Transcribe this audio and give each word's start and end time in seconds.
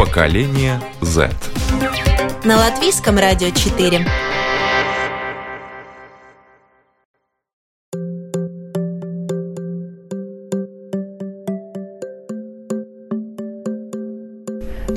Поколение 0.00 0.80
Z. 1.02 1.28
На 2.42 2.56
латвийском 2.56 3.18
радио 3.18 3.50
4. 3.50 4.06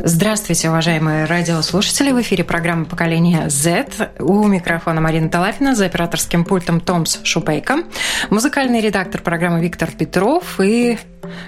Здравствуйте, 0.06 0.70
уважаемые 0.70 1.26
радиослушатели. 1.26 2.14
В 2.14 2.22
эфире 2.22 2.46
программа 2.46 2.86
«Поколение 2.86 3.50
Z». 3.50 4.14
У 4.20 4.48
микрофона 4.48 5.02
Марина 5.02 5.28
Талафина, 5.28 5.76
за 5.76 5.88
операторским 5.88 6.46
пультом 6.46 6.80
Томс 6.80 7.20
Шупейко, 7.24 7.80
музыкальный 8.30 8.80
редактор 8.80 9.22
программы 9.22 9.60
Виктор 9.60 9.92
Петров 9.92 10.62
и 10.62 10.98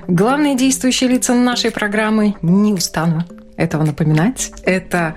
главные 0.10 0.58
действующие 0.58 1.10
лица 1.10 1.34
нашей 1.34 1.72
программы, 1.72 2.36
не 2.42 2.74
устану 2.74 3.24
этого 3.58 3.84
напоминать, 3.84 4.52
это 4.64 5.16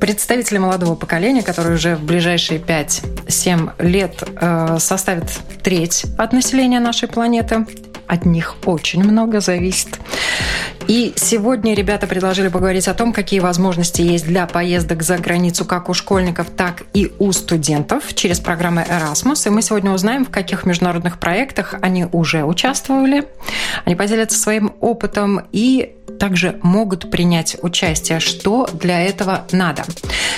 представители 0.00 0.58
молодого 0.58 0.94
поколения, 0.94 1.42
которые 1.42 1.76
уже 1.76 1.96
в 1.96 2.04
ближайшие 2.04 2.60
5-7 2.60 3.70
лет 3.78 4.22
э, 4.40 4.76
составят 4.78 5.30
треть 5.62 6.06
от 6.18 6.32
населения 6.32 6.80
нашей 6.80 7.08
планеты. 7.08 7.66
От 8.06 8.24
них 8.24 8.54
очень 8.64 9.02
много 9.02 9.40
зависит. 9.40 9.98
И 10.86 11.12
сегодня 11.16 11.74
ребята 11.74 12.06
предложили 12.06 12.46
поговорить 12.46 12.86
о 12.86 12.94
том, 12.94 13.12
какие 13.12 13.40
возможности 13.40 14.02
есть 14.02 14.24
для 14.24 14.46
поездок 14.46 15.02
за 15.02 15.18
границу 15.18 15.64
как 15.64 15.88
у 15.88 15.94
школьников, 15.94 16.48
так 16.50 16.84
и 16.94 17.12
у 17.18 17.32
студентов 17.32 18.14
через 18.14 18.38
программы 18.38 18.86
Erasmus. 18.88 19.48
И 19.48 19.50
мы 19.50 19.62
сегодня 19.62 19.90
узнаем, 19.90 20.24
в 20.24 20.30
каких 20.30 20.64
международных 20.64 21.18
проектах 21.18 21.74
они 21.82 22.06
уже 22.12 22.44
участвовали. 22.44 23.26
Они 23.84 23.96
поделятся 23.96 24.38
своим 24.38 24.74
опытом 24.80 25.48
и 25.50 25.96
также 26.18 26.58
могут 26.62 27.10
принять 27.10 27.56
участие. 27.62 28.20
Что 28.20 28.68
для 28.72 29.02
этого 29.02 29.46
надо? 29.52 29.84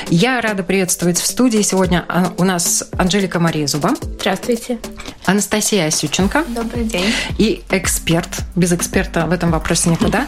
Я 0.09 0.41
рада 0.41 0.63
приветствовать 0.63 1.19
в 1.19 1.27
студии 1.27 1.63
сегодня 1.63 2.05
а, 2.09 2.33
у 2.39 2.45
нас 2.45 2.89
Анжелика 2.97 3.41
Мария 3.41 3.67
Зуба. 3.67 3.91
Здравствуйте. 4.19 4.79
Анастасия 5.27 5.87
Осюченко. 5.87 6.45
Добрый 6.49 6.85
день. 6.85 7.13
И 7.39 7.63
эксперт. 7.71 8.29
Без 8.57 8.73
эксперта 8.73 9.27
в 9.27 9.33
этом 9.33 9.51
вопросе 9.51 9.91
никуда. 9.91 10.27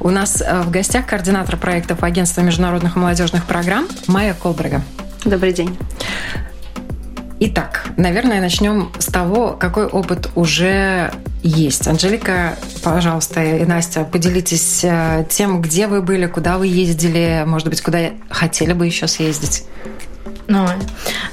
У 0.00 0.10
нас 0.10 0.40
э, 0.40 0.62
в 0.62 0.70
гостях 0.70 1.06
координатор 1.06 1.56
проектов 1.56 2.02
Агентства 2.02 2.42
международных 2.42 2.96
молодежных 2.96 3.46
программ 3.46 3.88
Майя 4.06 4.34
Колбрега. 4.34 4.82
Добрый 5.24 5.52
день. 5.52 5.76
Итак, 7.44 7.86
наверное, 7.96 8.40
начнем 8.40 8.92
с 9.00 9.06
того, 9.06 9.56
какой 9.58 9.86
опыт 9.86 10.30
уже 10.36 11.12
есть. 11.42 11.88
Анжелика, 11.88 12.56
пожалуйста, 12.84 13.42
и 13.42 13.64
Настя, 13.64 14.04
поделитесь 14.04 14.84
э, 14.84 15.26
тем, 15.28 15.60
где 15.60 15.88
вы 15.88 16.02
были, 16.02 16.26
куда 16.26 16.56
вы 16.56 16.68
ездили, 16.68 17.42
может 17.44 17.66
быть, 17.66 17.80
куда 17.80 18.10
хотели 18.30 18.74
бы 18.74 18.86
еще 18.86 19.08
съездить. 19.08 19.64
Ну, 20.46 20.68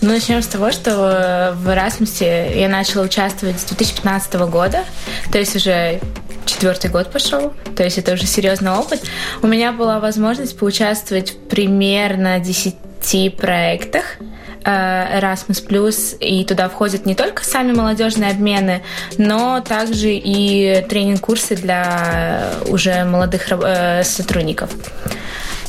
ну, 0.02 0.10
начнем 0.12 0.42
с 0.42 0.48
того, 0.48 0.72
что 0.72 1.56
в 1.56 1.70
Erasmus 1.70 2.58
я 2.58 2.70
начала 2.70 3.04
участвовать 3.04 3.60
с 3.60 3.66
2015 3.66 4.34
года, 4.50 4.86
то 5.32 5.38
есть 5.38 5.56
уже 5.56 6.02
четвертый 6.48 6.90
год 6.90 7.12
пошел, 7.12 7.54
то 7.76 7.84
есть 7.84 8.00
это 8.00 8.14
уже 8.14 8.26
серьезный 8.26 8.72
опыт. 8.72 9.04
У 9.44 9.48
меня 9.48 9.74
была 9.74 10.00
возможность 10.00 10.58
поучаствовать 10.58 11.34
в 11.34 11.38
примерно 11.50 12.40
10 12.40 13.38
проектах, 13.38 14.18
Э, 14.66 15.20
Erasmus+, 15.20 16.18
и 16.20 16.44
туда 16.44 16.70
входят 16.70 17.06
не 17.06 17.16
только 17.16 17.44
сами 17.44 17.72
молодежные 17.72 18.32
обмены, 18.32 18.84
но 19.18 19.62
также 19.62 20.14
и 20.14 20.86
тренинг-курсы 20.88 21.56
для 21.56 22.52
уже 22.68 23.06
молодых 23.06 23.48
э, 23.52 24.04
сотрудников. 24.04 24.72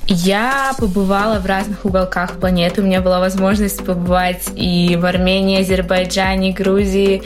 Я 0.07 0.73
побывала 0.79 1.39
в 1.39 1.47
разных 1.47 1.85
уголках 1.85 2.39
планеты. 2.39 2.83
У 2.83 2.85
меня 2.85 3.01
была 3.01 3.21
возможность 3.21 3.85
побывать 3.85 4.49
и 4.57 4.97
в 4.97 5.05
Армении, 5.05 5.61
Азербайджане, 5.61 6.53
Грузии, 6.53 7.23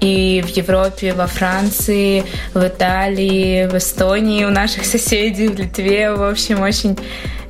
и 0.00 0.44
в 0.46 0.48
Европе, 0.48 1.12
во 1.12 1.26
Франции, 1.26 2.24
в 2.54 2.64
Италии, 2.64 3.66
в 3.66 3.76
Эстонии, 3.76 4.44
у 4.44 4.50
наших 4.50 4.84
соседей, 4.86 5.48
в 5.48 5.58
Литве. 5.58 6.12
В 6.12 6.22
общем, 6.22 6.60
очень 6.60 6.96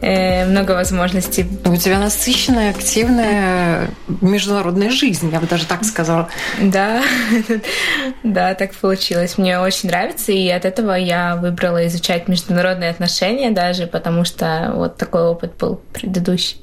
э, 0.00 0.47
много 0.47 0.72
возможностей. 0.72 1.47
У 1.65 1.77
тебя 1.77 1.99
насыщенная, 1.99 2.71
активная 2.71 3.91
международная 4.21 4.91
жизнь, 4.91 5.31
я 5.31 5.41
бы 5.41 5.47
даже 5.47 5.67
так 5.67 5.84
сказала. 5.84 6.28
Да, 6.61 7.03
да, 8.22 8.55
так 8.55 8.75
получилось. 8.75 9.38
Мне 9.38 9.59
очень 9.61 9.88
нравится, 9.88 10.33
и 10.33 10.49
от 10.49 10.65
этого 10.65 10.93
я 10.93 11.37
выбрала 11.37 11.87
изучать 11.87 12.28
международные 12.28 12.91
отношения 12.91 13.50
даже, 13.50 13.87
потому 13.87 14.25
что 14.25 14.68
вот 14.75 14.97
такой 14.97 15.23
опыт 15.23 15.56
был 15.59 15.81
предыдущий. 15.93 16.59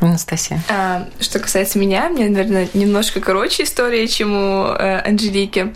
Анастасия. 0.00 0.62
А, 0.68 1.08
что 1.20 1.38
касается 1.38 1.78
меня, 1.78 2.08
мне, 2.08 2.28
наверное, 2.28 2.68
немножко 2.74 3.20
короче 3.20 3.62
история, 3.62 4.06
чем 4.06 4.34
у 4.34 4.66
э, 4.66 5.00
Анжелики. 5.00 5.74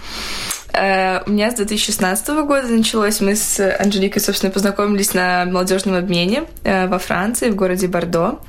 Э, 0.73 1.23
у 1.27 1.31
меня 1.31 1.51
с 1.51 1.55
2016 1.55 2.29
года 2.29 2.69
началось. 2.69 3.21
Мы 3.21 3.37
с 3.37 3.61
Анжеликой, 3.79 4.23
собственно, 4.23 4.53
познакомились 4.53 5.15
на 5.15 5.45
молодежном 5.45 5.97
обмене 5.97 6.45
э, 6.65 6.87
во 6.87 6.99
Франции, 6.99 7.51
в 7.51 7.57
городе 7.57 7.89
Бордо. 7.89 8.41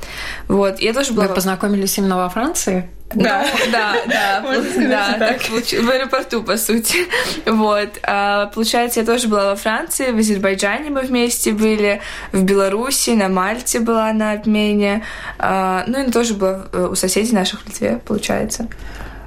Вот. 0.47 0.79
Я 0.79 0.93
тоже 0.93 1.13
была... 1.13 1.27
Вы 1.27 1.33
познакомились 1.33 1.97
именно 1.97 2.17
во 2.17 2.29
Франции? 2.29 2.89
Да, 3.15 3.43
да, 3.71 3.95
да, 4.07 4.43
да, 4.77 5.15
так. 5.19 5.41
В 5.41 5.89
аэропорту, 5.89 6.43
по 6.43 6.57
сути. 6.57 6.97
Вот. 7.45 7.89
А, 8.03 8.47
получается, 8.47 8.99
я 8.99 9.05
тоже 9.05 9.27
была 9.27 9.45
во 9.45 9.55
Франции, 9.55 10.11
в 10.11 10.17
Азербайджане 10.17 10.89
мы 10.89 11.01
вместе 11.01 11.51
были, 11.51 12.01
в 12.31 12.43
Беларуси, 12.43 13.11
на 13.11 13.27
Мальте 13.27 13.79
была 13.79 14.13
на 14.13 14.33
обмене. 14.33 15.03
А, 15.39 15.83
ну 15.87 16.05
и 16.05 16.11
тоже 16.11 16.35
была 16.35 16.67
э, 16.71 16.87
у 16.91 16.95
соседей 16.95 17.33
наших 17.33 17.61
в 17.61 17.67
Литве, 17.67 17.99
получается. 18.05 18.67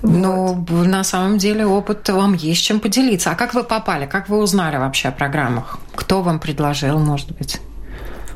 Ну, 0.03 0.67
на 0.69 1.05
самом 1.05 1.39
деле 1.39 1.65
опыт 1.65 2.09
вам 2.09 2.35
есть 2.35 2.65
чем 2.65 2.81
поделиться. 2.81 3.31
А 3.31 3.35
как 3.35 3.55
вы 3.55 3.63
попали? 3.63 4.07
Как 4.07 4.29
вы 4.29 4.39
узнали 4.39 4.77
вообще 4.77 5.09
о 5.09 5.13
программах? 5.13 5.79
Кто 5.95 6.23
вам 6.23 6.41
предложил, 6.41 6.99
может 6.99 7.31
быть? 7.37 7.61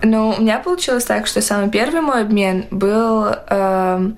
Ну, 0.03 0.34
у 0.38 0.41
меня 0.41 0.59
получилось 0.59 1.04
так, 1.04 1.27
что 1.27 1.41
самый 1.41 1.71
первый 1.71 2.00
мой 2.00 2.22
обмен 2.22 2.66
был 2.71 3.27
э, 3.27 4.10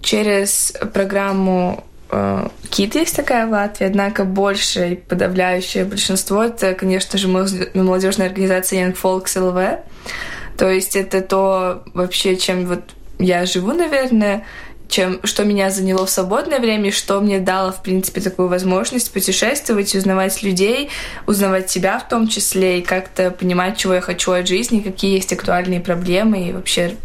через 0.00 0.72
программу 0.92 1.84
э, 2.10 2.48
КИТ 2.70 2.94
есть 2.94 3.16
такая 3.16 3.46
в 3.46 3.50
Латвии, 3.50 3.86
однако 3.86 4.24
большее 4.24 4.96
подавляющее 4.96 5.84
большинство 5.84 6.44
это, 6.44 6.74
конечно 6.74 7.18
же, 7.18 7.28
молодежная 7.28 8.28
организация 8.28 8.86
Young 8.86 8.96
Folks 9.00 9.36
LV. 9.36 9.80
То 10.56 10.70
есть 10.70 10.96
это 10.96 11.20
то 11.20 11.82
вообще, 11.92 12.36
чем 12.36 12.66
вот 12.66 12.82
я 13.18 13.44
живу, 13.44 13.72
наверное, 13.72 14.44
чем, 14.88 15.20
что 15.24 15.44
меня 15.44 15.70
заняло 15.70 16.06
в 16.06 16.10
свободное 16.10 16.60
время, 16.60 16.92
что 16.92 17.20
мне 17.20 17.40
дало, 17.40 17.72
в 17.72 17.82
принципе, 17.82 18.20
такую 18.20 18.48
возможность 18.48 19.12
путешествовать, 19.12 19.94
узнавать 19.94 20.42
людей, 20.42 20.90
узнавать 21.26 21.70
себя 21.70 21.98
в 21.98 22.08
том 22.08 22.28
числе, 22.28 22.78
и 22.78 22.82
как-то 22.82 23.30
понимать, 23.30 23.76
чего 23.76 23.94
я 23.94 24.00
хочу 24.00 24.32
от 24.32 24.46
жизни, 24.46 24.80
какие 24.80 25.14
есть 25.14 25.32
актуальные 25.32 25.80
проблемы, 25.80 26.48
и 26.48 26.52
вообще 26.52 26.96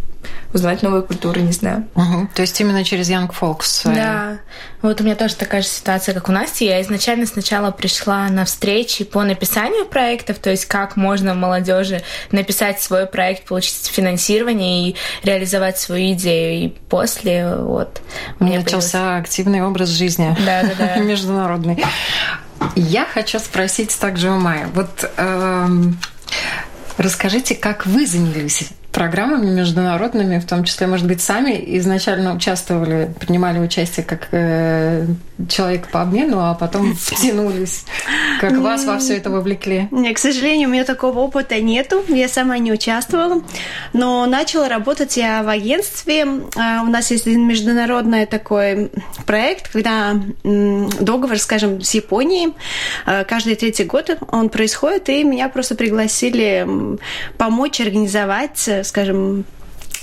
узнавать 0.54 0.82
новые 0.82 1.04
культуры, 1.04 1.42
не 1.42 1.52
знаю. 1.52 1.88
Угу. 1.96 2.30
То 2.34 2.42
есть 2.42 2.60
именно 2.60 2.84
через 2.84 3.10
Young 3.10 3.32
Folks. 3.32 3.82
Э, 3.86 3.96
да. 3.96 4.40
Вот 4.82 5.00
у 5.00 5.04
меня 5.04 5.16
тоже 5.16 5.36
такая 5.36 5.62
же 5.62 5.68
ситуация, 5.68 6.14
как 6.16 6.30
у 6.30 6.32
Насти. 6.32 6.66
Я 6.66 6.82
изначально 6.82 7.26
сначала 7.26 7.72
пришла 7.72 8.28
на 8.30 8.46
встречи 8.46 9.04
по 9.04 9.24
написанию 9.24 9.86
проектов, 9.86 10.40
то 10.40 10.50
есть 10.50 10.66
как 10.66 10.96
можно 10.96 11.36
молодежи 11.36 12.02
написать 12.32 12.82
свой 12.82 13.06
проект, 13.06 13.46
получить 13.46 13.88
финансирование 13.88 14.90
и 14.90 14.96
реализовать 15.24 15.78
свою 15.78 16.14
идею. 16.14 16.66
И 16.66 16.70
после 16.90 17.56
вот 17.56 18.02
мне 18.40 18.60
начался 18.60 19.00
появилось... 19.00 19.22
активный 19.22 19.62
образ 19.62 19.90
жизни. 19.90 20.36
Да, 20.46 20.64
да, 20.64 20.72
да. 20.78 20.96
Международный. 21.04 21.84
Я 22.76 23.06
хочу 23.06 23.40
спросить 23.40 23.98
также 24.00 24.32
у 24.32 24.40
Майи. 24.40 24.66
Вот 24.74 25.10
эм, 25.18 25.98
расскажите, 26.98 27.56
как 27.56 27.86
вы 27.86 28.06
занялись 28.06 28.72
программами 28.92 29.50
международными, 29.52 30.40
в 30.40 30.46
том 30.46 30.64
числе, 30.64 30.88
может 30.88 31.08
быть, 31.08 31.22
сами 31.22 31.64
изначально 31.78 32.36
участвовали, 32.36 33.14
принимали 33.20 33.60
участие 33.60 34.06
как 34.06 34.30
э, 34.32 35.06
человек 35.48 35.88
по 35.90 36.02
обмену, 36.02 36.40
а 36.40 36.54
потом 36.56 36.96
втянулись? 37.00 37.86
Как 38.40 38.58
вас 38.58 38.86
во 38.86 38.98
все 38.98 39.18
это 39.18 39.30
вовлекли? 39.30 39.88
Нет, 39.92 40.16
к 40.16 40.20
сожалению, 40.20 40.70
у 40.70 40.72
меня 40.72 40.86
такого 40.86 41.20
опыта 41.20 41.62
нету. 41.62 42.04
Я 42.08 42.28
сама 42.28 42.58
не 42.58 42.72
участвовала. 42.72 43.42
Но 43.94 44.26
начала 44.26 44.68
работать 44.68 45.18
я 45.18 45.44
в 45.44 45.50
агентстве. 45.50 46.26
А, 46.58 46.82
у 46.84 46.88
нас 46.88 47.12
есть 47.12 47.28
один 47.28 47.48
международный 47.48 48.26
такой 48.26 48.92
проект, 49.26 49.72
когда 49.72 50.16
договор, 50.44 51.38
скажем, 51.38 51.82
с 51.82 51.94
Японией. 51.94 52.54
А, 53.06 53.24
каждый 53.24 53.56
третий 53.56 53.84
год 53.84 54.18
он 54.32 54.50
происходит, 54.50 55.10
и 55.10 55.24
меня 55.24 55.50
просто 55.50 55.76
пригласили 55.76 56.68
помочь 57.38 57.80
организовать 57.82 58.70
скажем, 58.84 59.46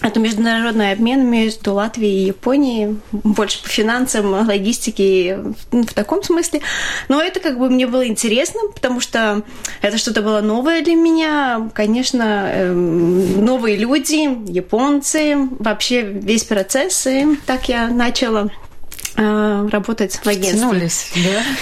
это 0.02 0.20
международный 0.20 0.92
обмен 0.92 1.26
между 1.26 1.72
Латвией 1.72 2.24
и 2.24 2.26
Японией, 2.26 2.98
больше 3.12 3.62
по 3.62 3.68
финансам, 3.68 4.26
логистике, 4.46 5.38
в 5.70 5.94
таком 5.94 6.22
смысле. 6.22 6.60
Но 7.08 7.22
это 7.22 7.40
как 7.40 7.58
бы 7.58 7.70
мне 7.70 7.86
было 7.86 8.06
интересно, 8.06 8.60
потому 8.74 9.00
что 9.00 9.42
это 9.80 9.96
что-то 9.96 10.20
было 10.20 10.42
новое 10.42 10.82
для 10.82 10.94
меня. 10.94 11.70
Конечно, 11.72 12.50
эм, 12.52 13.42
новые 13.44 13.76
люди, 13.76 14.52
японцы, 14.52 15.36
вообще 15.58 16.02
весь 16.02 16.44
процесс. 16.44 17.06
И 17.06 17.36
так 17.46 17.68
я 17.70 17.88
начала 17.88 18.50
работать 19.16 20.16
в 20.16 20.26
агентстве. 20.26 20.58
Тянулись, 20.58 21.12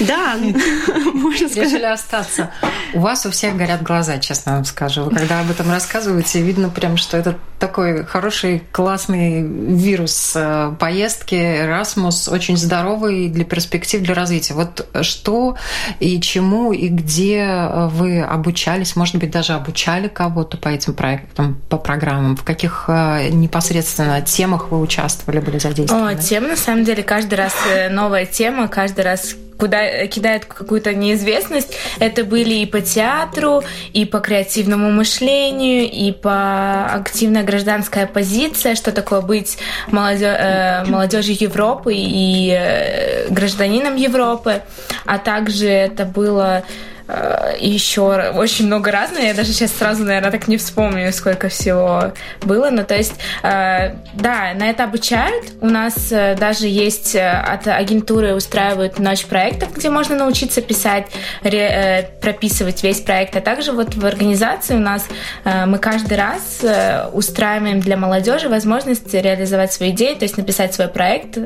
да? 0.01 0.07
Да, 0.07 0.37
можно 1.15 1.49
сказать. 1.49 1.71
Решили 1.71 1.85
остаться. 1.85 2.51
У 2.93 3.01
вас 3.01 3.25
у 3.27 3.31
всех 3.31 3.57
горят 3.57 3.83
глаза, 3.83 4.19
честно 4.19 4.53
вам 4.53 4.65
скажу. 4.65 5.11
когда 5.11 5.41
об 5.41 5.51
этом 5.51 5.71
рассказываете, 5.71 6.43
видно 6.43 6.69
прям, 6.69 6.97
что 6.97 7.17
это 7.17 7.39
такой 7.67 8.05
хороший, 8.05 8.63
классный 8.73 9.43
вирус 9.43 10.33
э, 10.37 10.75
поездки, 10.79 11.35
Erasmus, 11.35 12.31
очень 12.31 12.59
здоровый 12.59 13.29
для 13.31 13.47
перспектив, 13.47 14.03
для 14.03 14.15
развития. 14.15 14.53
Вот 14.53 14.87
что 15.01 15.57
и 15.99 16.21
чему, 16.21 16.73
и 16.73 16.89
где 16.89 17.71
вы 17.91 18.21
обучались, 18.21 18.97
может 18.97 19.17
быть, 19.17 19.31
даже 19.31 19.55
обучали 19.55 20.09
кого-то 20.09 20.59
по 20.59 20.69
этим 20.69 20.93
проектам, 20.93 21.59
по 21.71 21.79
программам? 21.79 22.37
В 22.37 22.45
каких 22.45 22.85
э, 22.89 23.31
непосредственно 23.31 24.21
темах 24.21 24.71
вы 24.71 24.79
участвовали, 24.81 25.41
были 25.41 25.59
задействованы? 25.59 26.13
О, 26.13 26.15
тем, 26.15 26.49
на 26.49 26.57
самом 26.57 26.85
деле, 26.85 27.03
каждый 27.03 27.37
раз 27.37 27.55
э, 27.67 27.89
новая 27.89 28.27
тема, 28.27 28.69
каждый 28.69 29.05
раз 29.05 29.37
куда 29.59 30.07
кидает 30.07 30.45
какую-то 30.45 30.95
неизвестность. 30.95 31.75
Это 31.99 32.25
были 32.25 32.55
и 32.55 32.67
по 32.67 32.81
театру, 32.81 33.63
и 33.93 34.05
по 34.05 34.21
креативному 34.21 34.91
мышлению, 34.91 35.91
и 35.91 36.13
по 36.13 36.87
активная 36.87 37.43
гражданская 37.43 38.07
позиция, 38.07 38.75
что 38.75 38.93
такое 38.93 39.21
быть 39.21 39.59
молодё- 39.89 40.37
э, 40.37 40.85
молодежью 40.87 41.37
Европы 41.39 41.95
и 41.97 42.51
э, 42.51 43.29
гражданином 43.31 43.97
Европы. 43.97 44.63
А 45.05 45.19
также 45.19 45.69
это 45.69 46.05
было 46.05 46.65
Э, 47.07 47.55
еще 47.59 48.31
очень 48.31 48.67
много 48.67 48.91
разного. 48.91 49.25
Я 49.25 49.35
даже 49.35 49.53
сейчас 49.53 49.73
сразу, 49.73 50.05
наверное, 50.05 50.31
так 50.31 50.49
не 50.49 50.57
вспомню, 50.57 51.13
сколько 51.13 51.49
всего 51.49 52.13
было. 52.43 52.71
Но 52.71 52.85
то 52.85 52.97
есть, 52.97 53.15
э, 53.43 53.95
да, 54.15 54.55
на 54.55 54.71
это 54.71 54.85
обучают. 54.85 55.45
У 55.61 55.67
нас 55.67 56.11
э, 56.11 56.35
даже 56.37 56.67
есть 56.67 57.15
от 57.15 57.67
агентуры 57.67 58.35
устраивают 58.35 58.99
ночь 58.99 59.27
проектов, 59.27 59.75
где 59.75 59.91
можно 59.91 60.17
научиться 60.17 60.63
писать, 60.63 61.07
прописывать 61.43 62.83
весь 62.83 63.01
проект. 63.01 63.37
А 63.37 63.41
также 63.41 63.73
вот 63.73 63.95
в 63.95 64.05
организации 64.07 64.75
у 64.75 64.81
нас 64.81 65.07
мы 65.45 65.79
каждый 65.79 66.17
раз 66.17 66.65
устраиваем 67.13 67.81
для 67.81 67.97
молодежи 67.97 68.49
возможность 68.49 69.13
реализовать 69.13 69.73
свои 69.73 69.91
идеи, 69.91 70.15
то 70.15 70.25
есть 70.25 70.37
написать 70.37 70.75
свой 70.75 70.89
проект 70.89 71.39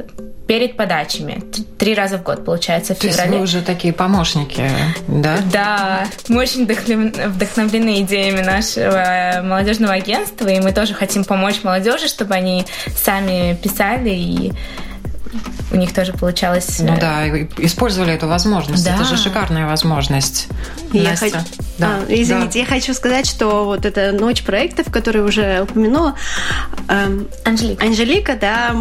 перед 0.48 0.76
подачами. 0.78 1.42
Три 1.78 1.94
раза 1.94 2.16
в 2.16 2.22
год, 2.22 2.44
получается, 2.44 2.94
в 2.94 2.98
феврале. 2.98 3.16
То 3.16 3.22
есть 3.22 3.34
вы 3.34 3.42
уже 3.42 3.62
такие 3.62 3.92
помощники, 3.92 4.62
да? 5.06 5.38
Да, 5.52 6.06
мы 6.28 6.40
очень 6.40 6.64
вдохновлены 6.64 8.00
идеями 8.00 8.40
нашего 8.40 9.42
молодежного 9.44 9.92
агентства, 9.92 10.48
и 10.48 10.58
мы 10.58 10.72
тоже 10.72 10.94
хотим 10.94 11.24
помочь 11.24 11.62
молодежи, 11.62 12.08
чтобы 12.08 12.34
они 12.34 12.64
сами 12.96 13.56
писали 13.62 14.10
и 14.10 14.52
у 15.70 15.76
них 15.76 15.92
тоже 15.92 16.14
получалось. 16.14 16.78
Ну 16.80 16.94
э, 16.94 16.98
да, 16.98 17.28
использовали 17.58 18.14
эту 18.14 18.26
возможность. 18.26 18.82
Да. 18.86 18.94
Это 18.94 19.04
же 19.04 19.18
шикарная 19.18 19.66
возможность. 19.66 20.48
Я 20.94 21.14
хочу... 21.14 21.36
да. 21.76 21.98
а, 21.98 22.04
извините, 22.08 22.54
да. 22.54 22.58
я 22.60 22.64
хочу 22.64 22.94
сказать, 22.94 23.26
что 23.26 23.66
вот 23.66 23.84
эта 23.84 24.12
ночь 24.12 24.42
проектов, 24.42 24.90
которую 24.90 25.28
уже 25.28 25.60
упомянула, 25.64 26.14
эм, 26.88 27.28
Анжелика. 27.44 27.84
Анжелика, 27.84 28.34
да, 28.34 28.74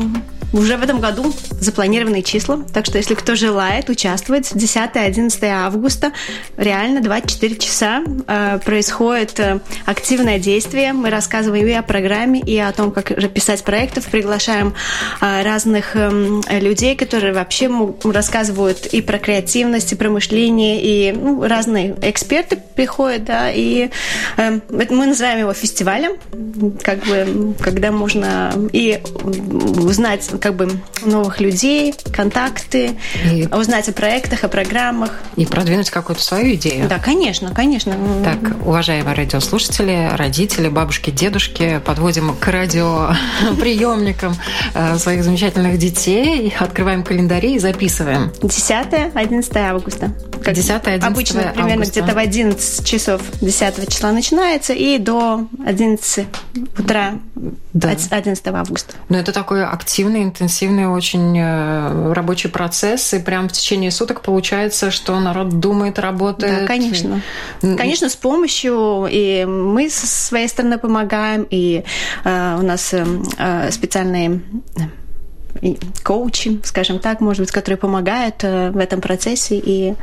уже 0.53 0.77
в 0.77 0.83
этом 0.83 0.99
году 0.99 1.33
запланированные 1.59 2.23
числа, 2.23 2.59
так 2.73 2.85
что 2.85 2.97
если 2.97 3.15
кто 3.15 3.35
желает 3.35 3.89
участвовать, 3.89 4.51
10-11 4.53 5.45
августа, 5.45 6.11
реально 6.55 7.01
24 7.01 7.55
часа 7.57 8.03
э, 8.27 8.59
происходит 8.63 9.39
э, 9.39 9.59
активное 9.85 10.39
действие. 10.39 10.93
Мы 10.93 11.09
рассказываем 11.09 11.67
и 11.67 11.73
о 11.73 11.83
программе, 11.83 12.39
и 12.39 12.57
о 12.57 12.71
том, 12.71 12.91
как 12.91 13.07
писать 13.33 13.63
проектов, 13.63 14.05
приглашаем 14.05 14.73
э, 15.21 15.43
разных 15.43 15.95
э, 15.95 16.31
людей, 16.59 16.95
которые 16.95 17.33
вообще 17.33 17.69
рассказывают 18.03 18.87
и 18.87 19.01
про 19.01 19.19
креативность, 19.19 19.91
и 19.91 19.95
про 19.95 20.09
мышление, 20.09 20.81
и 20.81 21.11
ну, 21.11 21.43
разные 21.45 21.95
эксперты 22.01 22.57
приходят, 22.75 23.25
да, 23.25 23.51
и 23.51 23.89
э, 24.37 24.59
мы 24.69 25.05
называем 25.05 25.39
его 25.39 25.53
фестивалем, 25.53 26.13
как 26.83 27.03
бы, 27.05 27.53
когда 27.59 27.91
можно 27.91 28.53
и 28.71 29.01
узнать 29.81 30.29
как 30.37 30.55
бы 30.55 30.79
новых 31.03 31.39
людей, 31.39 31.93
контакты, 32.13 32.97
и... 33.25 33.47
узнать 33.51 33.89
о 33.89 33.93
проектах, 33.93 34.43
о 34.43 34.47
программах. 34.47 35.11
И 35.35 35.45
продвинуть 35.45 35.89
какую-то 35.89 36.21
свою 36.21 36.55
идею. 36.55 36.87
Да, 36.87 36.99
конечно, 36.99 37.53
конечно. 37.53 37.95
Так, 38.23 38.65
уважаемые 38.65 39.15
радиослушатели, 39.15 40.09
родители, 40.13 40.69
бабушки, 40.69 41.09
дедушки, 41.09 41.81
подводим 41.85 42.35
к 42.35 42.47
радиоприемникам 42.47 44.35
э, 44.73 44.97
своих 44.97 45.23
замечательных 45.23 45.77
детей, 45.77 46.53
открываем 46.57 47.03
календари 47.03 47.55
и 47.55 47.59
записываем. 47.59 48.31
10-11 48.41 49.57
августа. 49.57 50.11
10-11 50.43 51.05
Обычно 51.05 51.53
примерно 51.53 51.83
где-то 51.83 52.13
в 52.13 52.17
11 52.17 52.85
часов 52.85 53.21
10 53.41 53.89
числа 53.89 54.11
начинается 54.11 54.73
и 54.73 54.97
до 54.97 55.47
11 55.65 56.27
утра 56.77 57.13
да. 57.73 57.95
11 58.09 58.47
августа. 58.47 58.93
Но 59.09 59.17
это 59.17 59.31
такой 59.31 59.65
активный, 59.65 60.26
интенсивный 60.27 60.87
очень 60.87 61.37
э, 61.37 62.13
рабочий 62.13 62.49
процесс, 62.49 63.13
и 63.13 63.19
прям 63.19 63.49
в 63.49 63.51
течение 63.51 63.91
суток 63.91 64.21
получается, 64.21 64.91
что 64.91 65.19
народ 65.19 65.59
думает, 65.59 65.99
работает. 65.99 66.61
Да, 66.61 66.67
конечно. 66.67 67.21
Конечно, 67.61 68.09
с 68.09 68.15
помощью, 68.15 69.07
и 69.09 69.45
мы 69.45 69.89
со 69.89 70.07
своей 70.07 70.47
стороны 70.47 70.77
помогаем, 70.77 71.47
и 71.49 71.83
э, 72.23 72.57
у 72.59 72.63
нас 72.63 72.93
э, 72.93 73.05
э 73.37 73.71
специальные 73.71 74.41
э, 75.61 75.75
коучи, 76.03 76.61
скажем 76.63 76.99
так, 76.99 77.19
может 77.21 77.41
быть, 77.41 77.51
которые 77.51 77.77
помогают 77.77 78.43
в 78.43 78.77
этом 78.77 79.01
процессе 79.01 79.57
и 79.57 79.95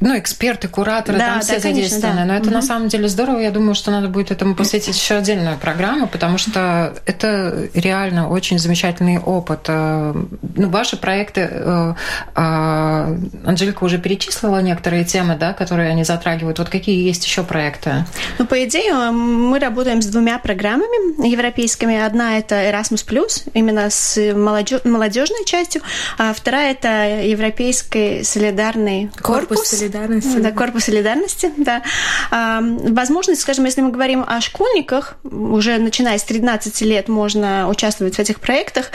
ну, 0.00 0.18
эксперты, 0.18 0.68
кураторы, 0.68 1.18
да, 1.18 1.26
там 1.26 1.40
все 1.40 1.54
да, 1.54 1.60
задействованы. 1.60 2.20
да. 2.20 2.24
Но 2.24 2.34
это 2.34 2.46
угу. 2.46 2.54
на 2.54 2.62
самом 2.62 2.88
деле 2.88 3.08
здорово. 3.08 3.38
Я 3.38 3.50
думаю, 3.50 3.74
что 3.74 3.90
надо 3.90 4.08
будет 4.08 4.30
этому 4.30 4.54
посвятить 4.54 4.96
еще 4.96 5.16
отдельную 5.16 5.58
программу, 5.58 6.06
потому 6.06 6.38
что 6.38 6.94
это 7.06 7.68
реально 7.74 8.28
очень 8.28 8.58
замечательный 8.58 9.18
опыт. 9.18 9.60
Э, 9.68 10.14
ну, 10.56 10.68
ваши 10.68 10.96
проекты, 10.96 11.48
э, 11.50 11.94
а, 12.34 13.16
Анжелика 13.44 13.84
уже 13.84 13.98
перечислила 13.98 14.60
некоторые 14.60 15.04
темы, 15.04 15.36
да, 15.36 15.52
которые 15.52 15.90
они 15.90 16.04
затрагивают. 16.04 16.58
Вот 16.58 16.68
какие 16.68 17.06
есть 17.06 17.24
еще 17.24 17.42
проекты? 17.42 18.04
Ну, 18.38 18.46
по 18.46 18.64
идее, 18.64 18.94
мы 19.10 19.58
работаем 19.58 20.02
с 20.02 20.06
двумя 20.06 20.38
программами 20.38 21.26
европейскими. 21.26 21.98
Одна 21.98 22.38
это 22.38 22.54
Erasmus+, 22.56 23.50
именно 23.54 23.90
с 23.90 24.18
молодежной 24.34 25.44
частью, 25.44 25.82
а 26.18 26.32
вторая 26.32 26.72
это 26.72 27.22
Европейский 27.24 28.22
солидарный 28.24 29.10
корпус, 29.22 29.67
солидарности. 29.68 30.36
Да, 30.38 30.52
корпус 30.52 30.84
солидарности, 30.84 31.52
да. 31.56 31.82
А, 32.30 32.60
возможность, 32.60 33.40
скажем, 33.40 33.64
если 33.64 33.80
мы 33.80 33.90
говорим 33.90 34.24
о 34.26 34.40
школьниках, 34.40 35.16
уже 35.24 35.78
начиная 35.78 36.18
с 36.18 36.24
13 36.24 36.80
лет 36.82 37.08
можно 37.08 37.68
участвовать 37.68 38.16
в 38.16 38.18
этих 38.18 38.40
проектах. 38.40 38.90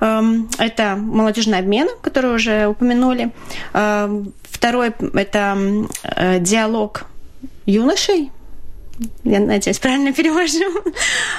Это 0.00 0.96
молодежный 0.96 1.58
обмен, 1.58 1.88
который 2.02 2.34
уже 2.34 2.66
упомянули. 2.66 3.30
Второй– 3.72 4.92
это 5.14 5.56
э, 6.02 6.38
диалог 6.40 7.04
юношей, 7.66 8.30
я 9.24 9.40
надеюсь, 9.40 9.78
правильно 9.78 10.12
перевожу, 10.12 10.82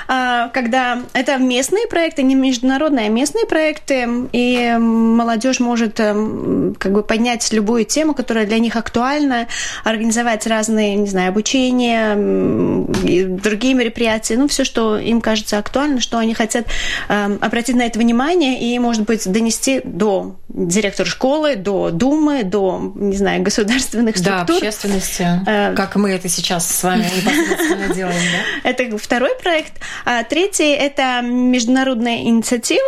а, 0.07 0.49
когда 0.49 1.01
это 1.13 1.37
местные 1.37 1.87
проекты, 1.87 2.23
не 2.23 2.35
международные, 2.35 3.07
а 3.07 3.09
местные 3.09 3.45
проекты, 3.45 4.07
и 4.31 4.77
молодежь 4.79 5.59
может 5.59 5.99
эм, 5.99 6.75
как 6.79 6.91
бы 6.91 7.03
поднять 7.03 7.51
любую 7.51 7.85
тему, 7.85 8.13
которая 8.13 8.45
для 8.45 8.59
них 8.59 8.75
актуальна, 8.75 9.47
организовать 9.83 10.47
разные, 10.47 10.95
не 10.95 11.07
знаю, 11.07 11.29
обучения, 11.29 12.15
другие 12.15 13.73
мероприятия, 13.73 14.37
ну, 14.37 14.47
все, 14.47 14.63
что 14.63 14.97
им 14.97 15.21
кажется 15.21 15.57
актуально, 15.57 16.01
что 16.01 16.17
они 16.17 16.33
хотят 16.33 16.65
эм, 17.09 17.37
обратить 17.41 17.75
на 17.75 17.83
это 17.83 17.99
внимание 17.99 18.59
и, 18.59 18.77
может 18.79 19.03
быть, 19.03 19.31
донести 19.31 19.81
до 19.83 20.37
директора 20.49 21.07
школы, 21.07 21.55
до 21.55 21.91
Думы, 21.91 22.43
до, 22.43 22.93
не 22.95 23.15
знаю, 23.15 23.43
государственных 23.43 24.17
структур. 24.17 24.47
Да, 24.47 24.67
общественности, 24.67 25.27
э, 25.45 25.73
как 25.75 25.95
мы 25.95 26.11
это 26.11 26.29
сейчас 26.29 26.69
с 26.69 26.83
вами 26.83 27.05
делаем. 27.93 28.21
Да? 28.63 28.69
Это 28.69 28.97
второй 28.97 29.35
проект. 29.35 29.73
А 30.05 30.23
третий– 30.23 30.71
это 30.73 31.21
международная 31.21 32.23
инициатива, 32.23 32.87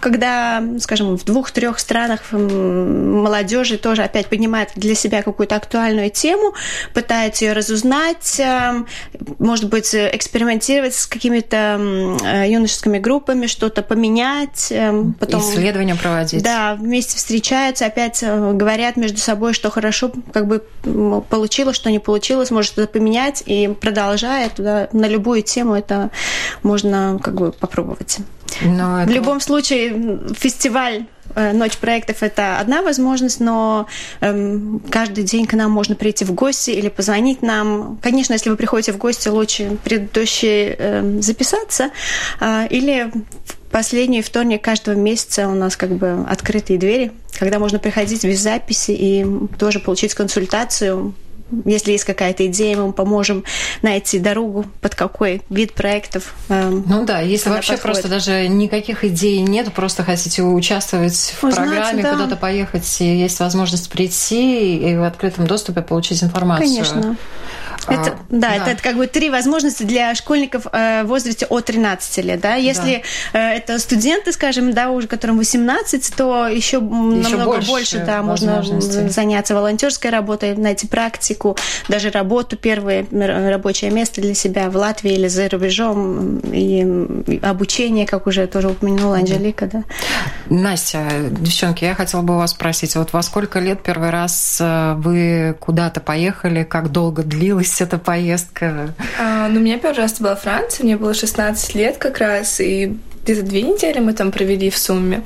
когда, 0.00 0.62
скажем, 0.80 1.16
в 1.16 1.24
двух-трех 1.24 1.78
странах 1.78 2.32
молодежи 2.32 3.78
тоже 3.78 4.02
опять 4.02 4.26
поднимает 4.26 4.70
для 4.74 4.94
себя 4.94 5.22
какую-то 5.22 5.56
актуальную 5.56 6.10
тему, 6.10 6.54
пытается 6.92 7.44
ее 7.44 7.52
разузнать, 7.52 8.40
эм, 8.40 8.86
может 9.38 9.68
быть, 9.68 9.94
экспериментировать 9.94 10.94
с 10.94 11.06
какими-то 11.06 11.80
э, 12.24 12.50
юношескими 12.50 12.98
группами, 12.98 13.46
что-то 13.46 13.82
поменять. 13.82 14.68
Эм, 14.70 15.14
потом, 15.14 15.40
Исследования 15.40 15.94
проводить. 15.94 16.42
Да, 16.42 16.74
вместе 16.74 17.16
встречаются, 17.16 17.86
опять 17.86 18.22
э, 18.22 18.52
говорят 18.52 18.96
между 18.96 19.18
собой, 19.18 19.54
что 19.54 19.70
хорошо 19.70 20.10
как 20.32 20.46
бы 20.46 20.64
получилось, 21.30 21.76
что 21.76 21.90
не 21.90 22.00
получилось, 22.00 22.50
может 22.50 22.72
что-то 22.72 22.88
поменять, 22.88 23.42
и 23.46 23.68
продолжая 23.68 24.48
туда 24.48 24.88
на 24.92 25.06
любую 25.06 25.42
тему 25.42 25.74
это 25.74 26.10
можно 26.62 27.20
как 27.22 27.34
бы 27.34 27.52
попробовать. 27.52 28.18
Но 28.62 29.02
это... 29.02 29.10
В 29.10 29.14
любом 29.14 29.40
случае, 29.40 30.20
фестиваль 30.36 31.06
э, 31.34 31.52
Ночь 31.52 31.76
проектов– 31.76 32.18
это 32.22 32.58
одна 32.58 32.82
возможность, 32.82 33.40
но 33.40 33.86
эм, 34.20 34.82
каждый 34.90 35.24
день 35.24 35.46
к 35.46 35.54
нам 35.54 35.70
можно 35.70 35.94
прийти 35.94 36.24
в 36.24 36.32
гости 36.32 36.70
или 36.70 36.88
позвонить 36.88 37.42
нам. 37.42 37.98
Конечно, 38.02 38.34
если 38.34 38.50
вы 38.50 38.56
приходите 38.56 38.92
в 38.92 38.98
гости, 38.98 39.28
лучше 39.28 39.76
предыдущий 39.82 40.74
э, 40.78 41.20
записаться. 41.20 41.90
Э, 42.40 42.66
или 42.68 43.10
в 43.44 43.56
последний 43.70 44.22
вторник 44.22 44.62
каждого 44.62 44.94
месяца 44.94 45.48
у 45.48 45.54
нас 45.54 45.76
как 45.76 45.90
бы 45.90 46.24
открытые 46.28 46.78
двери, 46.78 47.12
когда 47.38 47.58
можно 47.58 47.78
приходить 47.78 48.24
без 48.24 48.40
записи 48.40 48.92
и 48.92 49.26
тоже 49.58 49.80
получить 49.80 50.14
консультацию 50.14 51.14
если 51.64 51.92
есть 51.92 52.04
какая-то 52.04 52.46
идея, 52.46 52.76
мы 52.76 52.92
поможем 52.92 53.44
найти 53.82 54.18
дорогу, 54.18 54.64
под 54.80 54.94
какой 54.94 55.42
вид 55.50 55.74
проектов. 55.74 56.34
Э, 56.48 56.68
ну 56.68 57.04
да, 57.04 57.20
если 57.20 57.50
вообще 57.50 57.72
подходит. 57.72 57.82
просто 57.82 58.08
даже 58.08 58.48
никаких 58.48 59.04
идей 59.04 59.40
нет, 59.40 59.72
просто 59.72 60.02
хотите 60.02 60.42
участвовать 60.42 61.34
в 61.40 61.44
Узнать, 61.44 61.68
программе, 61.68 62.02
да. 62.02 62.12
куда-то 62.12 62.36
поехать, 62.36 63.00
и 63.00 63.04
есть 63.04 63.38
возможность 63.40 63.90
прийти 63.90 64.76
и 64.78 64.96
в 64.96 65.04
открытом 65.04 65.46
доступе 65.46 65.82
получить 65.82 66.22
информацию. 66.22 66.68
Конечно. 66.68 67.16
Это, 67.88 68.10
а, 68.10 68.18
да, 68.30 68.48
да. 68.48 68.54
Это, 68.56 68.70
это 68.70 68.82
как 68.82 68.96
бы 68.96 69.06
три 69.06 69.30
возможности 69.30 69.82
для 69.82 70.14
школьников 70.14 70.66
э, 70.72 71.02
в 71.04 71.08
возрасте 71.08 71.46
от 71.46 71.64
13 71.64 72.24
лет. 72.24 72.40
Да? 72.40 72.54
Если 72.54 73.02
да. 73.32 73.52
Э, 73.52 73.56
это 73.56 73.78
студенты, 73.78 74.32
скажем, 74.32 74.72
да, 74.72 74.90
уже 74.90 75.06
которым 75.06 75.38
18, 75.38 76.14
то 76.16 76.46
еще, 76.46 76.76
еще 76.76 76.80
намного 76.80 77.44
больше, 77.44 77.70
больше 77.70 77.98
да, 78.04 78.22
можно 78.22 78.62
заняться 78.62 79.54
волонтерской 79.54 80.10
работой, 80.10 80.56
найти 80.56 80.86
практику, 80.86 81.56
даже 81.88 82.10
работу, 82.10 82.56
первое 82.56 83.06
рабочее 83.10 83.90
место 83.90 84.20
для 84.20 84.34
себя 84.34 84.70
в 84.70 84.76
Латвии 84.76 85.12
или 85.12 85.28
за 85.28 85.48
рубежом, 85.48 86.38
и 86.38 86.82
обучение, 87.42 88.06
как 88.06 88.26
уже 88.26 88.46
тоже 88.46 88.68
упомянула 88.68 89.18
Анжелика. 89.18 89.66
Да. 89.66 89.84
Настя, 90.48 91.06
девчонки, 91.30 91.84
я 91.84 91.94
хотела 91.94 92.22
бы 92.22 92.36
вас 92.36 92.50
спросить, 92.52 92.96
вот 92.96 93.12
во 93.12 93.22
сколько 93.22 93.60
лет 93.60 93.82
первый 93.82 94.10
раз 94.10 94.58
э, 94.60 94.94
вы 94.98 95.56
куда-то 95.58 96.00
поехали, 96.00 96.64
как 96.64 96.90
долго 96.92 97.22
длилось 97.22 97.63
длилась 97.64 97.80
эта 97.80 97.98
поездка? 97.98 98.94
А, 99.18 99.48
ну, 99.48 99.60
у 99.60 99.62
меня 99.62 99.78
первый 99.78 99.98
раз 99.98 100.20
была 100.20 100.36
Франция, 100.36 100.84
мне 100.84 100.96
было 100.96 101.14
16 101.14 101.74
лет 101.74 101.96
как 101.98 102.18
раз, 102.18 102.60
и 102.60 102.96
где-то 103.22 103.42
две 103.42 103.62
недели 103.62 104.00
мы 104.00 104.12
там 104.12 104.30
провели 104.32 104.70
в 104.70 104.76
сумме. 104.76 105.22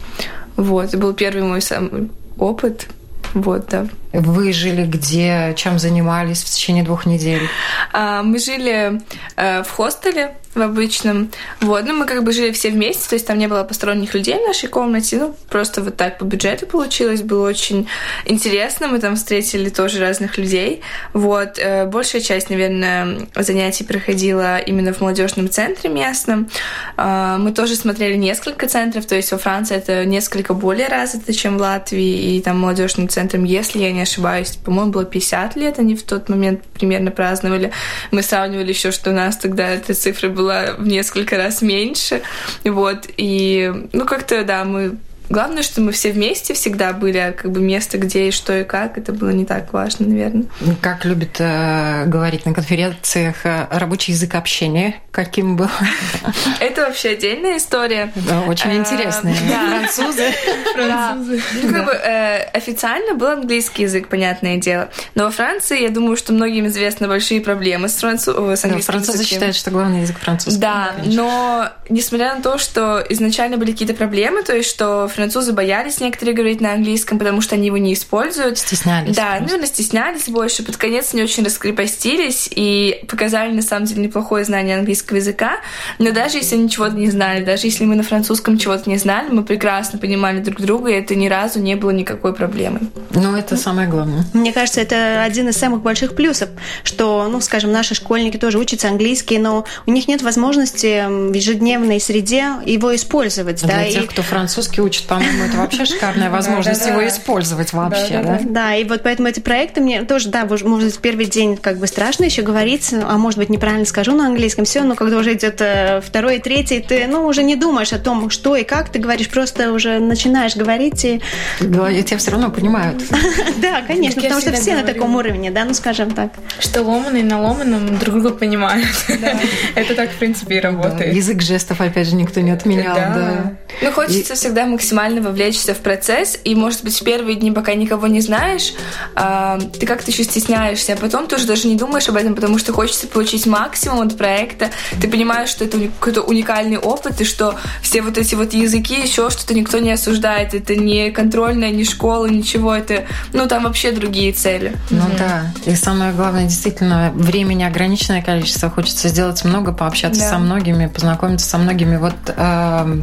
Вот, 0.56 0.94
был 0.94 1.12
первый 1.14 1.42
мой 1.42 1.60
самый 1.60 2.10
опыт. 2.38 2.86
Вот, 3.34 3.66
да. 3.68 3.86
Вы 4.12 4.52
жили 4.52 4.84
где? 4.86 5.54
Чем 5.56 5.78
занимались 5.78 6.42
в 6.42 6.50
течение 6.50 6.84
двух 6.84 7.06
недель? 7.06 7.48
А, 7.92 8.22
мы 8.22 8.38
жили 8.38 9.00
э, 9.36 9.62
в 9.62 9.70
хостеле 9.70 10.34
в 10.58 10.62
обычном. 10.62 11.30
Вот, 11.60 11.84
ну 11.84 11.94
мы 11.94 12.06
как 12.06 12.24
бы 12.24 12.32
жили 12.32 12.52
все 12.52 12.70
вместе, 12.70 13.08
то 13.08 13.14
есть 13.14 13.26
там 13.26 13.38
не 13.38 13.46
было 13.46 13.64
посторонних 13.64 14.14
людей 14.14 14.34
в 14.34 14.46
нашей 14.46 14.68
комнате, 14.68 15.16
ну 15.16 15.34
просто 15.48 15.82
вот 15.82 15.96
так 15.96 16.18
по 16.18 16.24
бюджету 16.24 16.66
получилось, 16.66 17.22
было 17.22 17.48
очень 17.48 17.88
интересно, 18.24 18.88
мы 18.88 18.98
там 18.98 19.16
встретили 19.16 19.68
тоже 19.68 20.00
разных 20.00 20.38
людей. 20.38 20.82
Вот, 21.12 21.58
э, 21.58 21.86
большая 21.86 22.20
часть, 22.20 22.50
наверное, 22.50 23.28
занятий 23.34 23.84
проходила 23.84 24.58
именно 24.58 24.92
в 24.92 25.00
молодежном 25.00 25.48
центре 25.48 25.90
местном. 25.90 26.48
Э, 26.96 27.36
мы 27.38 27.52
тоже 27.52 27.76
смотрели 27.76 28.16
несколько 28.16 28.68
центров, 28.68 29.06
то 29.06 29.14
есть 29.14 29.30
во 29.32 29.38
Франции 29.38 29.76
это 29.76 30.04
несколько 30.04 30.54
более 30.54 30.88
развито, 30.88 31.32
чем 31.32 31.58
в 31.58 31.60
Латвии, 31.60 32.36
и 32.36 32.42
там 32.42 32.58
молодежным 32.58 33.08
центром, 33.08 33.44
если 33.44 33.78
я 33.78 33.92
не 33.92 33.97
ошибаюсь, 34.02 34.56
по-моему, 34.56 34.92
было 34.92 35.04
50 35.04 35.56
лет, 35.56 35.78
они 35.78 35.94
в 35.94 36.02
тот 36.02 36.28
момент 36.28 36.62
примерно 36.74 37.10
праздновали. 37.10 37.72
Мы 38.10 38.22
сравнивали 38.22 38.68
еще, 38.68 38.90
что 38.90 39.10
у 39.10 39.14
нас 39.14 39.36
тогда 39.36 39.68
эта 39.68 39.94
цифра 39.94 40.28
была 40.28 40.74
в 40.78 40.86
несколько 40.86 41.36
раз 41.36 41.62
меньше. 41.62 42.22
Вот. 42.64 43.06
И, 43.16 43.72
ну, 43.92 44.04
как-то, 44.04 44.44
да, 44.44 44.64
мы 44.64 44.98
Главное, 45.28 45.62
что 45.62 45.80
мы 45.80 45.92
все 45.92 46.12
вместе 46.12 46.54
всегда 46.54 46.92
были, 46.92 47.18
а 47.18 47.32
как 47.32 47.50
бы 47.50 47.60
место, 47.60 47.98
где 47.98 48.28
и 48.28 48.30
что 48.30 48.58
и 48.58 48.64
как, 48.64 48.96
это 48.98 49.12
было 49.12 49.30
не 49.30 49.44
так 49.44 49.72
важно, 49.72 50.06
наверное. 50.06 50.44
Как 50.80 51.04
любят 51.04 51.36
э, 51.38 52.04
говорить 52.06 52.46
на 52.46 52.54
конференциях, 52.54 53.44
э, 53.44 53.66
рабочий 53.70 54.12
язык 54.12 54.34
общения, 54.34 54.94
каким 55.10 55.56
был? 55.56 55.68
Это 56.60 56.82
вообще 56.82 57.10
отдельная 57.10 57.58
история. 57.58 58.12
Да, 58.14 58.42
очень 58.42 58.70
э, 58.70 58.76
интересная. 58.76 59.34
Французы. 59.68 60.32
Французы. 60.74 61.42
Ну, 61.62 61.72
как 61.72 61.84
бы 61.84 61.92
э, 61.92 62.42
официально 62.52 63.14
был 63.14 63.28
английский 63.28 63.82
язык, 63.82 64.08
понятное 64.08 64.56
дело. 64.56 64.88
Но 65.14 65.24
во 65.24 65.30
Франции, 65.30 65.82
я 65.82 65.90
думаю, 65.90 66.16
что 66.16 66.32
многим 66.32 66.66
известны 66.68 67.08
большие 67.08 67.40
проблемы 67.40 67.88
с 67.88 68.02
английским 68.02 68.80
Французы 68.80 69.24
считают, 69.24 69.56
что 69.56 69.70
главный 69.70 70.02
язык 70.02 70.18
французский. 70.18 70.60
Да, 70.60 70.94
но 71.04 71.68
несмотря 71.88 72.34
на 72.34 72.42
то, 72.42 72.58
что 72.58 73.04
изначально 73.08 73.56
были 73.56 73.72
какие-то 73.72 73.94
проблемы, 73.94 74.42
то 74.42 74.56
есть 74.56 74.70
что 74.70 75.08
французы 75.18 75.52
боялись 75.52 75.98
некоторые 75.98 76.32
говорить 76.32 76.60
на 76.60 76.74
английском, 76.74 77.18
потому 77.18 77.40
что 77.40 77.56
они 77.56 77.66
его 77.66 77.76
не 77.76 77.92
используют. 77.92 78.56
Стеснялись. 78.56 79.16
Да, 79.16 79.30
просто. 79.30 79.42
наверное, 79.42 79.66
стеснялись 79.66 80.28
больше. 80.28 80.62
Под 80.62 80.76
конец 80.76 81.12
не 81.12 81.24
очень 81.24 81.44
раскрепостились 81.44 82.48
и 82.54 83.04
показали, 83.08 83.52
на 83.52 83.62
самом 83.62 83.86
деле, 83.86 84.02
неплохое 84.04 84.44
знание 84.44 84.76
английского 84.76 85.16
языка. 85.16 85.56
Но 85.98 86.12
даже 86.12 86.36
если 86.36 86.54
они 86.54 86.70
чего-то 86.70 86.94
не 86.94 87.10
знали, 87.10 87.44
даже 87.44 87.66
если 87.66 87.84
мы 87.84 87.96
на 87.96 88.04
французском 88.04 88.58
чего-то 88.58 88.88
не 88.88 88.96
знали, 88.96 89.28
мы 89.30 89.42
прекрасно 89.42 89.98
понимали 89.98 90.38
друг 90.38 90.60
друга, 90.60 90.90
и 90.90 90.94
это 90.94 91.16
ни 91.16 91.26
разу 91.26 91.58
не 91.58 91.74
было 91.74 91.90
никакой 91.90 92.32
проблемой. 92.32 92.82
Ну, 93.10 93.34
это 93.34 93.56
самое 93.56 93.88
главное. 93.88 94.24
Мне 94.34 94.52
кажется, 94.52 94.80
это 94.80 95.24
один 95.24 95.48
из 95.48 95.56
самых 95.56 95.82
больших 95.82 96.14
плюсов, 96.14 96.48
что, 96.84 97.26
ну, 97.28 97.40
скажем, 97.40 97.72
наши 97.72 97.96
школьники 97.96 98.36
тоже 98.36 98.58
учатся 98.58 98.86
английский, 98.86 99.38
но 99.38 99.64
у 99.84 99.90
них 99.90 100.06
нет 100.06 100.22
возможности 100.22 101.06
в 101.08 101.32
ежедневной 101.32 101.98
среде 101.98 102.52
его 102.64 102.94
использовать. 102.94 103.64
Для 103.64 103.78
да, 103.78 103.90
тех, 103.90 104.04
и... 104.04 104.06
кто 104.06 104.22
французский 104.22 104.80
учит 104.80 105.07
по-моему, 105.08 105.44
это 105.44 105.56
вообще 105.56 105.86
шикарная 105.86 106.28
возможность 106.28 106.86
его 106.86 107.06
использовать 107.08 107.72
вообще, 107.72 108.20
да? 108.22 108.40
Да, 108.42 108.74
и 108.74 108.84
вот 108.84 109.02
поэтому 109.02 109.28
эти 109.28 109.40
проекты 109.40 109.80
мне 109.80 110.02
тоже, 110.02 110.28
да, 110.28 110.44
может 110.44 110.66
быть, 110.66 110.98
первый 110.98 111.24
день 111.24 111.56
как 111.56 111.78
бы 111.78 111.86
страшно 111.86 112.24
еще 112.24 112.42
говорить, 112.42 112.92
а 112.92 113.16
может 113.16 113.38
быть, 113.38 113.48
неправильно 113.48 113.86
скажу 113.86 114.14
на 114.14 114.26
английском, 114.26 114.66
все, 114.66 114.82
но 114.82 114.94
когда 114.94 115.16
уже 115.16 115.32
идет 115.32 115.60
э, 115.60 116.02
второй 116.04 116.36
и 116.36 116.40
третий, 116.40 116.80
ты, 116.80 117.06
ну, 117.06 117.24
уже 117.24 117.42
не 117.42 117.56
думаешь 117.56 117.92
о 117.94 117.98
том, 117.98 118.28
что 118.28 118.54
и 118.54 118.64
как 118.64 118.90
ты 118.90 118.98
говоришь, 118.98 119.30
просто 119.30 119.72
уже 119.72 119.98
начинаешь 119.98 120.56
говорить 120.56 121.04
и... 121.04 121.22
Да, 121.60 121.90
и 121.90 122.02
тебя 122.02 122.18
все 122.18 122.32
равно 122.32 122.50
понимают. 122.50 123.02
Да, 123.58 123.82
конечно, 123.86 124.22
потому 124.22 124.40
что 124.40 124.52
все 124.52 124.76
на 124.76 124.82
таком 124.82 125.16
уровне, 125.16 125.50
да, 125.50 125.64
ну, 125.64 125.74
скажем 125.74 126.12
так. 126.12 126.32
Что 126.60 126.82
ломаный 126.82 127.22
на 127.22 127.40
ломаном 127.40 127.98
друг 127.98 128.20
друга 128.20 128.30
понимают. 128.30 128.88
Это 129.74 129.94
так, 129.94 130.10
в 130.10 130.16
принципе, 130.16 130.58
и 130.58 130.60
работает. 130.60 131.14
Язык 131.14 131.42
жестов, 131.42 131.80
опять 131.80 132.08
же, 132.08 132.14
никто 132.14 132.40
не 132.40 132.50
отменял, 132.50 132.94
да. 132.94 133.52
Ну, 133.82 133.90
хочется 133.90 134.34
всегда 134.34 134.66
максимально 134.66 134.97
максимально 134.98 135.20
вовлечься 135.20 135.74
в 135.74 135.78
процесс, 135.78 136.38
и, 136.44 136.54
может 136.54 136.82
быть, 136.82 137.00
в 137.00 137.04
первые 137.04 137.36
дни, 137.36 137.52
пока 137.52 137.74
никого 137.74 138.08
не 138.08 138.20
знаешь, 138.20 138.72
э, 139.14 139.58
ты 139.78 139.86
как-то 139.86 140.10
еще 140.10 140.24
стесняешься, 140.24 140.94
а 140.94 140.96
потом 140.96 141.28
ты 141.28 141.36
уже 141.36 141.46
даже 141.46 141.68
не 141.68 141.76
думаешь 141.76 142.08
об 142.08 142.16
этом, 142.16 142.34
потому 142.34 142.58
что 142.58 142.72
хочется 142.72 143.06
получить 143.06 143.46
максимум 143.46 144.00
от 144.00 144.18
проекта. 144.18 144.70
Ты 145.00 145.08
понимаешь, 145.08 145.50
что 145.50 145.64
это 145.64 145.78
какой-то 146.00 146.22
уникальный 146.22 146.78
опыт, 146.78 147.20
и 147.20 147.24
что 147.24 147.54
все 147.80 148.02
вот 148.02 148.18
эти 148.18 148.34
вот 148.34 148.52
языки, 148.54 149.00
еще 149.00 149.30
что-то 149.30 149.54
никто 149.54 149.78
не 149.78 149.92
осуждает. 149.92 150.54
Это 150.54 150.74
не 150.74 151.10
контрольная, 151.10 151.70
не 151.70 151.84
школа, 151.84 152.26
ничего. 152.26 152.74
Это, 152.74 153.04
ну, 153.32 153.46
там 153.46 153.64
вообще 153.64 153.92
другие 153.92 154.32
цели. 154.32 154.76
Ну 154.90 154.98
mm-hmm. 154.98 155.18
да. 155.18 155.52
И 155.66 155.76
самое 155.76 156.12
главное, 156.12 156.44
действительно, 156.44 157.12
времени 157.14 157.62
ограниченное 157.62 158.22
количество. 158.22 158.68
Хочется 158.68 159.08
сделать 159.08 159.44
много, 159.44 159.72
пообщаться 159.72 160.22
да. 160.22 160.30
со 160.30 160.38
многими, 160.38 160.86
познакомиться 160.86 161.48
со 161.48 161.58
многими. 161.58 161.96
Вот, 161.96 162.14
э, 162.26 163.02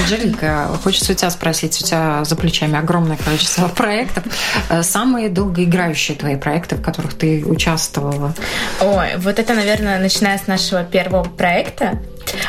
Анжелика, 0.00 0.68
хочется 0.82 1.12
у 1.12 1.14
тебя 1.14 1.33
спросить, 1.34 1.80
у 1.80 1.84
тебя 1.84 2.24
за 2.24 2.36
плечами 2.36 2.78
огромное 2.78 3.16
количество 3.16 3.68
проектов. 3.76 4.24
Э, 4.70 4.82
самые 4.82 5.28
долгоиграющие 5.28 6.16
твои 6.16 6.36
проекты, 6.36 6.76
в 6.76 6.82
которых 6.82 7.14
ты 7.14 7.44
участвовала? 7.44 8.34
Ой, 8.80 9.16
вот 9.18 9.38
это, 9.38 9.54
наверное, 9.54 9.98
начиная 9.98 10.38
с 10.38 10.46
нашего 10.46 10.84
первого 10.84 11.24
проекта. 11.24 12.00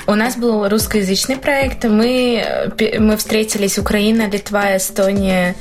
У 0.07 0.15
нас 0.15 0.35
был 0.37 0.67
русскоязычный 0.69 1.37
проект. 1.37 1.83
Мы, 1.83 2.71
мы 2.99 3.17
встретились 3.17 3.77
Украина, 3.77 4.29
Литва, 4.29 4.77
Эстония 4.77 5.55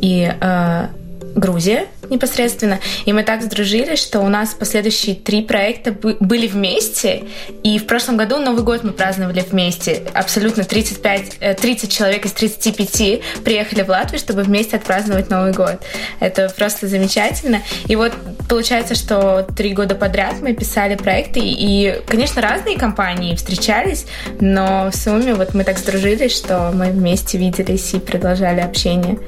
и 0.00 0.32
э, 0.40 0.86
Грузия 1.34 1.86
непосредственно. 2.12 2.78
И 3.04 3.12
мы 3.12 3.24
так 3.24 3.42
сдружились, 3.42 3.98
что 3.98 4.20
у 4.20 4.28
нас 4.28 4.54
последующие 4.54 5.16
три 5.16 5.42
проекта 5.42 5.92
были 5.92 6.46
вместе. 6.46 7.24
И 7.62 7.78
в 7.78 7.86
прошлом 7.86 8.16
году 8.16 8.38
Новый 8.38 8.62
год 8.62 8.84
мы 8.84 8.92
праздновали 8.92 9.40
вместе. 9.40 10.02
Абсолютно 10.14 10.64
35, 10.64 11.58
30 11.60 11.84
э, 11.84 11.92
человек 11.92 12.26
из 12.26 12.32
35 12.32 13.22
приехали 13.44 13.82
в 13.82 13.88
Латвию, 13.88 14.18
чтобы 14.18 14.42
вместе 14.42 14.76
отпраздновать 14.76 15.30
Новый 15.30 15.52
год. 15.52 15.80
Это 16.20 16.48
просто 16.56 16.86
замечательно. 16.86 17.62
И 17.88 17.96
вот 17.96 18.12
получается, 18.48 18.94
что 18.94 19.46
три 19.56 19.72
года 19.72 19.94
подряд 19.94 20.36
мы 20.40 20.54
писали 20.54 20.94
проекты. 20.94 21.40
И, 21.42 22.00
конечно, 22.06 22.42
разные 22.42 22.78
компании 22.78 23.34
встречались, 23.34 24.06
но 24.40 24.90
в 24.90 24.96
сумме 24.96 25.34
вот 25.34 25.54
мы 25.54 25.64
так 25.64 25.78
сдружились, 25.78 26.36
что 26.36 26.70
мы 26.72 26.90
вместе 26.90 27.38
виделись 27.38 27.94
и 27.94 27.98
продолжали 27.98 28.60
общение. 28.60 29.18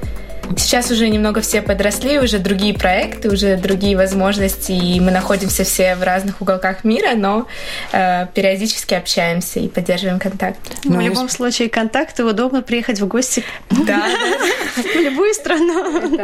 Сейчас 0.57 0.91
уже 0.91 1.09
немного 1.09 1.41
все 1.41 1.63
подросли, 1.63 2.19
уже 2.19 2.39
другие 2.39 2.75
проекты, 2.75 3.31
уже 3.31 3.57
другие 3.57 3.97
возможности, 3.97 4.73
и 4.73 5.01
мы 5.01 5.11
находимся 5.11 5.65
все 5.65 5.95
в 5.95 6.03
разных 6.03 6.41
уголках 6.41 6.85
мира, 6.85 7.15
но 7.17 7.47
э, 7.93 8.27
периодически 8.35 8.95
общаемся 8.95 9.61
и 9.61 9.69
поддерживаем 9.69 10.19
контакт. 10.19 10.59
Ну, 10.85 10.97
в 10.97 11.01
любом 11.01 11.29
случае, 11.29 11.69
контакты 11.69 12.25
удобно 12.25 12.63
приехать 12.63 13.01
в 13.01 13.07
гости 13.07 13.45
да, 13.71 14.07
в 14.77 14.97
любую 14.97 15.35
страну. 15.35 16.19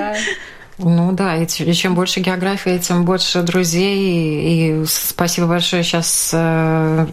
Ну 0.83 1.13
да, 1.13 1.37
и 1.37 1.47
чем 1.47 1.95
больше 1.95 2.21
географии, 2.21 2.79
тем 2.79 3.05
больше 3.05 3.43
друзей. 3.43 4.83
И 4.83 4.85
спасибо 4.87 5.47
большое. 5.47 5.83
Сейчас 5.83 6.31
э, 6.33 7.07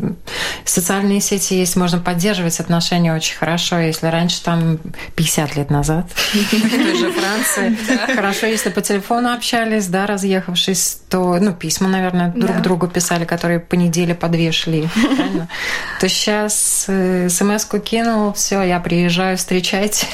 социальные 0.63 1.21
сети 1.21 1.55
есть, 1.55 1.75
можно 1.75 1.99
поддерживать 1.99 2.59
отношения 2.59 3.13
очень 3.13 3.35
хорошо. 3.35 3.79
Если 3.79 4.07
раньше 4.07 4.41
там 4.43 4.79
50 5.15 5.55
лет 5.55 5.69
назад 5.69 6.09
в 6.11 6.69
той 6.69 6.97
же 6.97 7.11
Франции, 7.11 7.77
хорошо, 8.15 8.47
если 8.47 8.69
по 8.69 8.81
телефону 8.81 9.33
общались, 9.33 9.87
да, 9.87 10.05
разъехавшись, 10.05 10.99
то, 11.09 11.37
ну, 11.39 11.53
письма, 11.53 11.89
наверное, 11.89 12.31
друг 12.31 12.61
другу 12.61 12.87
писали, 12.87 13.25
которые 13.25 13.59
по 13.59 13.75
неделе 13.75 14.15
по 14.15 14.27
две 14.27 14.51
шли, 14.51 14.87
То 15.99 16.09
сейчас 16.09 16.85
э, 16.87 17.29
смс-ку 17.29 17.79
кинул, 17.79 18.33
все, 18.33 18.61
я 18.61 18.79
приезжаю, 18.79 19.37
встречайте. 19.37 20.07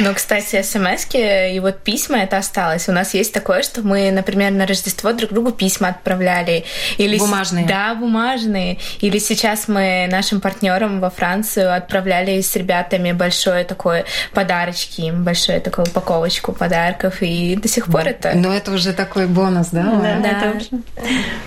Но, 0.00 0.14
кстати, 0.14 0.62
смс 0.62 1.06
и 1.14 1.58
вот 1.60 1.82
письма 1.82 2.18
это 2.18 2.38
осталось 2.38 2.71
осталось. 2.72 2.88
У 2.88 2.92
нас 2.92 3.14
есть 3.14 3.32
такое, 3.32 3.62
что 3.62 3.82
мы, 3.82 4.10
например, 4.10 4.52
на 4.52 4.66
Рождество 4.66 5.12
друг 5.12 5.32
другу 5.32 5.52
письма 5.52 5.88
отправляли. 5.88 6.64
Или 6.98 7.18
бумажные. 7.18 7.66
Да, 7.66 7.94
бумажные. 7.94 8.78
Или 9.00 9.18
сейчас 9.18 9.68
мы 9.68 10.08
нашим 10.10 10.40
партнерам 10.40 11.00
во 11.00 11.10
Францию 11.10 11.74
отправляли 11.74 12.40
с 12.40 12.56
ребятами 12.56 13.12
большое 13.12 13.64
такое 13.64 14.04
подарочки 14.32 15.02
им, 15.02 15.24
большую 15.24 15.60
такую 15.60 15.86
упаковочку 15.86 16.52
подарков. 16.52 17.22
И 17.22 17.56
до 17.56 17.68
сих 17.68 17.86
пор 17.86 18.08
это... 18.08 18.32
Но 18.34 18.52
это 18.52 18.72
уже 18.72 18.92
такой 18.92 19.26
бонус, 19.26 19.68
да? 19.68 19.82
Да, 19.82 20.18
да. 20.22 20.28
Это 20.28 20.56
уже... 20.56 20.82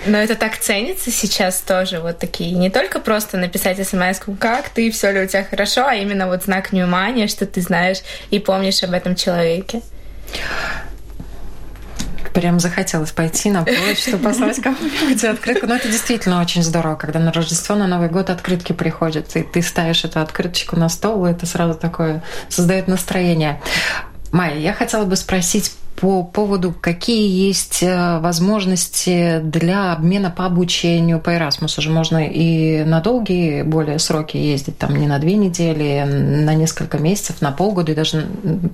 Но 0.06 0.18
это 0.18 0.36
так 0.36 0.58
ценится 0.58 1.12
сейчас 1.12 1.62
тоже. 1.62 2.00
Вот 2.00 2.20
такие. 2.20 2.52
Не 2.52 2.70
только 2.70 3.00
просто 3.00 3.38
написать 3.38 3.86
смс 3.86 4.20
как 4.40 4.70
ты, 4.70 4.92
все 4.92 5.12
ли 5.12 5.22
у 5.22 5.28
тебя 5.28 5.44
хорошо, 5.44 5.86
а 5.88 5.96
именно 5.96 6.28
вот 6.28 6.44
знак 6.44 6.72
внимания, 6.72 7.28
что 7.28 7.46
ты 7.46 7.62
знаешь 7.62 8.00
и 8.30 8.40
помнишь 8.40 8.84
об 8.84 8.94
этом 8.94 9.16
человеке. 9.16 9.82
Прям 12.34 12.60
захотелось 12.60 13.12
пойти 13.12 13.52
на 13.52 13.64
почту, 13.64 14.18
послать 14.18 14.62
кому-нибудь 14.62 15.24
открытку. 15.24 15.68
Но 15.68 15.76
это 15.76 15.88
действительно 15.88 16.42
очень 16.42 16.64
здорово, 16.64 16.96
когда 16.96 17.20
на 17.20 17.32
Рождество, 17.32 17.76
на 17.76 17.88
Новый 17.88 18.10
год 18.10 18.30
открытки 18.30 18.74
приходят, 18.74 19.36
и 19.36 19.44
ты 19.44 19.62
ставишь 19.62 20.04
эту 20.04 20.20
открыточку 20.20 20.76
на 20.76 20.90
стол, 20.90 21.26
и 21.26 21.32
это 21.32 21.46
сразу 21.46 21.76
такое 21.76 22.24
создает 22.50 22.88
настроение. 22.88 23.62
Майя, 24.32 24.60
я 24.60 24.74
хотела 24.74 25.06
бы 25.06 25.16
спросить 25.16 25.72
по 25.96 26.24
поводу, 26.24 26.74
какие 26.74 27.30
есть 27.48 27.82
э, 27.82 28.20
возможности 28.20 29.40
для 29.40 29.94
обмена 29.94 30.30
по 30.30 30.46
обучению 30.46 31.20
по 31.20 31.30
Erasmus. 31.30 31.80
Уже 31.80 31.90
можно 31.90 32.26
и 32.26 32.84
на 32.84 33.00
долгие 33.00 33.62
более 33.62 34.00
сроки 34.00 34.38
ездить, 34.38 34.78
там 34.78 34.96
не 34.96 35.08
на 35.08 35.20
две 35.20 35.36
недели, 35.36 36.04
на 36.06 36.54
несколько 36.54 36.98
месяцев, 36.98 37.42
на 37.42 37.52
полгода, 37.52 37.94
и 37.94 37.96
даже 37.96 38.28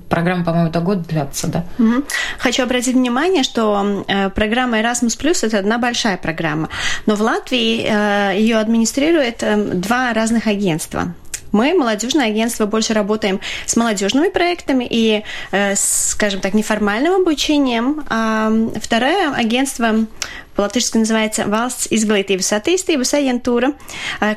программа, 0.08 0.44
по-моему, 0.44 0.70
до 0.70 0.80
года 0.80 1.04
длятся, 1.08 1.46
да? 1.46 1.64
Угу. 1.78 2.04
Хочу 2.38 2.64
обратить 2.64 2.94
внимание, 2.94 3.44
что 3.44 4.04
э, 4.08 4.30
программа 4.30 4.80
Erasmus 4.80 5.18
Plus 5.18 5.46
это 5.46 5.58
одна 5.58 5.78
большая 5.78 6.16
программа, 6.16 6.68
но 7.06 7.14
в 7.14 7.20
Латвии 7.20 7.86
э, 7.88 8.38
ее 8.38 8.58
администрирует 8.58 9.44
два 9.80 10.12
разных 10.12 10.48
агентства. 10.48 11.14
Мы, 11.52 11.74
молодежное 11.74 12.26
агентство, 12.26 12.66
больше 12.66 12.94
работаем 12.94 13.40
с 13.66 13.76
молодежными 13.76 14.28
проектами 14.28 14.86
и, 14.88 15.22
э, 15.52 15.74
скажем 15.76 16.40
так, 16.40 16.54
неформальным 16.54 17.14
обучением. 17.14 18.04
А 18.08 18.50
второе 18.80 19.32
агентство 19.34 20.06
по-латышски 20.54 20.98
называется 20.98 21.42
«Valsts 21.42 21.88
izglītības 21.90 22.52
attīstības 22.52 23.14
агентура», 23.14 23.72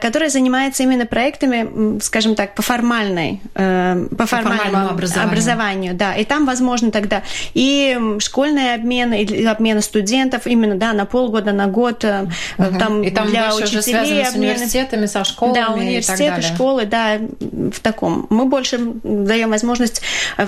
которая 0.01 0.29
занимается 0.29 0.83
именно 0.83 1.05
проектами, 1.05 1.99
скажем 1.99 2.35
так, 2.35 2.55
по 2.55 2.61
формальной, 2.61 3.41
э, 3.53 4.07
по, 4.11 4.17
по 4.17 4.25
формальному 4.25 4.89
образованию. 4.89 5.29
образованию. 5.29 5.93
Да, 5.93 6.15
и 6.15 6.23
там 6.23 6.45
возможно 6.45 6.91
тогда 6.91 7.23
и 7.53 7.97
школьный 8.19 8.73
обмен, 8.73 9.13
и 9.13 9.43
обмен 9.45 9.81
студентов 9.81 10.47
именно, 10.47 10.75
да, 10.75 10.93
на 10.93 11.05
полгода, 11.05 11.51
на 11.51 11.67
год. 11.67 12.03
Угу. 12.05 12.79
Там 12.79 13.03
и 13.03 13.11
там 13.11 13.27
для 13.27 13.53
учителей 13.55 14.25
обмен. 14.25 14.31
с 14.31 14.35
университетами, 14.35 15.05
со 15.05 15.23
школами 15.23 15.55
Да, 15.55 15.73
университеты, 15.73 16.41
школы, 16.41 16.85
да, 16.85 17.19
в 17.39 17.79
таком. 17.81 18.27
Мы 18.29 18.45
больше 18.45 18.77
даем 19.03 19.49
возможность 19.49 20.01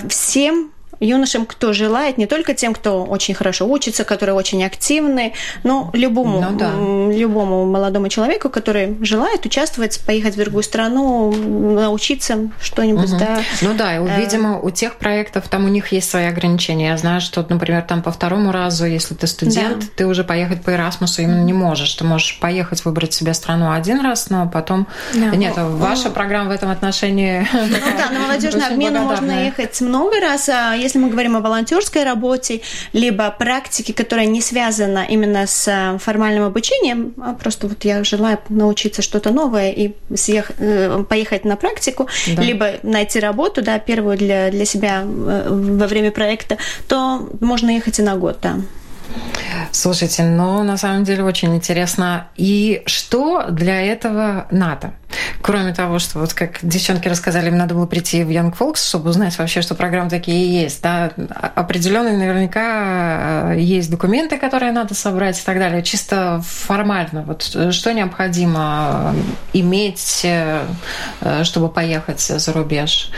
всем 0.09 0.71
юношам, 0.99 1.45
кто 1.45 1.73
желает, 1.73 2.17
не 2.17 2.25
только 2.25 2.53
тем, 2.53 2.73
кто 2.73 3.03
очень 3.03 3.33
хорошо 3.33 3.67
учится, 3.67 4.03
которые 4.03 4.35
очень 4.35 4.63
активны, 4.63 5.33
но 5.63 5.89
любому, 5.93 6.41
ну, 6.41 6.57
да. 6.57 6.71
любому 7.15 7.65
молодому 7.65 8.09
человеку, 8.09 8.49
который 8.49 8.97
желает 9.01 9.45
участвовать, 9.45 9.99
поехать 10.05 10.35
в 10.35 10.37
другую 10.37 10.63
страну, 10.63 11.31
научиться 11.31 12.49
что-нибудь, 12.61 13.11
угу. 13.11 13.19
да. 13.19 13.39
Ну 13.61 13.73
да, 13.75 13.95
и, 13.95 13.99
э, 13.99 14.19
видимо, 14.19 14.59
у 14.59 14.69
тех 14.69 14.95
проектов 14.95 15.47
там 15.49 15.65
у 15.65 15.67
них 15.67 15.91
есть 15.91 16.09
свои 16.09 16.25
ограничения. 16.25 16.89
Я 16.89 16.97
знаю, 16.97 17.21
что, 17.21 17.45
например, 17.47 17.83
там 17.83 18.01
по 18.01 18.11
второму 18.11 18.51
разу, 18.51 18.85
если 18.85 19.13
ты 19.13 19.27
студент, 19.27 19.79
да. 19.79 19.85
ты 19.95 20.07
уже 20.07 20.23
поехать 20.23 20.61
по 20.63 20.71
Erasmus 20.71 21.21
именно 21.21 21.43
не 21.43 21.53
можешь. 21.53 21.93
Ты 21.93 22.03
можешь 22.03 22.39
поехать 22.39 22.83
выбрать 22.85 23.13
себе 23.13 23.33
страну 23.33 23.71
один 23.71 24.01
раз, 24.01 24.29
но 24.29 24.47
потом... 24.47 24.87
Да. 25.13 25.35
Нет, 25.35 25.53
ваша 25.57 26.09
программа 26.09 26.49
в 26.49 26.53
этом 26.53 26.69
отношении... 26.69 27.47
Ну 27.53 27.75
да, 27.97 28.11
на 28.11 28.19
молодежный 28.19 28.67
обмен 28.67 28.95
можно 28.95 29.45
ехать 29.45 29.79
много 29.81 30.19
раз, 30.19 30.49
а 30.49 30.73
если 30.87 30.99
мы 30.99 31.09
говорим 31.09 31.35
о 31.35 31.41
волонтерской 31.41 32.03
работе, 32.03 32.61
либо 32.93 33.29
практике, 33.29 33.93
которая 33.93 34.25
не 34.25 34.41
связана 34.41 35.05
именно 35.09 35.45
с 35.45 35.67
э, 35.67 35.97
формальным 35.99 36.43
обучением, 36.43 37.13
а 37.21 37.33
просто 37.33 37.67
вот 37.67 37.85
я 37.85 38.03
желаю 38.03 38.39
научиться 38.49 39.01
что-то 39.01 39.31
новое 39.31 39.71
и 39.71 39.93
съех... 40.15 40.51
Э, 40.59 41.03
поехать 41.09 41.45
на 41.45 41.55
практику, 41.55 42.07
да. 42.35 42.41
либо 42.41 42.73
найти 42.83 43.19
работу, 43.19 43.61
да, 43.61 43.79
первую 43.79 44.17
для, 44.17 44.49
для 44.49 44.65
себя 44.65 45.03
э, 45.03 45.47
во 45.49 45.87
время 45.87 46.11
проекта, 46.11 46.57
то 46.87 47.29
можно 47.41 47.69
ехать 47.69 47.99
и 47.99 48.01
на 48.01 48.15
год, 48.15 48.37
да. 48.41 48.55
Слушайте, 49.71 50.23
ну, 50.23 50.63
на 50.63 50.77
самом 50.77 51.03
деле 51.03 51.23
очень 51.23 51.55
интересно. 51.55 52.27
И 52.35 52.81
что 52.85 53.45
для 53.49 53.81
этого 53.81 54.47
надо? 54.51 54.93
Кроме 55.41 55.73
того, 55.73 55.99
что 55.99 56.19
вот 56.19 56.33
как 56.33 56.59
девчонки 56.61 57.07
рассказали, 57.07 57.47
им 57.47 57.57
надо 57.57 57.75
было 57.75 57.85
прийти 57.85 58.23
в 58.23 58.29
Young 58.29 58.55
Folks, 58.57 58.87
чтобы 58.87 59.09
узнать 59.09 59.37
вообще, 59.37 59.61
что 59.61 59.75
программы 59.75 60.09
такие 60.09 60.61
есть. 60.61 60.81
Да? 60.81 61.11
Определенные 61.55 62.17
наверняка 62.17 63.53
э, 63.53 63.59
есть 63.59 63.89
документы, 63.89 64.37
которые 64.37 64.71
надо 64.71 64.93
собрать 64.93 65.39
и 65.39 65.43
так 65.43 65.59
далее. 65.59 65.83
Чисто 65.83 66.41
формально. 66.45 67.23
Вот 67.23 67.43
что 67.43 67.93
необходимо 67.93 69.15
иметь, 69.53 70.21
э, 70.23 70.63
чтобы 71.43 71.69
поехать 71.69 72.21
за 72.21 72.53
рубеж? 72.53 73.09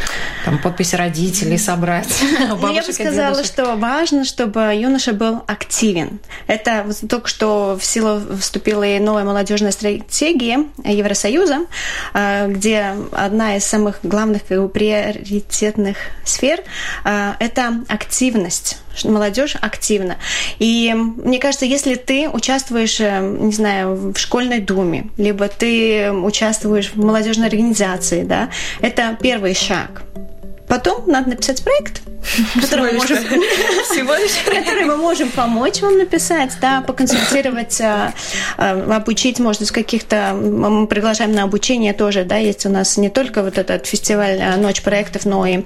Там 0.45 0.59
подписи 0.59 0.95
родителей 0.95 1.57
собрать. 1.57 2.09
Ну, 2.49 2.73
я 2.73 2.81
бы 2.81 2.91
сказала, 2.91 3.43
что 3.43 3.75
важно, 3.75 4.25
чтобы 4.25 4.73
юноша 4.75 5.13
был 5.13 5.43
активен. 5.47 6.19
Это 6.47 6.85
только 7.07 7.27
что 7.27 7.77
в 7.79 7.85
силу 7.85 8.21
вступила 8.39 8.83
и 8.83 8.99
новая 8.99 9.23
молодежная 9.23 9.71
стратегия 9.71 10.65
Евросоюза, 10.83 11.55
э, 11.55 11.65
где 12.13 12.95
одна 13.11 13.57
из 13.57 13.65
самых 13.65 13.99
главных 14.03 14.43
приоритетных 14.43 15.97
сфер 16.25 16.61
э,– 17.05 17.33
это 17.39 17.81
активность 17.87 18.77
молодежь 19.03 19.55
активна. 19.61 20.17
И 20.57 20.93
мне 20.93 21.39
кажется, 21.39 21.65
если 21.65 21.95
ты 21.95 22.29
участвуешь, 22.29 22.99
э, 22.99 23.19
не 23.21 23.53
знаю, 23.53 24.13
в 24.13 24.17
школьной 24.17 24.59
думе, 24.59 25.07
либо 25.17 25.47
ты 25.47 26.11
участвуешь 26.11 26.91
в 26.93 26.97
молодежной 26.97 27.47
организации, 27.47 28.23
да, 28.23 28.49
это 28.81 29.17
первый 29.21 29.53
шаг. 29.53 30.03
Потом 30.69 31.03
надо 31.07 31.31
написать 31.31 31.63
проект, 31.63 32.03
который 32.61 32.91
мы 32.91 32.99
можем, 32.99 33.17
всего 33.17 34.13
лишь. 34.13 34.37
который 34.45 34.85
мы 34.85 34.97
можем 34.97 35.31
помочь 35.31 35.81
вам 35.81 35.97
написать, 35.97 36.51
да, 36.61 36.81
поконсультировать, 36.81 37.81
а, 37.81 38.13
а, 38.57 38.97
обучить, 38.97 39.39
может, 39.39 39.63
из 39.63 39.71
каких-то... 39.71 40.33
Мы 40.33 40.85
приглашаем 40.85 41.31
на 41.31 41.43
обучение 41.43 41.93
тоже, 41.93 42.23
да, 42.23 42.37
есть 42.37 42.67
у 42.67 42.69
нас 42.69 42.97
не 42.97 43.09
только 43.09 43.41
вот 43.41 43.57
этот 43.57 43.87
фестиваль 43.87 44.39
а, 44.39 44.57
«Ночь 44.57 44.83
проектов», 44.83 45.25
но 45.25 45.43
и 45.47 45.61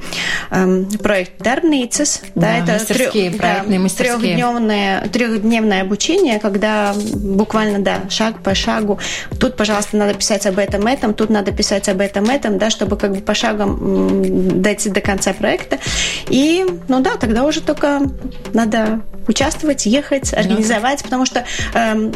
эм, 0.52 0.86
проект 0.86 1.34
«Дарницес». 1.40 2.22
Да, 2.36 2.60
это 2.60 2.80
трехдневное, 2.86 5.10
трехдневное 5.10 5.82
обучение, 5.82 6.40
когда 6.40 6.96
буквально, 7.14 7.80
да, 7.80 8.10
шаг 8.10 8.42
по 8.42 8.56
шагу. 8.56 9.00
Тут, 9.38 9.58
пожалуйста, 9.58 9.98
надо 9.98 10.14
писать 10.14 10.46
об 10.46 10.60
этом, 10.60 10.88
этом, 10.88 11.14
тут 11.14 11.30
надо 11.30 11.52
писать 11.52 11.90
об 11.90 12.00
этом, 12.00 12.30
этом, 12.30 12.58
да, 12.58 12.70
чтобы 12.70 12.96
как 12.96 13.14
бы 13.14 13.20
по 13.20 13.34
шагам 13.34 14.62
дойти 14.62 14.93
до 14.94 15.02
конца 15.02 15.34
проекта. 15.34 15.80
И, 16.30 16.66
ну 16.88 17.02
да, 17.02 17.18
тогда 17.18 17.44
уже 17.44 17.62
только 17.62 18.02
надо 18.54 19.02
участвовать, 19.28 19.86
ехать, 19.86 20.34
организовать, 20.34 21.00
да. 21.00 21.04
потому 21.04 21.26
что 21.26 21.46
э, 21.74 22.12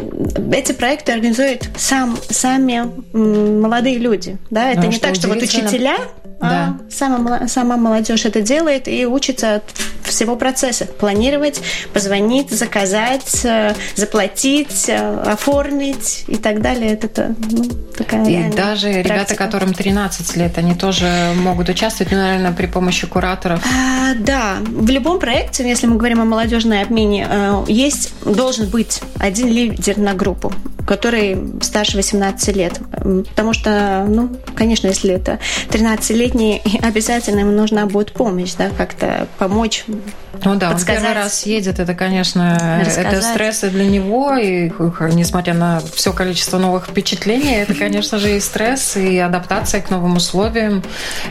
эти 0.51 0.73
проекты 0.73 1.13
организуют 1.13 1.69
сам, 1.77 2.17
сами 2.29 2.83
молодые 3.13 3.97
люди. 3.97 4.37
Да? 4.49 4.71
Это 4.71 4.81
ну, 4.81 4.87
не 4.87 4.93
что 4.93 5.07
так, 5.07 5.15
что 5.15 5.27
вот 5.27 5.41
учителя, 5.41 5.97
да. 6.39 6.77
а 6.79 6.91
сама, 6.91 7.47
сама 7.47 7.77
молодежь 7.77 8.25
это 8.25 8.41
делает 8.41 8.87
и 8.87 9.05
учится 9.05 9.55
от 9.55 9.63
всего 10.03 10.35
процесса. 10.35 10.85
Планировать, 10.85 11.61
позвонить, 11.93 12.51
заказать, 12.51 13.41
э, 13.43 13.73
заплатить, 13.95 14.85
э, 14.87 15.21
оформить 15.25 16.25
и 16.27 16.37
так 16.37 16.61
далее. 16.61 16.93
Это 16.93 17.35
ну, 17.51 17.63
такая 17.97 18.25
И 18.25 18.51
даже 18.51 18.87
практика. 18.91 19.13
ребята, 19.13 19.35
которым 19.35 19.73
13 19.73 20.35
лет, 20.37 20.57
они 20.57 20.75
тоже 20.75 21.33
могут 21.35 21.69
участвовать, 21.69 22.11
ну, 22.11 22.19
наверное, 22.19 22.51
при 22.51 22.67
помощи 22.67 23.07
кураторов. 23.07 23.63
А, 23.65 24.13
да, 24.15 24.57
в 24.61 24.89
любом 24.89 25.19
проекте, 25.19 25.67
если 25.67 25.87
мы 25.87 25.97
говорим 25.97 26.21
о 26.21 26.25
молодежной 26.25 26.81
обмене, 26.81 27.27
э, 27.29 27.65
есть, 27.67 28.13
должен 28.23 28.69
быть 28.69 29.01
один 29.19 29.47
лидер 29.47 29.97
на 29.97 30.13
группу, 30.13 30.53
который 30.87 31.37
старше 31.61 31.97
18 31.97 32.55
лет. 32.55 32.79
Потому 33.29 33.53
что, 33.53 34.05
ну, 34.07 34.29
конечно, 34.55 34.87
если 34.87 35.13
это 35.13 35.39
13-летний, 36.27 36.61
обязательно 36.81 37.39
ему 37.39 37.51
нужна 37.51 37.85
будет 37.85 38.11
помощь, 38.11 38.53
да, 38.53 38.69
как-то 38.69 39.27
помочь 39.37 39.85
ну 40.43 40.55
да, 40.55 40.71
он 40.71 40.79
первый 40.85 41.13
раз 41.13 41.45
едет, 41.45 41.79
это, 41.79 41.93
конечно, 41.93 42.81
рассказать. 42.85 43.13
это 43.13 43.21
стресс 43.21 43.63
и 43.63 43.69
для 43.69 43.85
него, 43.85 44.35
и 44.35 44.71
несмотря 45.13 45.53
на 45.53 45.81
все 45.93 46.13
количество 46.13 46.57
новых 46.57 46.87
впечатлений, 46.87 47.55
это, 47.55 47.73
конечно 47.73 48.19
же, 48.19 48.37
и 48.37 48.39
стресс, 48.39 48.97
и 48.97 49.17
адаптация 49.17 49.81
к 49.81 49.89
новым 49.89 50.17
условиям, 50.17 50.83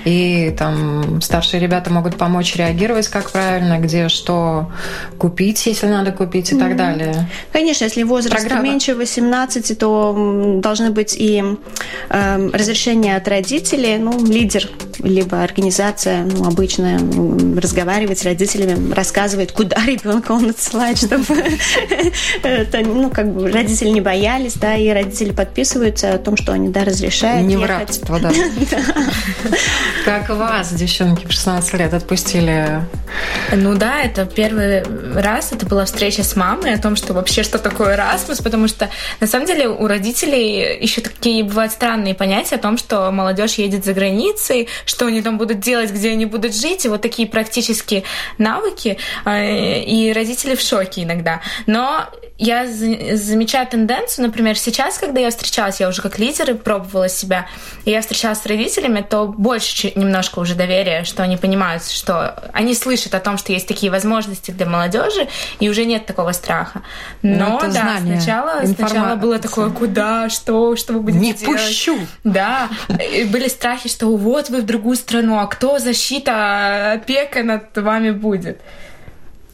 и 0.05 0.55
там 0.59 1.21
старшие 1.23 1.61
ребята 1.61 1.91
могут 1.91 2.17
помочь 2.17 2.57
реагировать, 2.57 3.09
как 3.09 3.31
правильно, 3.31 3.79
где 3.79 4.09
что 4.09 4.71
купить, 5.19 5.65
если 5.67 5.87
надо 5.87 6.13
купить, 6.13 6.53
и 6.53 6.55
mm-hmm. 6.55 6.59
так 6.59 6.77
далее. 6.77 7.31
Конечно, 7.53 7.85
если 7.85 8.03
возраст 8.03 8.37
Программа. 8.37 8.63
меньше 8.63 8.95
18, 8.95 9.79
то 9.79 10.59
должны 10.63 10.91
быть 10.91 11.15
и 11.17 11.43
э, 12.09 12.51
разрешения 12.53 13.17
от 13.17 13.29
родителей, 13.29 13.99
ну, 13.99 14.25
лидер, 14.25 14.69
либо 15.01 15.43
организация, 15.43 16.23
ну, 16.25 16.47
обычно 16.47 16.99
разговаривать 17.61 18.19
с 18.19 18.25
родителями, 18.25 18.93
рассказывает, 18.93 19.53
куда 19.53 19.77
ребенка 19.87 20.33
он 20.33 20.51
отсылает, 20.51 20.99
чтобы 20.99 21.25
это, 22.43 22.79
ну, 22.81 23.11
как 23.11 23.33
бы 23.33 23.51
родители 23.51 23.89
не 23.89 24.01
боялись, 24.01 24.55
да, 24.55 24.77
и 24.77 24.89
родители 24.89 25.33
подписываются 25.33 26.15
о 26.15 26.19
том, 26.19 26.37
что 26.37 26.53
они, 26.53 26.69
да, 26.69 26.85
разрешают 26.85 27.47
Не 27.47 27.57
в 27.57 27.67
да. 28.21 28.33
Как 30.05 30.29
вас, 30.29 30.73
девчонки, 30.73 31.27
в 31.27 31.33
16 31.33 31.75
лет 31.75 31.95
отпустили? 31.95 32.81
Ну 33.53 33.75
да, 33.75 34.03
это 34.03 34.27
первый 34.27 34.83
раз, 35.15 35.53
это 35.53 35.67
была 35.67 35.85
встреча 35.85 36.23
с 36.23 36.37
мамой 36.37 36.75
о 36.75 36.79
том, 36.79 36.97
что 36.97 37.13
вообще 37.13 37.43
что 37.43 37.59
такое 37.59 37.97
Erasmus, 37.97 38.43
потому 38.43 38.69
что 38.69 38.91
на 39.21 39.27
самом 39.27 39.47
деле 39.47 39.69
у 39.69 39.87
родителей 39.87 40.79
еще 40.81 41.01
такие 41.01 41.45
бывают 41.45 41.73
странные 41.73 42.15
понятия 42.15 42.57
о 42.57 42.59
том, 42.59 42.79
что 42.79 43.11
молодежь 43.11 43.55
едет 43.55 43.85
за 43.85 43.93
границей, 43.93 44.69
что 44.85 45.07
они 45.07 45.23
там 45.23 45.39
будут 45.39 45.61
делать, 45.61 45.91
где 45.91 46.11
они 46.11 46.27
будут 46.27 46.55
жить, 46.55 46.85
и 46.85 46.89
вот 46.89 47.03
такие 47.03 47.29
практические 47.29 48.05
навыки, 48.39 48.99
а, 49.25 49.43
и 49.43 50.13
родители 50.13 50.55
в 50.55 50.61
шоке 50.61 51.03
иногда. 51.03 51.41
Но 51.67 52.09
я 52.39 52.67
замечаю 52.67 53.67
тенденцию, 53.67 54.27
например, 54.27 54.59
сейчас, 54.59 54.99
когда 54.99 55.21
я 55.21 55.31
встречалась, 55.31 55.81
я 55.81 55.89
уже 55.89 56.03
как 56.03 56.19
лидер 56.19 56.51
и 56.51 56.55
пробовала 56.55 57.09
себя, 57.09 57.47
и 57.87 57.91
я 57.91 58.03
встречалась 58.03 58.41
с 58.41 58.47
родителями, 58.47 59.05
то 59.09 59.27
больше 59.27 59.93
немножко 59.95 60.41
уже 60.41 60.55
доверия, 60.55 61.05
что 61.05 61.23
они 61.23 61.39
понимают, 61.39 61.85
что 61.85 62.51
они 62.53 62.75
слышат 62.75 63.15
о 63.15 63.21
том, 63.21 63.39
что 63.39 63.53
есть 63.53 63.67
такие 63.67 63.91
возможности 63.91 64.51
для 64.51 64.67
молодежи, 64.67 65.29
и 65.61 65.71
уже 65.71 65.87
нет 65.87 66.05
такого 66.05 66.33
страха. 66.33 66.83
Ну, 67.23 67.53
Но, 67.53 67.61
да, 67.61 67.71
знание, 67.71 68.21
сначала, 68.21 68.67
сначала 68.67 69.17
было 69.17 69.39
такое, 69.39 69.71
куда, 69.71 70.29
что, 70.29 70.77
что 70.77 70.93
вы 70.93 71.01
будете 71.01 71.19
Не 71.25 71.33
делать? 71.33 71.63
пущу! 71.63 71.99
Да, 72.23 72.69
и 73.13 73.25
были 73.25 73.49
страхи, 73.49 73.89
что 73.89 74.15
вот 74.15 74.51
вы 74.51 74.61
другую 74.67 74.97
страну, 74.97 75.39
а 75.39 75.47
кто 75.47 75.79
защита, 75.79 76.93
опека 76.93 77.43
над 77.43 77.77
вами 77.77 78.11
будет? 78.11 78.61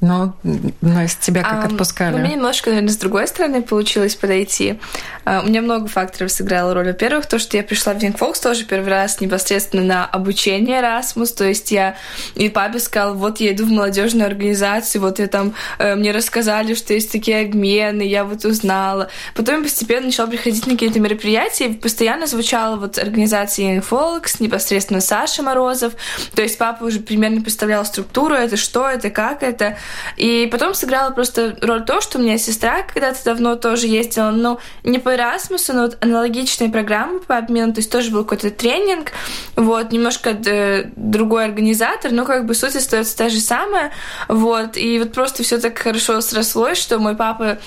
Но, 0.03 0.35
но 0.81 1.03
из 1.05 1.15
тебя 1.15 1.45
как 1.45 1.65
а, 1.65 1.67
отпускали? 1.69 2.17
У 2.17 2.19
меня 2.19 2.35
немножко, 2.35 2.71
наверное, 2.71 2.93
с 2.93 2.97
другой 2.97 3.29
стороны 3.29 3.63
получилось 3.63 4.17
подойти. 4.17 4.81
А, 5.25 5.43
у 5.43 5.47
меня 5.47 5.63
много 5.63 5.87
факторов 5.87 6.33
сыграло 6.33 6.75
роль. 6.75 6.87
Во-первых, 6.87 7.27
то, 7.27 7.39
что 7.39 7.57
я 7.57 7.63
пришла 7.63 7.95
в 7.95 7.99
Folks 7.99 8.43
тоже 8.43 8.65
первый 8.65 8.89
раз 8.89 9.21
непосредственно 9.21 9.85
на 9.85 10.05
обучение 10.05 10.81
Erasmus. 10.81 11.37
То 11.37 11.45
есть 11.45 11.71
я 11.71 11.95
и 12.35 12.49
папе 12.49 12.81
сказал, 12.81 13.15
вот 13.15 13.39
я 13.39 13.53
иду 13.53 13.65
в 13.65 13.71
молодежную 13.71 14.27
организацию, 14.27 15.01
вот 15.03 15.21
я 15.21 15.29
там, 15.29 15.55
э, 15.79 15.95
мне 15.95 16.11
рассказали, 16.11 16.75
что 16.75 16.95
есть 16.95 17.13
такие 17.13 17.43
обмены, 17.43 18.03
я 18.03 18.25
вот 18.25 18.45
узнала. 18.45 19.09
Потом 19.37 19.59
я 19.59 19.63
постепенно 19.63 20.07
начала 20.07 20.27
приходить 20.27 20.67
на 20.67 20.73
какие-то 20.73 20.99
мероприятия, 20.99 21.67
и 21.67 21.75
постоянно 21.75 22.27
звучала 22.27 22.75
вот 22.75 22.99
организация 22.99 23.77
Young 23.77 23.85
Folks, 23.89 24.39
непосредственно 24.41 25.01
Саша 25.01 25.45
Морозов. 25.45 25.93
То 26.35 26.43
есть 26.43 26.59
папа 26.59 26.83
уже 26.83 26.99
примерно 26.99 27.41
представлял 27.41 27.85
структуру, 27.85 28.35
это 28.35 28.57
что, 28.57 28.89
это 28.89 29.09
как 29.11 29.45
это. 29.45 29.77
И 30.17 30.49
потом 30.51 30.75
сыграла 30.75 31.11
просто 31.11 31.57
роль 31.61 31.85
то, 31.85 32.01
что 32.01 32.19
у 32.19 32.23
меня 32.23 32.39
сестра 32.39 32.83
когда-то 32.83 33.25
давно 33.25 33.57
тоже 33.57 33.87
ездила, 33.87 34.31
ну, 34.31 34.59
не 34.85 34.99
по 34.99 35.15
Erasmus, 35.15 35.73
но 35.73 35.83
вот 35.83 35.99
аналогичные 36.01 36.71
программы 36.71 37.21
по 37.21 37.37
обмену, 37.37 37.73
то 37.73 37.81
есть 37.81 37.91
тоже 37.91 38.11
был 38.11 38.25
какой-то 38.25 38.51
тренинг, 38.51 39.13
вот, 39.57 39.93
немножко 39.93 40.31
э, 40.31 40.91
другой 40.97 41.45
организатор, 41.47 42.13
но 42.13 42.25
как 42.25 42.47
бы 42.47 42.55
суть 42.55 42.77
остается 42.77 43.17
та 43.17 43.29
же 43.29 43.41
самая, 43.41 43.93
вот, 44.29 44.77
и 44.77 44.99
вот 44.99 45.13
просто 45.13 45.43
все 45.43 45.59
так 45.59 45.79
хорошо 45.79 46.21
срослось, 46.21 46.79
что 46.79 46.99
мой 46.99 47.17
папа 47.17 47.59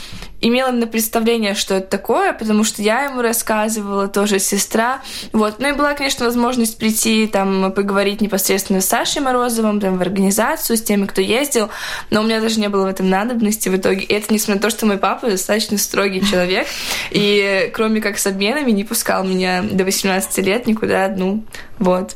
имела 0.48 0.72
на 0.72 0.86
представление, 0.88 1.56
что 1.56 1.76
это 1.76 1.88
такое, 1.88 2.34
потому 2.34 2.64
что 2.64 2.82
я 2.82 3.06
ему 3.06 3.22
рассказывала, 3.22 4.08
тоже 4.08 4.40
сестра. 4.40 5.02
Вот. 5.34 5.56
Ну 5.60 5.70
и 5.70 5.72
была, 5.74 5.94
конечно, 5.94 6.26
возможность 6.26 6.78
прийти, 6.78 7.28
там, 7.28 7.72
поговорить 7.72 8.22
непосредственно 8.22 8.82
с 8.82 8.86
Сашей 8.86 9.22
Морозовым, 9.22 9.80
там, 9.80 9.98
в 9.98 10.02
организацию, 10.02 10.78
с 10.78 10.82
теми, 10.82 11.06
кто 11.06 11.22
ездил, 11.22 11.70
но 12.12 12.22
у 12.22 12.24
меня 12.24 12.42
даже 12.42 12.60
не 12.60 12.70
было 12.70 12.86
в 12.86 12.90
этом 12.90 13.10
надобности 13.10 13.70
в 13.70 13.76
итоге. 13.76 14.02
И 14.02 14.14
это 14.14 14.34
несмотря 14.34 14.56
на 14.56 14.62
то, 14.62 14.70
что 14.70 14.86
мой 14.86 14.98
папа 14.98 15.30
достаточно 15.30 15.78
строгий 15.78 16.22
человек, 16.32 16.68
и 17.12 17.72
кроме 17.74 18.02
как 18.02 18.18
с 18.20 18.28
обменами 18.28 18.72
не 18.72 18.84
пускал 18.84 19.24
меня 19.24 19.64
до 19.64 19.84
18 19.84 20.38
лет 20.46 20.68
никуда, 20.68 21.12
ну, 21.16 21.44
вот. 21.80 22.16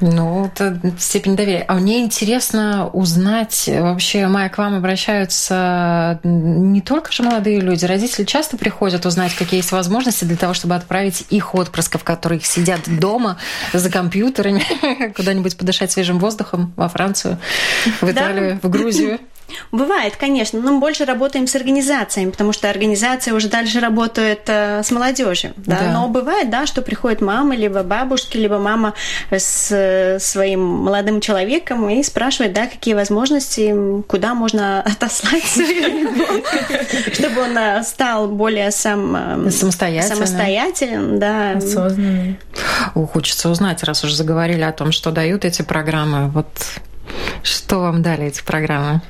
Ну, 0.00 0.46
это 0.46 0.78
степень 0.98 1.36
доверия. 1.36 1.64
А 1.68 1.74
мне 1.74 2.00
интересно 2.00 2.88
узнать, 2.92 3.68
вообще, 3.68 4.26
Майя, 4.26 4.48
к 4.48 4.58
вам 4.58 4.74
обращаются 4.74 6.20
не 6.22 6.80
только 6.80 7.12
же 7.12 7.22
молодые 7.22 7.60
люди, 7.60 7.84
родители 7.84 8.24
часто 8.24 8.56
приходят 8.56 9.06
узнать, 9.06 9.34
какие 9.34 9.60
есть 9.60 9.72
возможности 9.72 10.24
для 10.24 10.36
того, 10.36 10.54
чтобы 10.54 10.74
отправить 10.74 11.24
их 11.30 11.54
отпрысков, 11.54 12.04
которые 12.04 12.40
сидят 12.40 12.80
дома 12.86 13.38
за 13.72 13.90
компьютерами, 13.90 14.62
куда-нибудь 15.16 15.56
подышать 15.56 15.92
свежим 15.92 16.18
воздухом 16.18 16.72
во 16.76 16.88
Францию, 16.88 17.38
в 18.00 18.10
Италию, 18.10 18.60
в 18.62 18.68
Грузию. 18.68 19.18
Бывает, 19.72 20.16
конечно, 20.16 20.60
но 20.60 20.72
мы 20.72 20.80
больше 20.80 21.04
работаем 21.04 21.46
с 21.46 21.54
организациями, 21.54 22.30
потому 22.30 22.52
что 22.52 22.68
организация 22.68 23.34
уже 23.34 23.48
дальше 23.48 23.80
работает 23.80 24.42
э, 24.46 24.82
с 24.82 24.90
молодежью. 24.90 25.52
Да? 25.56 25.78
Да. 25.80 25.92
Но 25.92 26.08
бывает, 26.08 26.50
да, 26.50 26.66
что 26.66 26.82
приходит 26.82 27.20
мама, 27.20 27.54
либо 27.54 27.82
бабушки, 27.82 28.36
либо 28.36 28.58
мама 28.58 28.94
с 29.30 29.68
э, 29.70 30.18
своим 30.18 30.60
молодым 30.60 31.20
человеком 31.20 31.88
и 31.88 32.02
спрашивает, 32.02 32.52
да, 32.52 32.66
какие 32.66 32.94
возможности, 32.94 34.02
куда 34.08 34.34
можно 34.34 34.80
отослать 34.82 35.44
чтобы 37.12 37.42
он 37.42 37.56
э, 37.56 37.82
стал 37.82 38.28
более 38.28 38.70
сам 38.70 39.50
самостоятельным, 39.50 41.18
да. 41.18 41.52
Осознанный. 41.52 42.38
Хочется 43.12 43.48
узнать, 43.48 43.82
раз 43.82 44.04
уже 44.04 44.16
заговорили 44.16 44.62
о 44.62 44.72
том, 44.72 44.92
что 44.92 45.10
дают 45.10 45.44
эти 45.44 45.62
программы, 45.62 46.28
вот 46.28 46.46
что 47.42 47.80
вам 47.80 48.02
дали 48.02 48.26
эти 48.26 48.42
программы? 48.42 49.00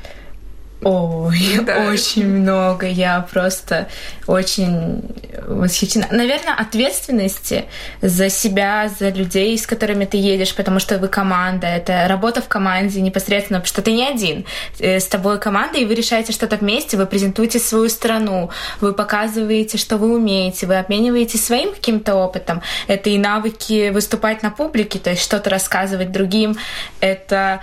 Ой, 0.82 1.58
да. 1.66 1.88
очень 1.88 2.26
много. 2.26 2.86
Я 2.86 3.26
просто 3.32 3.88
очень 4.26 5.02
восхищена. 5.46 6.06
Наверное, 6.10 6.54
ответственности 6.54 7.64
за 8.02 8.28
себя, 8.28 8.90
за 8.98 9.08
людей, 9.08 9.56
с 9.56 9.66
которыми 9.66 10.04
ты 10.04 10.18
едешь, 10.18 10.54
потому 10.54 10.78
что 10.78 10.98
вы 10.98 11.08
команда. 11.08 11.66
Это 11.66 12.06
работа 12.08 12.42
в 12.42 12.48
команде 12.48 13.00
непосредственно, 13.00 13.60
потому 13.60 13.68
что 13.68 13.82
ты 13.82 13.92
не 13.92 14.06
один. 14.06 14.44
Э, 14.78 15.00
с 15.00 15.06
тобой 15.06 15.38
команда, 15.38 15.78
и 15.78 15.84
вы 15.84 15.94
решаете 15.94 16.32
что-то 16.32 16.56
вместе, 16.56 16.96
вы 16.96 17.06
презентуете 17.06 17.58
свою 17.58 17.88
страну, 17.88 18.50
вы 18.80 18.92
показываете, 18.92 19.78
что 19.78 19.96
вы 19.96 20.14
умеете, 20.14 20.66
вы 20.66 20.78
обмениваетесь 20.78 21.44
своим 21.44 21.72
каким-то 21.72 22.14
опытом. 22.16 22.62
Это 22.86 23.10
и 23.10 23.18
навыки 23.18 23.90
выступать 23.90 24.42
на 24.42 24.50
публике, 24.50 24.98
то 24.98 25.10
есть 25.10 25.22
что-то 25.22 25.50
рассказывать 25.50 26.12
другим. 26.12 26.56
Это 27.00 27.62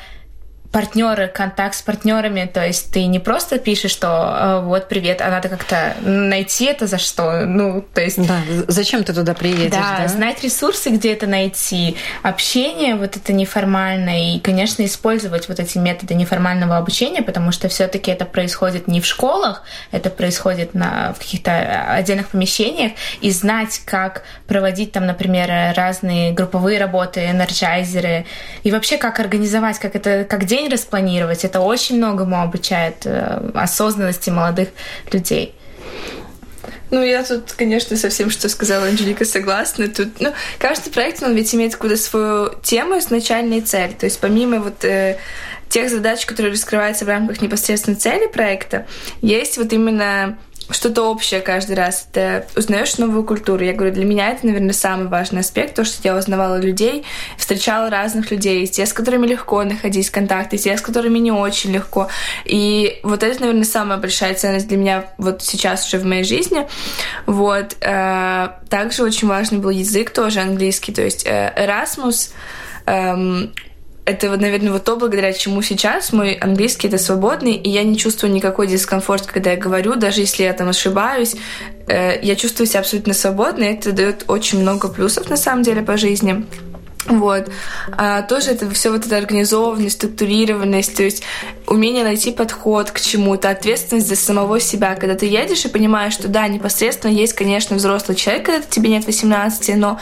партнеры, 0.74 1.28
контакт 1.28 1.76
с 1.76 1.84
партнерами, 1.84 2.50
то 2.52 2.66
есть 2.66 2.92
ты 2.92 3.06
не 3.06 3.20
просто 3.20 3.60
пишешь, 3.60 3.92
что 3.92 4.08
э, 4.08 4.66
вот 4.66 4.90
привет, 4.90 5.22
а 5.22 5.30
надо 5.30 5.48
как-то 5.48 5.96
найти 6.02 6.66
это 6.66 6.88
за 6.88 6.98
что, 6.98 7.46
ну, 7.46 7.86
то 7.94 8.02
есть... 8.02 8.18
Да, 8.28 8.40
зачем 8.68 9.04
ты 9.04 9.14
туда 9.14 9.36
приедешь, 9.36 9.70
да? 9.70 10.00
да? 10.00 10.08
знать 10.08 10.44
ресурсы, 10.44 10.90
где 10.90 11.14
это 11.14 11.28
найти, 11.28 11.96
общение 12.24 12.96
вот 12.96 13.16
это 13.16 13.34
неформальное, 13.34 14.34
и, 14.36 14.40
конечно, 14.40 14.84
использовать 14.84 15.48
вот 15.48 15.60
эти 15.60 15.78
методы 15.78 16.16
неформального 16.16 16.76
обучения, 16.76 17.22
потому 17.22 17.52
что 17.52 17.70
все 17.70 17.88
таки 17.88 18.10
это 18.10 18.26
происходит 18.26 18.88
не 18.88 19.00
в 19.00 19.06
школах, 19.06 19.62
это 19.92 20.10
происходит 20.10 20.74
на, 20.74 21.14
в 21.14 21.20
каких-то 21.20 21.94
отдельных 21.94 22.30
помещениях, 22.30 22.94
и 23.22 23.30
знать, 23.30 23.80
как 23.86 24.24
проводить 24.48 24.92
там, 24.92 25.06
например, 25.06 25.76
разные 25.76 26.32
групповые 26.32 26.80
работы, 26.80 27.30
энерджайзеры, 27.30 28.26
и 28.64 28.72
вообще 28.72 28.98
как 28.98 29.20
организовать, 29.20 29.78
как 29.78 29.96
это, 29.96 30.24
как 30.24 30.46
день 30.46 30.63
день 30.64 30.72
распланировать. 30.72 31.44
Это 31.44 31.60
очень 31.60 31.98
многому 31.98 32.42
обучает 32.42 33.06
э, 33.06 33.52
осознанности 33.54 34.30
молодых 34.30 34.70
людей. 35.12 35.56
Ну, 36.92 37.04
я 37.04 37.24
тут, 37.24 37.54
конечно, 37.54 37.98
со 37.98 38.10
всем, 38.10 38.30
что 38.30 38.50
сказала 38.50 38.86
Анжелика, 38.86 39.26
согласна. 39.26 39.88
Тут, 39.88 40.20
ну, 40.20 40.32
каждый 40.60 40.92
проект, 40.92 41.24
он 41.24 41.34
ведь 41.34 41.54
имеет 41.56 41.74
какую-то 41.74 41.98
свою 41.98 42.54
тему, 42.62 43.00
изначальную 43.00 43.64
цель. 43.64 43.94
То 43.94 44.06
есть 44.06 44.20
помимо 44.20 44.60
вот 44.60 44.86
э, 44.86 45.18
тех 45.70 45.90
задач, 45.90 46.26
которые 46.26 46.54
раскрываются 46.54 47.06
в 47.06 47.08
рамках 47.08 47.42
непосредственно 47.42 47.96
цели 47.98 48.28
проекта, 48.28 48.86
есть 49.22 49.58
вот 49.58 49.74
именно 49.74 50.38
что-то 50.70 51.10
общее 51.10 51.42
каждый 51.42 51.76
раз. 51.76 52.08
Ты 52.12 52.46
узнаешь 52.56 52.98
новую 52.98 53.24
культуру. 53.24 53.64
Я 53.64 53.74
говорю, 53.74 53.94
для 53.94 54.06
меня 54.06 54.30
это, 54.30 54.46
наверное, 54.46 54.74
самый 54.74 55.08
важный 55.08 55.42
аспект, 55.42 55.76
то, 55.76 55.84
что 55.84 56.00
я 56.04 56.16
узнавала 56.16 56.60
людей, 56.60 57.06
встречала 57.38 57.90
разных 57.90 58.32
людей, 58.32 58.66
те, 58.68 58.86
с 58.86 58.94
которыми 58.94 59.28
легко 59.28 59.64
находить 59.64 60.10
контакты, 60.10 60.58
те, 60.58 60.78
с 60.78 60.82
которыми 60.82 61.20
не 61.20 61.32
очень 61.32 61.72
легко. 61.72 62.08
И 62.46 63.00
вот 63.04 63.24
это, 63.24 63.40
наверное, 63.42 63.66
самая 63.66 63.98
большая 63.98 64.34
ценность 64.36 64.68
для 64.68 64.78
меня 64.78 65.06
вот 65.18 65.42
сейчас 65.42 65.86
уже 65.88 65.98
в 65.98 66.06
моей 66.06 66.24
жизни. 66.24 66.68
Вот. 67.26 67.76
Э, 67.82 68.50
также 68.70 69.04
очень 69.04 69.28
важный 69.28 69.60
был 69.60 69.70
язык 69.70 70.12
тоже 70.12 70.40
английский, 70.40 70.94
то 70.94 71.02
есть 71.02 71.26
э, 71.26 71.54
Erasmus 71.58 72.32
эм, 72.86 73.54
это, 74.06 74.30
вот, 74.30 74.42
наверное, 74.42 74.74
вот 74.74 74.84
то, 74.84 74.98
благодаря 74.98 75.32
чему 75.32 75.62
сейчас 75.62 76.12
мой 76.12 76.34
английский 76.34 76.88
это 76.88 76.98
свободный, 76.98 77.54
и 77.54 77.70
я 77.70 77.84
не 77.84 77.98
чувствую 77.98 78.34
никакой 78.34 78.68
дискомфорт, 78.68 79.26
когда 79.28 79.52
я 79.52 79.58
говорю, 79.58 79.96
даже 79.96 80.22
если 80.22 80.44
я 80.44 80.54
там 80.54 80.70
ошибаюсь, 80.70 81.36
э, 81.88 82.20
я 82.22 82.36
чувствую 82.36 82.68
себя 82.68 82.82
абсолютно 82.82 83.14
свободно, 83.14 83.64
и 83.64 83.74
это 83.74 83.94
дает 83.94 84.26
очень 84.28 84.60
много 84.60 84.90
плюсов 84.90 85.30
на 85.30 85.38
самом 85.38 85.64
деле 85.64 85.82
по 85.82 85.96
жизни. 85.96 86.46
Вот. 87.06 87.50
А 87.92 88.22
тоже 88.22 88.52
это 88.52 88.70
все 88.72 88.92
вот 88.92 89.06
эта 89.06 89.18
организованность, 89.18 89.96
структурированность, 89.96 90.96
то 90.96 91.04
есть 91.04 91.24
умение 91.68 92.04
найти 92.04 92.32
подход 92.32 92.92
к 92.92 93.00
чему-то, 93.00 93.50
ответственность 93.50 94.08
за 94.08 94.16
самого 94.16 94.60
себя. 94.60 94.96
Когда 94.96 95.16
ты 95.16 95.26
едешь 95.26 95.66
и 95.66 95.70
понимаешь, 95.70 96.14
что 96.14 96.28
да, 96.28 96.48
непосредственно 96.48 97.12
есть, 97.12 97.34
конечно, 97.34 97.76
взрослый 97.76 98.16
человек, 98.16 98.46
когда 98.46 98.62
тебе 98.62 98.90
нет 98.90 99.06
18, 99.06 99.76
но 99.78 100.00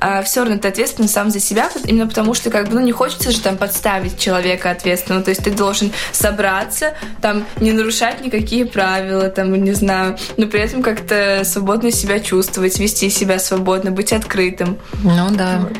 а, 0.00 0.22
все 0.22 0.40
равно 0.40 0.58
ты 0.58 0.68
ответственен 0.68 1.08
сам 1.08 1.30
за 1.30 1.40
себя, 1.40 1.70
именно 1.84 2.06
потому 2.06 2.34
что 2.34 2.50
как 2.50 2.68
бы 2.68 2.74
ну, 2.74 2.80
не 2.80 2.92
хочется 2.92 3.30
же 3.30 3.40
там 3.40 3.56
подставить 3.56 4.18
человека 4.18 4.70
ответственного. 4.70 5.24
То 5.24 5.30
есть 5.30 5.42
ты 5.42 5.50
должен 5.50 5.92
собраться, 6.12 6.94
там 7.20 7.44
не 7.60 7.72
нарушать 7.72 8.24
никакие 8.24 8.66
правила, 8.66 9.28
там, 9.28 9.54
не 9.54 9.72
знаю, 9.72 10.16
но 10.36 10.46
при 10.46 10.60
этом 10.60 10.82
как-то 10.82 11.42
свободно 11.44 11.90
себя 11.90 12.20
чувствовать, 12.20 12.78
вести 12.78 13.10
себя 13.10 13.38
свободно, 13.38 13.90
быть 13.90 14.12
открытым. 14.12 14.78
Ну 15.02 15.28
да. 15.30 15.60
Вот. 15.62 15.76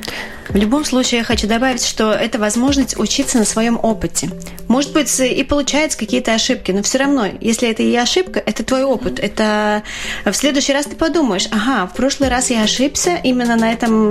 В 0.48 0.56
любом 0.56 0.84
случае, 0.84 1.18
я 1.18 1.24
хочу 1.24 1.46
добавить, 1.46 1.84
что 1.84 2.12
это 2.12 2.38
возможность 2.38 2.98
учиться 2.98 3.38
на 3.38 3.44
своем 3.44 3.78
опыте. 3.82 4.30
Может 4.68 4.92
быть, 4.92 5.20
и 5.20 5.42
получаются 5.44 5.98
какие-то 5.98 6.34
ошибки, 6.34 6.72
но 6.72 6.82
все 6.82 6.98
равно, 6.98 7.26
если 7.40 7.68
это 7.68 7.82
и 7.82 7.94
ошибка, 7.96 8.40
это 8.44 8.64
твой 8.64 8.82
опыт. 8.82 9.18
Это 9.18 9.82
в 10.24 10.32
следующий 10.32 10.72
раз 10.72 10.86
ты 10.86 10.96
подумаешь, 10.96 11.48
ага, 11.50 11.86
в 11.86 11.94
прошлый 11.94 12.28
раз 12.28 12.50
я 12.50 12.62
ошибся 12.62 13.18
именно 13.22 13.56
на 13.56 13.72
этом 13.72 14.10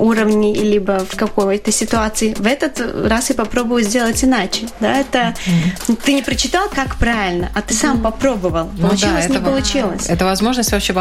уровне, 0.00 0.54
либо 0.54 1.04
в 1.08 1.16
какой-то 1.16 1.72
ситуации. 1.72 2.34
В 2.38 2.46
этот 2.46 2.80
раз 3.06 3.30
я 3.30 3.34
попробую 3.34 3.82
сделать 3.82 4.22
иначе. 4.24 4.68
Да, 4.80 4.96
это 4.96 5.34
ты 6.04 6.12
не 6.12 6.22
прочитал, 6.22 6.68
как 6.68 6.96
правильно, 6.96 7.50
а 7.54 7.62
ты 7.62 7.74
сам 7.74 8.00
попробовал. 8.02 8.70
Ну, 8.76 8.88
получилось, 8.88 9.26
да, 9.26 9.34
не 9.34 9.38
получилось. 9.38 10.06
Это 10.08 10.24
возможность 10.24 10.72
вообще 10.72 10.94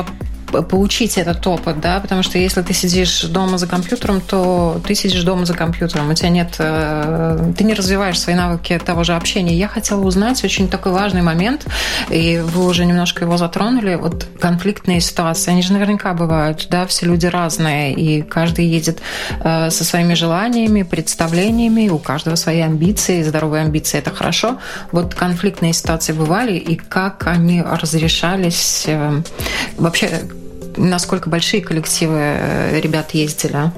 получить 0.69 1.17
этот 1.17 1.45
опыт, 1.45 1.79
да, 1.79 1.99
потому 1.99 2.23
что 2.23 2.39
если 2.39 2.61
ты 2.61 2.73
сидишь 2.73 3.21
дома 3.21 3.57
за 3.57 3.67
компьютером, 3.67 4.19
то 4.19 4.68
ты 4.85 4.95
сидишь 4.95 5.23
дома 5.23 5.45
за 5.45 5.53
компьютером, 5.53 6.09
у 6.09 6.13
тебя 6.13 6.29
нет, 6.29 6.55
э, 6.59 7.53
ты 7.57 7.63
не 7.63 7.73
развиваешь 7.73 8.19
свои 8.19 8.35
навыки 8.35 8.79
того 8.83 9.03
же 9.03 9.13
общения. 9.13 9.55
Я 9.55 9.67
хотела 9.67 10.01
узнать 10.01 10.43
очень 10.43 10.67
такой 10.67 10.91
важный 10.91 11.21
момент, 11.21 11.65
и 12.09 12.41
вы 12.43 12.65
уже 12.65 12.85
немножко 12.85 13.25
его 13.25 13.37
затронули, 13.37 13.95
вот 13.95 14.25
конфликтные 14.39 15.01
ситуации, 15.01 15.51
они 15.51 15.61
же 15.61 15.73
наверняка 15.73 16.13
бывают, 16.13 16.67
да, 16.69 16.85
все 16.85 17.05
люди 17.05 17.25
разные, 17.25 17.93
и 17.93 18.21
каждый 18.21 18.65
едет 18.65 18.99
э, 19.41 19.69
со 19.69 19.83
своими 19.83 20.13
желаниями, 20.13 20.83
представлениями, 20.83 21.89
у 21.89 21.97
каждого 21.97 22.35
свои 22.35 22.61
амбиции, 22.61 23.23
здоровые 23.23 23.63
амбиции– 23.63 23.97
это 23.99 24.11
хорошо. 24.11 24.57
Вот 24.91 25.15
конфликтные 25.15 25.73
ситуации 25.73 26.13
бывали, 26.13 26.53
и 26.53 26.75
как 26.75 27.27
они 27.27 27.61
разрешались 27.61 28.83
э, 28.87 29.21
вообще 29.77 30.21
насколько 30.79 31.29
большие 31.29 31.61
коллективы 31.61 32.17
э, 32.17 32.79
ребят 32.79 33.11
ездили? 33.11 33.71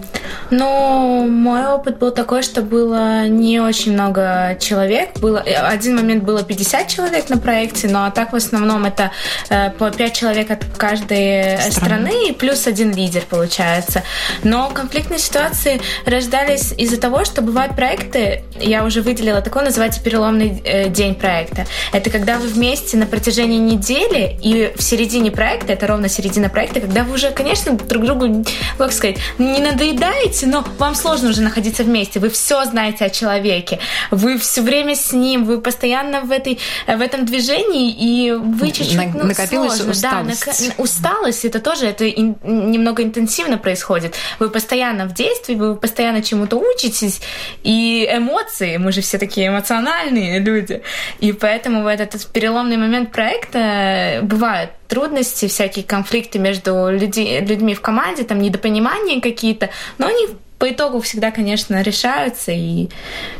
Ну, 0.49 1.27
мой 1.27 1.65
опыт 1.65 1.97
был 1.97 2.11
такой, 2.11 2.43
что 2.43 2.61
было 2.61 3.27
не 3.27 3.59
очень 3.59 3.93
много 3.93 4.57
человек. 4.59 5.19
Было, 5.19 5.37
э, 5.37 5.53
один 5.53 5.95
момент 5.95 6.23
было 6.23 6.43
50 6.43 6.87
человек 6.87 7.29
на 7.29 7.37
проекте, 7.37 7.87
но 7.87 8.05
а 8.05 8.11
так 8.11 8.33
в 8.33 8.35
основном 8.35 8.85
это 8.85 9.11
э, 9.49 9.71
по 9.71 9.89
5 9.89 10.13
человек 10.13 10.51
от 10.51 10.63
каждой 10.77 11.57
страны, 11.71 11.71
страны 11.71 12.29
и 12.29 12.33
плюс 12.33 12.67
один 12.67 12.93
лидер 12.93 13.23
получается. 13.27 14.03
Но 14.43 14.69
конфликтные 14.69 15.19
ситуации 15.19 15.81
рождались 16.05 16.73
из-за 16.77 16.99
того, 16.99 17.25
что 17.25 17.41
бывают 17.41 17.75
проекты, 17.75 18.43
я 18.59 18.85
уже 18.85 19.01
выделила 19.01 19.41
такой, 19.41 19.63
называется 19.63 20.01
переломный 20.01 20.63
день 20.89 21.15
проекта. 21.15 21.65
Это 21.91 22.09
когда 22.09 22.37
вы 22.37 22.47
вместе 22.47 22.97
на 22.97 23.05
протяжении 23.05 23.57
недели 23.57 24.37
и 24.41 24.71
в 24.75 24.81
середине 24.81 25.31
проекта, 25.31 25.73
это 25.73 25.87
ровно 25.87 26.07
середина 26.07 26.49
проекта, 26.49 26.79
когда 26.91 27.05
вы 27.05 27.13
уже, 27.13 27.31
конечно, 27.31 27.71
друг 27.71 28.03
другу, 28.03 28.43
как 28.77 28.91
сказать, 28.91 29.15
не 29.37 29.59
надоедаете, 29.59 30.45
но 30.45 30.65
вам 30.77 30.93
сложно 30.93 31.29
уже 31.29 31.41
находиться 31.41 31.83
вместе. 31.83 32.19
Вы 32.19 32.29
все 32.29 32.65
знаете 32.65 33.05
о 33.05 33.09
человеке, 33.09 33.79
вы 34.11 34.37
все 34.37 34.61
время 34.61 34.93
с 34.95 35.13
ним, 35.13 35.45
вы 35.45 35.61
постоянно 35.61 36.19
в, 36.19 36.31
этой, 36.31 36.59
в 36.87 36.99
этом 36.99 37.25
движении, 37.25 37.95
и 37.97 38.33
вы 38.33 38.71
чуть-чуть 38.71 39.13
ну, 39.13 39.23
накопилась 39.23 39.77
сложно. 39.77 39.91
усталость. 39.91 40.45
Да, 40.45 40.51
нак... 40.67 40.79
усталость, 40.79 41.45
это 41.45 41.61
тоже 41.61 41.85
это 41.85 42.09
ин... 42.09 42.35
немного 42.43 43.03
интенсивно 43.03 43.57
происходит. 43.57 44.15
Вы 44.39 44.49
постоянно 44.49 45.05
в 45.05 45.13
действии, 45.13 45.55
вы 45.55 45.77
постоянно 45.77 46.21
чему-то 46.21 46.57
учитесь, 46.57 47.21
и 47.63 48.05
эмоции, 48.11 48.75
мы 48.75 48.91
же 48.91 48.99
все 48.99 49.17
такие 49.17 49.47
эмоциональные 49.47 50.39
люди, 50.39 50.81
и 51.21 51.31
поэтому 51.31 51.83
в 51.83 51.87
этот 51.87 52.25
переломный 52.33 52.75
момент 52.75 53.13
проекта 53.13 54.19
бывают 54.23 54.71
трудности, 54.91 55.47
всякие 55.47 55.85
конфликты 55.85 56.37
между 56.37 56.89
люди, 56.89 57.39
людьми 57.39 57.73
в 57.73 57.79
команде, 57.79 58.25
там 58.25 58.41
недопонимания 58.41 59.21
какие-то, 59.21 59.69
но 59.97 60.07
они 60.07 60.27
по 60.61 60.69
итогу 60.69 61.01
всегда, 61.01 61.31
конечно, 61.31 61.81
решаются 61.81 62.51
и 62.51 62.89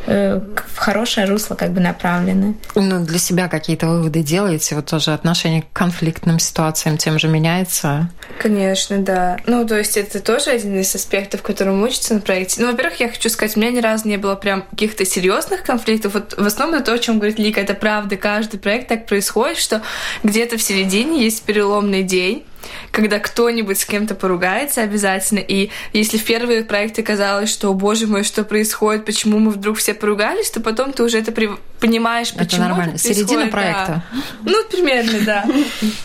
э, 0.08 0.42
в 0.74 0.78
хорошее 0.80 1.28
русло 1.28 1.54
как 1.54 1.72
бы 1.72 1.80
направлены. 1.80 2.56
Ну, 2.74 3.06
для 3.06 3.20
себя 3.20 3.48
какие-то 3.48 3.86
выводы 3.86 4.24
делаете? 4.24 4.74
Вот 4.74 4.88
тоже 4.88 5.14
отношение 5.14 5.62
к 5.62 5.72
конфликтным 5.72 6.40
ситуациям 6.40 6.98
тем 6.98 7.20
же 7.20 7.28
меняется? 7.28 8.10
Конечно, 8.40 8.98
да. 8.98 9.38
Ну, 9.46 9.68
то 9.68 9.78
есть 9.78 9.98
это 9.98 10.20
тоже 10.20 10.50
один 10.50 10.80
из 10.80 10.96
аспектов, 10.96 11.44
которым 11.44 11.84
учится 11.84 12.16
на 12.16 12.22
проекте. 12.22 12.60
Ну, 12.60 12.72
во-первых, 12.72 13.00
я 13.00 13.08
хочу 13.08 13.30
сказать, 13.30 13.56
у 13.56 13.60
меня 13.60 13.70
ни 13.70 13.82
разу 13.82 14.08
не 14.08 14.18
было 14.18 14.34
прям 14.34 14.64
каких-то 14.64 15.06
серьезных 15.06 15.62
конфликтов. 15.62 16.16
Вот 16.16 16.34
в 16.36 16.46
основном 16.48 16.78
это 16.78 16.86
то, 16.88 16.94
о 16.94 16.98
чем 16.98 17.20
говорит 17.20 17.38
Лика, 17.38 17.62
это 17.62 17.76
правда. 17.76 18.18
Каждый 18.18 18.60
проект 18.60 18.88
так 18.88 19.06
происходит, 19.06 19.60
что 19.60 19.84
где-то 20.24 20.58
в 20.58 20.62
середине 20.64 21.24
есть 21.24 21.44
переломный 21.44 22.02
день, 22.02 22.46
когда 22.92 23.20
кто-нибудь 23.20 23.80
с 23.80 23.86
кем-то 23.86 24.16
поругается 24.16 24.82
обязательно. 24.82 25.40
И 25.40 25.70
если 25.94 26.18
в 26.18 26.24
первые 26.24 26.64
проекты 26.64 27.04
казалось, 27.04 27.50
что, 27.50 27.74
боже 27.74 28.08
мой, 28.08 28.24
что 28.24 28.44
происходит, 28.44 29.06
почему 29.06 29.40
мы 29.40 29.52
вдруг 29.52 29.78
все 29.78 29.94
поругались, 29.94 30.52
то 30.52 30.60
потом 30.60 30.94
ты 30.94 31.04
уже 31.04 31.20
это 31.20 31.32
при... 31.32 31.50
понимаешь, 31.80 32.34
почему 32.34 32.64
это 32.64 32.70
нормально. 32.70 32.92
Это 32.92 33.00
Середина 33.00 33.48
проекта. 33.48 34.04
Да. 34.12 34.22
Ну, 34.52 34.64
примерно, 34.70 35.20
да. 35.26 35.46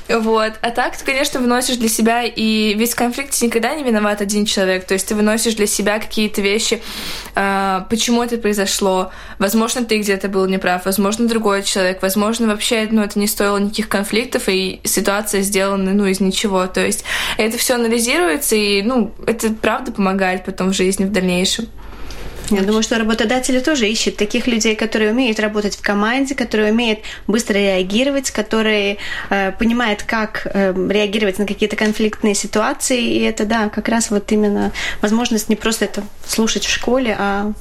Вот. 0.09 0.53
А 0.61 0.71
так 0.71 0.97
ты, 0.97 1.05
конечно, 1.05 1.40
выносишь 1.40 1.77
для 1.77 1.88
себя, 1.88 2.23
и 2.25 2.75
весь 2.75 2.95
конфликт 2.95 3.40
никогда 3.42 3.75
не 3.75 3.83
виноват 3.83 4.21
один 4.21 4.47
человек. 4.47 4.87
То 4.87 4.95
есть 4.95 5.09
ты 5.09 5.14
выносишь 5.14 5.55
для 5.55 5.66
себя 5.66 5.99
какие-то 5.99 6.40
вещи, 6.40 6.83
а, 7.35 7.87
почему 7.90 8.23
это 8.23 8.38
произошло. 8.38 9.12
Возможно, 9.38 9.85
ты 9.85 9.99
где-то 9.99 10.29
был 10.29 10.47
неправ, 10.47 10.85
возможно, 10.85 11.29
другой 11.29 11.62
человек, 11.62 12.03
возможно, 12.03 12.47
вообще 12.47 12.88
ну, 12.90 13.03
это 13.03 13.19
не 13.19 13.27
стоило 13.27 13.59
никаких 13.59 13.88
конфликтов, 13.88 14.49
и 14.49 14.81
ситуация 14.85 15.42
сделана 15.42 15.92
ну, 15.92 16.07
из 16.07 16.21
ничего 16.21 16.45
чего. 16.46 16.66
То 16.66 16.85
есть 16.85 17.04
это 17.37 17.59
все 17.59 17.74
анализируется, 17.74 18.56
и 18.56 18.82
ну, 18.82 19.12
это 19.26 19.50
правда 19.50 19.92
помогает 19.92 20.44
потом 20.44 20.70
в 20.70 20.74
жизни 20.74 21.04
в 21.04 21.12
дальнейшем. 21.12 21.68
Я 22.50 22.62
думаю, 22.62 22.85
что 22.85 22.96
работодатели 22.96 23.59
тоже 23.59 23.88
ищут 23.88 24.16
таких 24.16 24.46
людей, 24.46 24.76
которые 24.76 25.11
умеют 25.11 25.40
работать 25.40 25.74
в 25.74 25.82
команде, 25.82 26.37
которые 26.37 26.72
умеют 26.72 27.00
быстро 27.26 27.54
реагировать, 27.54 28.30
которые 28.30 28.98
э, 29.30 29.50
понимают, 29.50 30.04
как 30.04 30.46
э, 30.54 30.72
реагировать 30.72 31.40
на 31.40 31.46
какие-то 31.46 31.74
конфликтные 31.74 32.37
ситуации. 32.37 33.02
И 33.02 33.22
это, 33.22 33.46
да, 33.46 33.68
как 33.68 33.88
раз 33.88 34.12
вот 34.12 34.30
именно 34.30 34.70
возможность 35.02 35.48
не 35.48 35.56
просто 35.56 35.87
это 35.87 36.04
слушать 36.24 36.64
в 36.64 36.70
школе, 36.70 37.16
а 37.18 37.52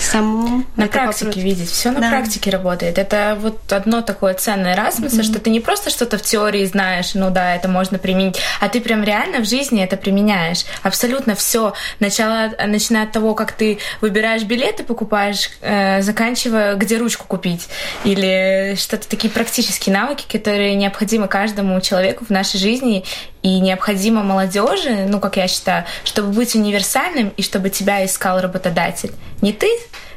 саму 0.00 0.64
на 0.76 0.86
практике 0.86 1.26
вопрос. 1.26 1.44
видеть. 1.44 1.70
Все 1.70 1.90
на 1.90 2.00
да. 2.00 2.10
практике 2.10 2.50
работает. 2.50 2.98
Это 2.98 3.36
вот 3.40 3.72
одно 3.72 4.02
такое 4.02 4.34
ценное 4.34 4.76
Расмуса, 4.76 5.16
mm-hmm. 5.16 5.22
что 5.22 5.38
ты 5.38 5.50
не 5.50 5.60
просто 5.60 5.90
что-то 5.90 6.18
в 6.18 6.22
теории 6.22 6.64
знаешь, 6.64 7.14
ну 7.14 7.30
да, 7.30 7.54
это 7.54 7.68
можно 7.68 7.98
применить, 7.98 8.38
а 8.60 8.68
ты 8.68 8.80
прям 8.80 9.04
реально 9.04 9.40
в 9.40 9.44
жизни 9.48 9.82
это 9.82 9.96
применяешь. 9.96 10.64
Абсолютно 10.82 11.34
все. 11.34 11.74
Начало, 12.00 12.52
начиная 12.66 13.04
от 13.04 13.12
того, 13.12 13.34
как 13.34 13.52
ты 13.52 13.78
выбираешь 14.00 14.42
билеты, 14.42 14.84
покупаешь, 14.84 15.50
э, 15.60 16.02
заканчивая, 16.02 16.74
где 16.76 16.98
ручку 16.98 17.26
купить. 17.26 17.68
Или 18.04 18.74
что-то 18.76 19.08
такие 19.08 19.30
практические 19.30 19.94
навыки, 19.94 20.24
которые 20.30 20.74
необходимы 20.74 21.28
каждому 21.28 21.80
человеку 21.80 22.24
в 22.24 22.30
нашей 22.30 22.58
жизни 22.58 23.04
и 23.42 23.60
необходимо 23.60 24.22
молодежи, 24.22 25.06
ну, 25.08 25.20
как 25.20 25.36
я 25.36 25.48
считаю, 25.48 25.84
чтобы 26.04 26.28
быть 26.28 26.54
универсальным 26.54 27.32
и 27.36 27.42
чтобы 27.42 27.70
тебя 27.70 28.04
искал 28.04 28.40
работодатель. 28.40 29.12
Не 29.40 29.52
ты 29.52 29.68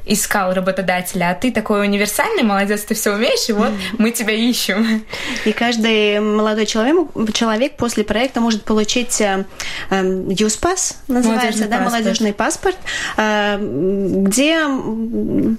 искал 0.06 0.54
работодателя, 0.54 1.32
а 1.32 1.36
ты 1.36 1.52
такой 1.52 1.82
универсальный, 1.82 2.44
молодец, 2.44 2.82
ты 2.82 2.94
все 2.94 3.14
умеешь, 3.14 3.50
и 3.50 3.54
вот 3.54 3.72
мы 3.98 4.12
тебя 4.12 4.34
ищем. 4.34 5.06
И 5.46 5.52
каждый 5.52 6.20
молодой 6.20 6.66
человек, 6.66 7.08
человек 7.34 7.78
после 7.78 8.04
проекта 8.04 8.40
может 8.42 8.64
получить 8.64 9.20
э, 9.22 9.46
эм, 9.90 10.30
ЮСПАС, 10.30 10.98
называется, 11.08 11.68
молодежный 11.68 11.68
да, 11.68 11.78
паспорт. 11.78 11.92
молодежный 11.92 12.34
паспорт, 12.34 12.78
э, 13.18 13.58
где 13.60 14.60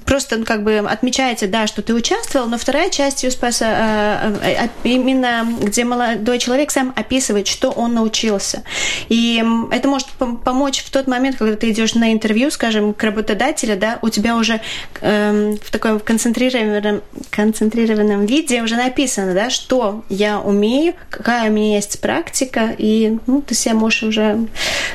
просто 0.04 0.36
ну, 0.36 0.44
как 0.44 0.62
бы 0.62 0.78
отмечаете, 0.78 1.46
да, 1.46 1.66
что 1.66 1.82
ты 1.82 1.94
участвовал, 1.94 2.46
но 2.46 2.58
вторая 2.58 2.90
часть 2.90 3.24
ЮСПАСа 3.24 4.30
э, 4.42 4.68
именно, 4.84 5.46
где 5.60 5.84
молодой 5.84 6.38
человек 6.38 6.70
сам 6.70 6.92
описывает, 6.96 7.48
что 7.48 7.70
он 7.70 7.94
научился. 7.94 8.62
И 9.08 9.42
это 9.72 9.88
может 9.88 10.08
помочь 10.44 10.80
в 10.84 10.90
тот 10.90 11.06
момент, 11.06 11.36
когда 11.36 11.56
ты 11.56 11.70
идешь 11.70 11.94
на 11.94 12.12
интервью, 12.12 12.50
скажем, 12.50 12.94
к 12.94 13.02
работодателю, 13.02 13.76
да, 13.76 13.98
у 14.02 14.08
тебя 14.08 14.35
уже 14.38 14.60
э, 15.00 15.56
в 15.62 15.70
таком 15.70 16.00
концентрированном, 16.00 17.02
концентрированном 17.30 18.26
виде 18.26 18.62
уже 18.62 18.76
написано, 18.76 19.34
да, 19.34 19.50
что 19.50 20.04
я 20.08 20.40
умею, 20.40 20.94
какая 21.10 21.50
у 21.50 21.52
меня 21.52 21.76
есть 21.76 22.00
практика, 22.00 22.74
и 22.76 23.18
ну, 23.26 23.42
ты 23.42 23.54
себя 23.54 23.74
можешь 23.74 24.02
уже 24.02 24.46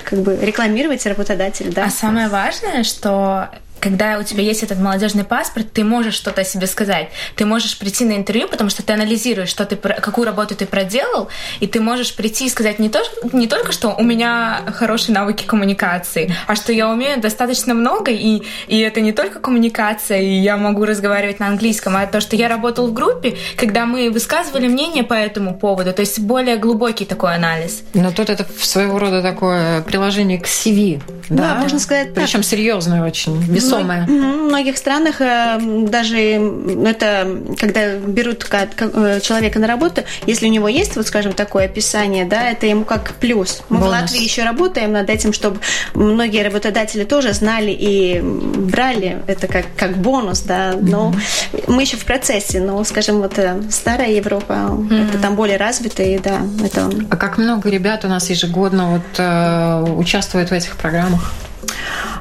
как 0.04 0.20
бы 0.20 0.38
рекламировать 0.42 1.06
работодатель, 1.06 1.74
да. 1.74 1.86
А 1.86 1.90
самое 1.90 2.28
важное, 2.28 2.84
что 2.84 3.50
когда 3.82 4.20
у 4.20 4.24
тебя 4.24 4.44
есть 4.44 4.64
этот 4.64 4.80
молодежный 4.80 5.24
паспорт, 5.24 5.74
ты 5.74 5.84
можешь 5.84 6.14
что-то 6.14 6.42
о 6.42 6.44
себе 6.44 6.68
сказать. 6.68 7.10
Ты 7.36 7.46
можешь 7.46 7.78
прийти 7.78 8.06
на 8.06 8.14
интервью, 8.14 8.48
потому 8.48 8.70
что 8.70 8.84
ты 8.84 8.94
анализируешь, 8.94 9.50
что 9.50 9.66
ты, 9.66 9.76
какую 9.76 10.26
работу 10.26 10.56
ты 10.56 10.66
проделал, 10.66 11.30
и 11.60 11.68
ты 11.68 11.82
можешь 11.82 12.16
прийти 12.16 12.46
и 12.46 12.50
сказать 12.50 12.80
не, 12.80 12.90
то, 12.90 13.02
не 13.34 13.48
только, 13.48 13.72
что 13.72 13.90
у 13.90 14.04
меня 14.04 14.62
хорошие 14.74 15.16
навыки 15.16 15.44
коммуникации, 15.46 16.34
а 16.48 16.56
что 16.56 16.72
я 16.72 16.90
умею 16.90 17.20
достаточно 17.20 17.74
много, 17.74 18.12
и, 18.12 18.44
и 18.68 18.80
это 18.80 19.02
не 19.02 19.12
только 19.12 19.40
коммуникация, 19.40 20.22
и 20.22 20.40
я 20.40 20.58
могу 20.58 20.86
разговаривать 20.86 21.40
на 21.40 21.48
английском, 21.48 21.98
а 21.98 22.06
то, 22.06 22.22
что 22.22 22.36
я 22.36 22.48
работал 22.48 22.88
в 22.88 22.94
группе, 22.94 23.38
когда 23.58 23.86
мы 23.86 24.12
высказывали 24.12 24.68
мнение 24.68 25.04
по 25.04 25.16
этому 25.16 25.58
поводу, 25.58 25.92
то 25.92 26.02
есть 26.02 26.20
более 26.20 26.58
глубокий 26.58 27.06
такой 27.06 27.34
анализ. 27.34 27.82
Но 27.96 28.12
тут 28.12 28.30
это 28.30 28.46
своего 28.60 29.00
рода 29.00 29.24
такое 29.24 29.82
приложение 29.82 30.40
к 30.40 30.46
CV, 30.46 31.02
да, 31.30 31.56
да 31.56 31.56
можно 31.56 31.80
сказать 31.80 32.14
Причем 32.14 32.44
серьезное 32.44 33.04
очень, 33.04 33.42
без 33.42 33.71
весомая. 33.78 34.06
В 34.06 34.10
многих 34.10 34.78
странах 34.78 35.22
э, 35.22 35.60
даже 35.88 36.18
это, 36.20 37.38
когда 37.60 37.96
берут 37.96 38.48
э, 38.52 39.20
человека 39.22 39.60
на 39.60 39.68
работу, 39.68 40.04
если 40.26 40.48
у 40.48 40.52
него 40.52 40.68
есть, 40.68 40.96
вот 40.96 41.08
скажем, 41.08 41.34
такое 41.34 41.66
описание, 41.66 42.26
да, 42.26 42.50
это 42.50 42.66
ему 42.66 42.84
как 42.84 43.14
плюс. 43.16 43.62
Мы 43.70 43.78
Бонус. 43.78 43.90
в 43.90 43.92
Латвии 43.92 44.24
еще 44.24 44.44
работаем 44.44 44.92
над 44.92 45.10
этим, 45.10 45.34
чтобы 45.34 45.60
многие 45.94 46.44
работодатели 46.44 47.04
тоже 47.04 47.34
знали 47.34 47.72
и 47.72 48.22
брали 48.22 49.20
это 49.28 49.48
как, 49.48 49.66
как 49.76 49.98
бонус, 49.98 50.42
да, 50.42 50.76
но 50.80 51.12
mm-hmm. 51.12 51.64
мы 51.68 51.84
еще 51.84 51.98
в 51.98 52.06
процессе, 52.06 52.60
но, 52.60 52.84
скажем, 52.84 53.20
вот 53.20 53.38
э, 53.38 53.62
старая 53.70 54.12
Европа, 54.12 54.54
mm-hmm. 54.54 55.10
это 55.10 55.18
там 55.18 55.36
более 55.36 55.58
развитые, 55.58 56.20
да, 56.20 56.42
это... 56.64 56.90
А 57.10 57.16
как 57.16 57.38
много 57.38 57.70
ребят 57.70 58.06
у 58.06 58.08
нас 58.08 58.30
ежегодно 58.30 58.92
вот 58.92 59.20
э, 59.20 59.82
участвуют 59.98 60.50
в 60.50 60.54
этих 60.54 60.76
программах? 60.78 61.32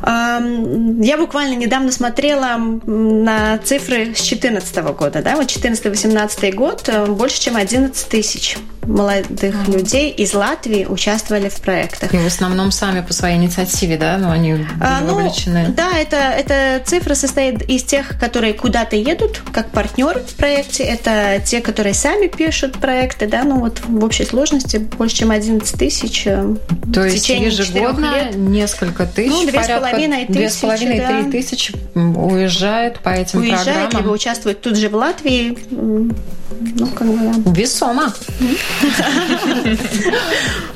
Я 0.03 1.17
буквально 1.19 1.55
недавно 1.55 1.93
смотрела 1.93 2.57
на 2.87 3.59
цифры 3.59 4.15
с 4.15 4.29
2014 4.29 4.77
года. 4.95 5.23
Да? 5.23 5.37
Вот 5.37 5.47
2014-2018 5.47 6.53
год 6.53 6.89
э, 6.89 7.07
больше, 7.07 7.41
чем 7.41 7.57
11 7.57 8.09
тысяч 8.09 8.57
молодых 8.87 9.55
mm. 9.55 9.73
людей 9.77 10.11
из 10.11 10.35
Латвии 10.35 10.87
участвовали 10.87 11.49
в 11.49 11.61
проектах. 11.61 12.13
И 12.15 12.17
в 12.17 12.27
основном 12.27 12.71
сами 12.71 13.01
по 13.01 13.13
своей 13.13 13.37
инициативе, 13.37 13.97
да? 13.97 14.19
Но 14.19 14.31
они 14.31 14.67
а, 14.81 15.01
ну, 15.01 15.15
вовлечены. 15.15 15.69
Да, 15.77 15.99
это, 15.99 16.17
эта 16.17 16.83
цифра 16.85 17.15
состоит 17.15 17.63
из 17.63 17.85
тех, 17.85 18.19
которые 18.19 18.55
куда-то 18.55 18.97
едут, 18.97 19.43
как 19.53 19.71
партнеры 19.71 20.21
в 20.21 20.35
проекте. 20.35 20.85
Это 20.85 21.43
те, 21.45 21.61
которые 21.61 21.95
сами 21.95 22.27
пишут 22.27 22.79
проекты, 22.79 23.27
да, 23.27 23.45
ну 23.45 23.61
вот 23.61 23.81
в 23.87 24.05
общей 24.05 24.25
сложности 24.25 24.79
больше, 24.79 25.17
чем 25.17 25.31
11 25.31 25.79
тысяч. 25.79 26.27
Э, 26.27 26.55
То 26.93 27.05
есть 27.05 27.29
ежегодно 27.29 28.31
несколько 28.33 29.07
тысяч, 29.07 29.31
ну, 29.31 29.47
две 29.47 29.63
с 29.63 29.69
половиной 29.69 30.27
тысячи, 30.27 30.33
две 30.33 30.51
с 30.51 30.57
половиной 30.57 31.23
три 31.23 31.31
тысячи 31.31 31.75
уезжают 31.95 33.01
по 33.01 33.11
этим 33.11 33.41
уезжают, 33.41 33.65
программам. 33.65 33.99
либо 33.99 34.09
участвуют 34.11 34.61
тут 34.61 34.77
же 34.77 34.89
в 34.89 34.95
Латвии. 34.95 35.59
Ну, 35.71 36.87
как 36.89 37.07
бы, 37.07 37.43
да. 37.45 37.51
Весомо. 37.53 38.13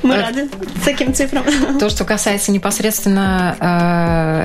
Мы 0.03 0.17
рады 0.17 0.49
таким 0.85 1.15
цифрам. 1.15 1.45
То, 1.79 1.89
что 1.89 2.05
касается 2.05 2.53
непосредственно 2.53 3.57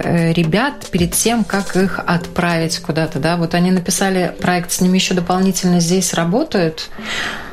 э, 0.06 0.34
ребят, 0.34 0.86
перед 0.90 1.14
тем, 1.14 1.44
как 1.44 1.76
их 1.76 2.00
отправить 2.00 2.80
куда-то, 2.80 3.20
да, 3.20 3.36
вот 3.36 3.54
они 3.54 3.72
написали 3.72 4.34
проект, 4.40 4.72
с 4.72 4.80
ними 4.82 4.98
еще 4.98 5.14
дополнительно 5.14 5.82
здесь 5.82 6.14
работают? 6.14 6.90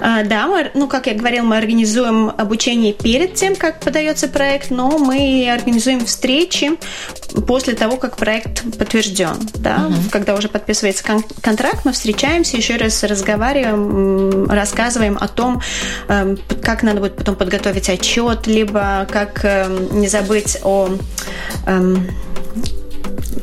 А, 0.00 0.22
да, 0.24 0.46
мы, 0.46 0.70
ну, 0.74 0.86
как 0.86 1.06
я 1.08 1.14
говорил, 1.14 1.44
мы 1.44 1.56
организуем 1.56 2.30
обучение 2.36 2.92
перед 2.92 3.34
тем, 3.34 3.56
как 3.56 3.80
подается 3.80 4.28
проект, 4.28 4.70
но 4.70 4.98
мы 4.98 5.50
организуем 5.52 6.06
встречи 6.06 6.70
после 7.46 7.74
того, 7.74 7.96
как 7.96 8.16
проект 8.16 8.62
подтвержден, 8.78 9.36
да, 9.54 9.86
угу. 9.88 9.96
когда 10.10 10.34
уже 10.34 10.48
подписывается 10.48 11.02
кон- 11.04 11.24
контракт, 11.40 11.84
мы 11.84 11.92
встречаемся, 11.92 12.56
еще 12.56 12.76
раз 12.76 13.02
разговариваем, 13.02 14.48
рассказываем 14.48 15.18
о 15.20 15.28
том, 15.28 15.60
э, 15.60 15.85
как 16.62 16.82
надо 16.82 17.00
будет 17.00 17.16
потом 17.16 17.36
подготовить 17.36 17.88
отчет, 17.88 18.46
либо 18.46 19.06
как 19.10 19.44
э, 19.44 19.88
не 19.92 20.08
забыть 20.08 20.58
о 20.62 20.90
э, 21.66 21.96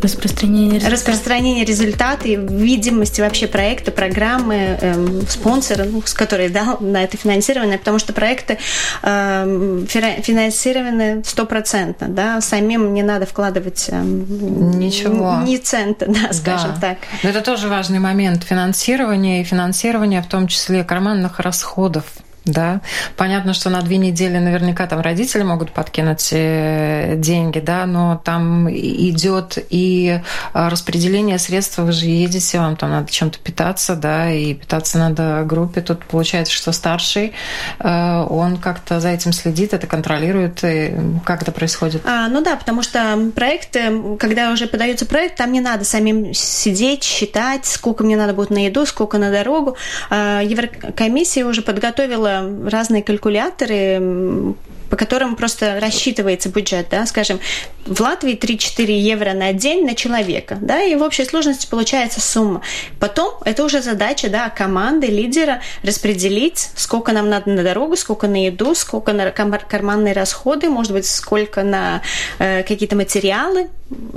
Распространение 0.03 0.79
результата. 0.79 0.91
Распространение 0.91 1.65
результата 1.65 2.27
и 2.27 2.35
видимости 2.35 3.21
вообще 3.21 3.47
проекта, 3.47 3.91
программы, 3.91 4.77
эм, 4.81 5.27
спонсора, 5.27 5.85
ну, 5.85 6.01
с 6.05 6.13
которой 6.13 6.49
дал 6.49 6.79
на 6.81 7.03
это 7.03 7.15
финансирование, 7.15 7.77
потому 7.77 7.99
что 7.99 8.11
проекты 8.11 8.59
эм, 9.01 9.87
финансированы 9.87 11.23
стопроцентно, 11.23 12.09
да, 12.09 12.41
самим 12.41 12.93
не 12.93 13.01
надо 13.01 13.25
вкладывать 13.25 13.87
эм, 13.89 14.77
Ничего. 14.77 15.39
ни 15.45 15.55
цента, 15.55 16.05
да, 16.09 16.33
скажем 16.33 16.73
да. 16.81 16.89
так. 16.89 16.97
Но 17.23 17.29
это 17.29 17.39
тоже 17.39 17.69
важный 17.69 17.99
момент 17.99 18.43
финансирования 18.43 19.39
и 19.41 19.43
финансирования 19.45 20.21
в 20.21 20.27
том 20.27 20.47
числе 20.47 20.83
карманных 20.83 21.39
расходов 21.39 22.03
да. 22.45 22.81
Понятно, 23.15 23.53
что 23.53 23.69
на 23.69 23.81
две 23.81 23.97
недели 23.97 24.37
наверняка 24.37 24.85
там 24.87 24.99
родители 24.99 25.43
могут 25.43 25.71
подкинуть 25.71 26.29
э, 26.31 27.15
деньги, 27.17 27.59
да, 27.59 27.85
но 27.85 28.21
там 28.23 28.69
идет 28.69 29.57
и 29.69 30.19
э, 30.53 30.69
распределение 30.69 31.39
средств, 31.39 31.77
вы 31.77 31.91
же 31.91 32.05
едете, 32.05 32.59
вам 32.59 32.75
там 32.75 32.91
надо 32.91 33.11
чем-то 33.11 33.39
питаться, 33.39 33.95
да, 33.95 34.29
и 34.29 34.53
питаться 34.53 34.97
надо 34.97 35.43
группе. 35.45 35.81
Тут 35.81 36.03
получается, 36.05 36.53
что 36.53 36.71
старший, 36.73 37.33
э, 37.79 38.25
он 38.29 38.57
как-то 38.57 38.99
за 38.99 39.09
этим 39.09 39.31
следит, 39.31 39.73
это 39.73 39.87
контролирует, 39.87 40.63
и 40.63 40.93
как 41.25 41.41
это 41.43 41.51
происходит? 41.51 42.01
А, 42.05 42.27
ну 42.27 42.41
да, 42.41 42.57
потому 42.57 42.83
что 42.83 43.31
проекты, 43.35 44.17
когда 44.19 44.51
уже 44.51 44.67
подается 44.67 45.05
проект, 45.05 45.37
там 45.37 45.51
не 45.51 45.61
надо 45.61 45.85
самим 45.85 46.33
сидеть, 46.33 47.03
считать, 47.03 47.65
сколько 47.65 48.03
мне 48.03 48.17
надо 48.17 48.33
будет 48.33 48.49
на 48.49 48.65
еду, 48.65 48.85
сколько 48.85 49.17
на 49.17 49.31
дорогу. 49.31 49.77
А, 50.09 50.41
Еврокомиссия 50.41 51.45
уже 51.45 51.61
подготовила 51.61 52.32
разные 52.41 53.03
калькуляторы, 53.03 54.55
по 54.89 54.95
которым 54.95 55.35
просто 55.35 55.79
рассчитывается 55.79 56.49
бюджет, 56.49 56.87
да, 56.91 57.05
скажем, 57.05 57.39
в 57.85 57.99
Латвии 57.99 58.37
3-4 58.37 58.91
евро 58.91 59.33
на 59.33 59.53
день 59.53 59.85
на 59.85 59.95
человека, 59.95 60.57
да, 60.61 60.81
и 60.81 60.95
в 60.95 61.01
общей 61.01 61.25
сложности 61.25 61.67
получается 61.69 62.21
сумма. 62.21 62.61
Потом 62.99 63.33
это 63.45 63.63
уже 63.63 63.81
задача, 63.81 64.29
да, 64.29 64.49
команды, 64.49 65.07
лидера 65.07 65.61
распределить, 65.83 66.71
сколько 66.75 67.11
нам 67.11 67.29
надо 67.29 67.49
на 67.49 67.63
дорогу, 67.63 67.95
сколько 67.95 68.27
на 68.27 68.45
еду, 68.45 68.75
сколько 68.75 69.13
на 69.13 69.31
карманные 69.31 70.13
расходы, 70.13 70.69
может 70.69 70.93
быть, 70.93 71.05
сколько 71.05 71.63
на 71.63 72.01
э, 72.39 72.63
какие-то 72.63 72.95
материалы. 72.95 73.69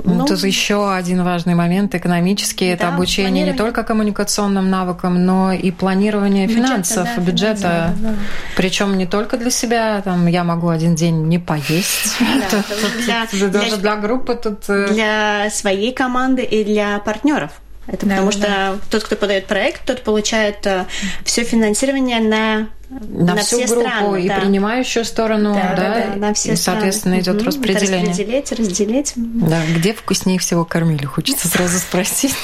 Ну, 0.03 0.25
Тут 0.25 0.43
еще 0.43 0.91
один 0.91 1.23
важный 1.23 1.53
момент 1.53 1.93
экономический, 1.93 2.67
да, 2.69 2.73
это 2.73 2.87
обучение 2.89 3.45
не 3.45 3.53
только 3.53 3.83
коммуникационным 3.83 4.69
навыкам, 4.69 5.23
но 5.23 5.51
и 5.51 5.71
планирование 5.71 6.47
бюджета, 6.47 6.67
финансов, 6.67 7.07
да, 7.15 7.21
бюджета, 7.21 7.61
да, 7.61 7.93
да. 7.99 8.15
причем 8.55 8.97
не 8.97 9.05
только 9.05 9.37
для 9.37 9.51
себя, 9.51 10.01
там 10.01 10.25
я 10.27 10.43
могу 10.43 10.69
один 10.69 10.95
день 10.95 11.27
не 11.27 11.37
поесть. 11.37 12.17
Даже 13.59 13.77
для 13.77 13.95
группы 13.95 14.35
тут... 14.35 14.69
Э, 14.69 14.87
для 14.87 15.49
своей 15.49 15.93
команды 15.93 16.43
и 16.43 16.63
для 16.63 16.99
партнеров. 16.99 17.51
Это 17.87 18.05
да, 18.05 18.17
потому 18.17 18.31
да. 18.31 18.37
что 18.37 18.79
тот, 18.89 19.03
кто 19.03 19.15
подает 19.15 19.47
проект, 19.47 19.85
тот 19.85 20.03
получает 20.03 20.65
э, 20.67 20.85
все 21.23 21.43
финансирование 21.43 22.19
на 22.19 22.67
на, 22.89 23.35
на 23.35 23.35
всю 23.37 23.57
все 23.57 23.67
группу 23.67 23.89
страны, 23.89 24.23
и 24.23 24.27
да. 24.29 24.39
принимающую 24.39 25.03
сторону, 25.03 25.53
да, 25.53 25.73
да, 25.75 25.75
да, 25.75 26.07
да 26.07 26.15
на 26.15 26.33
все 26.33 26.53
и, 26.53 26.55
соответственно, 26.55 27.21
страны. 27.21 27.35
идет 27.35 27.41
угу, 27.41 27.47
распределение. 27.47 28.09
Распределить, 28.09 28.51
разделить. 28.53 29.13
Да, 29.15 29.61
где 29.75 29.93
вкуснее 29.93 30.39
всего 30.39 30.63
кормили, 30.63 31.05
хочется 31.05 31.49
сразу 31.49 31.79
спросить. 31.79 32.35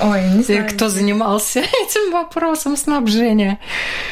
Ой, 0.00 0.22
не 0.28 0.42
знаю. 0.44 0.68
Кто 0.70 0.88
занимался 0.88 1.60
этим 1.60 2.12
вопросом 2.12 2.76
снабжения? 2.76 3.58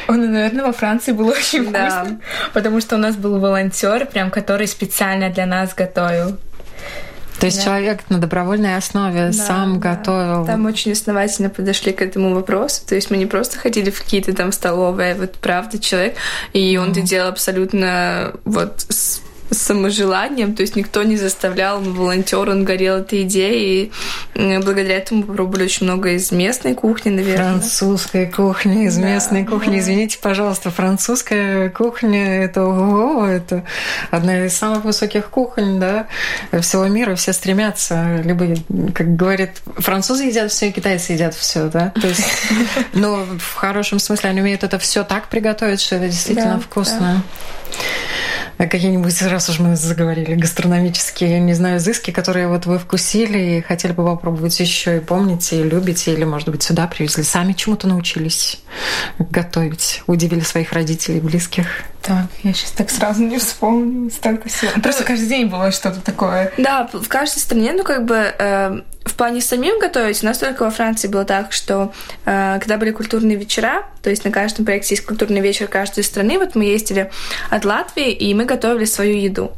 Он, 0.09 0.17
ну, 0.17 0.27
наверное, 0.27 0.65
во 0.65 0.73
Франции 0.73 1.13
было 1.13 1.31
очень 1.31 1.63
вкусно, 1.63 2.19
потому 2.53 2.81
что 2.81 2.95
у 2.95 2.99
нас 2.99 3.15
был 3.15 3.39
волонтер, 3.39 4.05
прям 4.05 4.31
который 4.31 4.67
специально 4.67 5.29
для 5.29 5.45
нас 5.45 5.73
готовил. 5.73 6.37
То 7.39 7.47
есть 7.47 7.57
да. 7.57 7.63
человек 7.65 8.09
на 8.09 8.17
добровольной 8.19 8.77
основе 8.77 9.27
да, 9.27 9.33
сам 9.33 9.79
да. 9.79 9.95
готовил. 9.95 10.45
Там 10.45 10.65
очень 10.65 10.93
основательно 10.93 11.49
подошли 11.49 11.91
к 11.91 12.01
этому 12.01 12.33
вопросу. 12.33 12.81
То 12.87 12.95
есть 12.95 13.11
мы 13.11 13.17
не 13.17 13.25
просто 13.25 13.57
ходили 13.57 13.89
в 13.89 14.01
какие-то 14.01 14.33
там 14.33 14.51
столовые, 14.51 15.13
а 15.13 15.15
вот 15.15 15.33
правда 15.33 15.79
человек, 15.79 16.15
и 16.53 16.77
он 16.77 16.91
это 16.91 17.01
делал 17.01 17.29
абсолютно 17.29 18.33
вот 18.45 18.85
с 18.89 19.21
саможеланием, 19.51 20.55
то 20.55 20.61
есть 20.61 20.75
никто 20.75 21.03
не 21.03 21.17
заставлял, 21.17 21.77
он 21.77 21.93
волонтер, 21.93 22.49
он 22.49 22.63
горел 22.63 22.97
этой 22.97 23.23
идеей, 23.23 23.91
и 24.33 24.57
благодаря 24.59 24.97
этому 24.97 25.23
попробовали 25.23 25.63
очень 25.63 25.85
много 25.85 26.11
из 26.11 26.31
местной 26.31 26.73
кухни, 26.73 27.09
наверное. 27.09 27.51
Французской 27.51 28.25
кухни, 28.27 28.85
из 28.85 28.97
да. 28.97 29.03
местной 29.03 29.45
кухни. 29.45 29.79
Извините, 29.79 30.17
пожалуйста, 30.21 30.71
французская 30.71 31.69
кухня 31.69 32.43
это 32.43 32.63
ого, 32.63 33.25
это 33.25 33.63
одна 34.11 34.45
из 34.45 34.57
самых 34.57 34.83
высоких 34.83 35.29
кухонь, 35.29 35.79
да, 35.79 36.07
всего 36.61 36.85
мира. 36.87 37.15
Все 37.15 37.33
стремятся, 37.33 38.21
либо, 38.23 38.55
как 38.93 39.15
говорят, 39.15 39.51
французы 39.77 40.23
едят 40.25 40.51
все, 40.51 40.71
китайцы 40.71 41.13
едят 41.13 41.35
все, 41.35 41.69
да. 41.69 41.91
То 42.01 42.07
есть, 42.07 42.25
но 42.93 43.25
в 43.37 43.53
хорошем 43.53 43.99
смысле 43.99 44.29
они 44.31 44.41
умеют 44.41 44.63
это 44.63 44.79
все 44.79 45.03
так 45.03 45.27
приготовить, 45.27 45.81
что 45.81 45.95
это 45.95 46.07
действительно 46.07 46.59
вкусно. 46.59 47.23
А 48.57 48.67
какие-нибудь, 48.67 49.21
раз 49.23 49.49
уж 49.49 49.59
мы 49.59 49.75
заговорили, 49.75 50.35
гастрономические, 50.35 51.39
не 51.39 51.53
знаю, 51.53 51.77
изыски, 51.77 52.11
которые 52.11 52.47
вот 52.47 52.65
вы 52.65 52.79
вкусили 52.79 53.57
и 53.57 53.61
хотели 53.61 53.91
бы 53.91 54.05
попробовать 54.05 54.57
еще 54.59 54.97
и 54.97 54.99
помните, 55.01 55.59
и 55.59 55.63
любите, 55.63 56.13
или, 56.13 56.23
может 56.23 56.49
быть, 56.49 56.63
сюда 56.63 56.87
привезли, 56.87 57.23
сами 57.23 57.53
чему-то 57.53 57.87
научились 57.87 58.61
готовить, 59.19 60.03
удивили 60.07 60.41
своих 60.41 60.71
родителей, 60.71 61.19
близких? 61.19 61.67
Так, 62.01 62.27
я 62.43 62.53
сейчас 62.53 62.71
так 62.71 62.89
сразу 62.91 63.23
не 63.23 63.39
вспомню, 63.39 64.09
столько 64.11 64.47
всего. 64.47 64.71
Просто 64.81 65.03
каждый 65.03 65.27
день 65.27 65.47
было 65.47 65.71
что-то 65.71 65.99
такое. 65.99 66.53
Да, 66.57 66.87
в 66.93 67.07
каждой 67.07 67.39
стране, 67.39 67.73
ну, 67.73 67.83
как 67.83 68.05
бы, 68.05 68.15
э, 68.15 68.81
в 69.05 69.13
плане 69.13 69.39
самим 69.39 69.79
готовить, 69.79 70.23
у 70.23 70.25
нас 70.25 70.39
только 70.39 70.63
во 70.63 70.71
Франции 70.71 71.07
было 71.07 71.25
так, 71.25 71.53
что 71.53 71.93
э, 72.25 72.57
когда 72.59 72.77
были 72.77 72.91
культурные 72.91 73.37
вечера, 73.37 73.85
то 74.01 74.09
есть 74.09 74.25
на 74.25 74.31
каждом 74.31 74.65
проекте 74.65 74.95
есть 74.95 75.05
культурный 75.05 75.41
вечер 75.41 75.67
каждой 75.67 76.03
страны, 76.03 76.39
вот 76.39 76.55
мы 76.55 76.65
ездили 76.65 77.11
от 77.49 77.65
Латвии, 77.65 78.11
и 78.11 78.33
мы 78.33 78.45
готовили 78.45 78.85
свою 78.85 79.15
еду. 79.17 79.51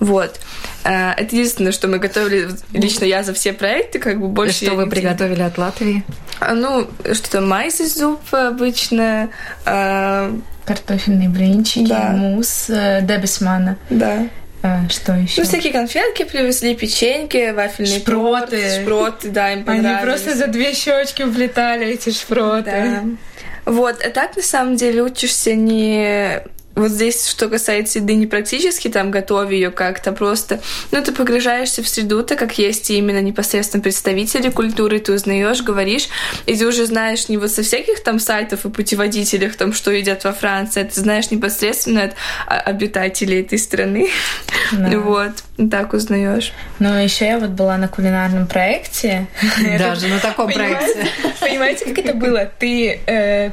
Вот. 0.00 0.40
Э, 0.84 1.12
это 1.12 1.36
единственное, 1.36 1.72
что 1.72 1.86
мы 1.86 1.98
готовили, 1.98 2.50
лично 2.72 3.04
я 3.04 3.22
за 3.22 3.32
все 3.34 3.52
проекты, 3.52 4.00
как 4.00 4.20
бы 4.20 4.28
больше... 4.28 4.64
И 4.64 4.66
что 4.66 4.74
вы 4.74 4.84
не... 4.84 4.90
приготовили 4.90 5.42
от 5.42 5.56
Латвии? 5.58 6.04
А, 6.40 6.54
ну, 6.54 6.88
что-то 7.12 7.40
майс 7.40 7.80
из 7.80 7.94
зуб 7.96 8.20
обычно, 8.32 9.30
э, 9.64 10.32
Картофельные 10.64 11.30
блинчики, 11.30 11.88
да. 11.88 12.10
мусс 12.10 12.66
э, 12.68 13.00
Дебисмана. 13.02 13.78
Да. 13.88 14.26
А, 14.62 14.88
что 14.88 15.14
еще? 15.14 15.40
Ну, 15.40 15.46
всякие 15.46 15.72
конфетки 15.72 16.24
привезли, 16.24 16.74
печеньки, 16.74 17.52
вафельные 17.52 18.00
шпроты. 18.00 18.60
Торт, 18.60 18.82
шпроты, 18.82 19.28
да, 19.30 19.52
им 19.52 19.64
понравились. 19.64 19.96
Они 19.96 20.04
просто 20.04 20.34
за 20.34 20.46
две 20.48 20.74
щечки 20.74 21.22
влетали, 21.22 21.86
эти 21.86 22.10
шпроты. 22.10 22.70
Да. 22.70 23.02
Вот, 23.72 24.02
а 24.04 24.10
так, 24.10 24.36
на 24.36 24.42
самом 24.42 24.76
деле, 24.76 25.02
учишься 25.02 25.54
не 25.54 26.42
вот 26.78 26.90
здесь, 26.90 27.26
что 27.26 27.48
касается 27.48 27.98
еды, 27.98 28.14
не 28.14 28.26
практически 28.26 28.88
там 28.88 29.10
готовя 29.10 29.52
ее 29.52 29.70
как-то 29.70 30.12
просто, 30.12 30.60
ну, 30.90 31.02
ты 31.02 31.12
погружаешься 31.12 31.82
в 31.82 31.88
среду, 31.88 32.22
так 32.22 32.38
как 32.38 32.58
есть 32.58 32.90
именно 32.90 33.20
непосредственно 33.20 33.82
представители 33.82 34.50
культуры, 34.50 34.98
ты 35.00 35.12
узнаешь, 35.12 35.62
говоришь, 35.62 36.08
и 36.46 36.56
ты 36.56 36.66
уже 36.66 36.86
знаешь 36.86 37.28
не 37.28 37.36
вот 37.36 37.50
со 37.50 37.62
всяких 37.62 38.00
там 38.02 38.18
сайтов 38.18 38.64
и 38.64 38.70
путеводителях, 38.70 39.56
там, 39.56 39.72
что 39.72 39.90
едят 39.90 40.24
во 40.24 40.32
Франции, 40.32 40.82
а 40.82 40.84
ты 40.84 41.00
знаешь 41.00 41.30
непосредственно 41.30 42.04
от 42.04 42.14
обитателей 42.46 43.40
этой 43.40 43.58
страны. 43.58 44.08
Да. 44.72 44.98
Вот. 44.98 45.70
так 45.70 45.92
узнаешь. 45.92 46.52
Ну, 46.78 46.94
еще 46.94 47.26
я 47.26 47.38
вот 47.38 47.50
была 47.50 47.76
на 47.76 47.88
кулинарном 47.88 48.46
проекте. 48.46 49.26
Даже 49.78 50.08
на 50.08 50.18
таком 50.18 50.50
проекте. 50.52 51.06
Понимаете, 51.40 51.84
как 51.86 51.98
это 51.98 52.14
было? 52.14 52.50
Ты 52.58 53.00
э, 53.06 53.50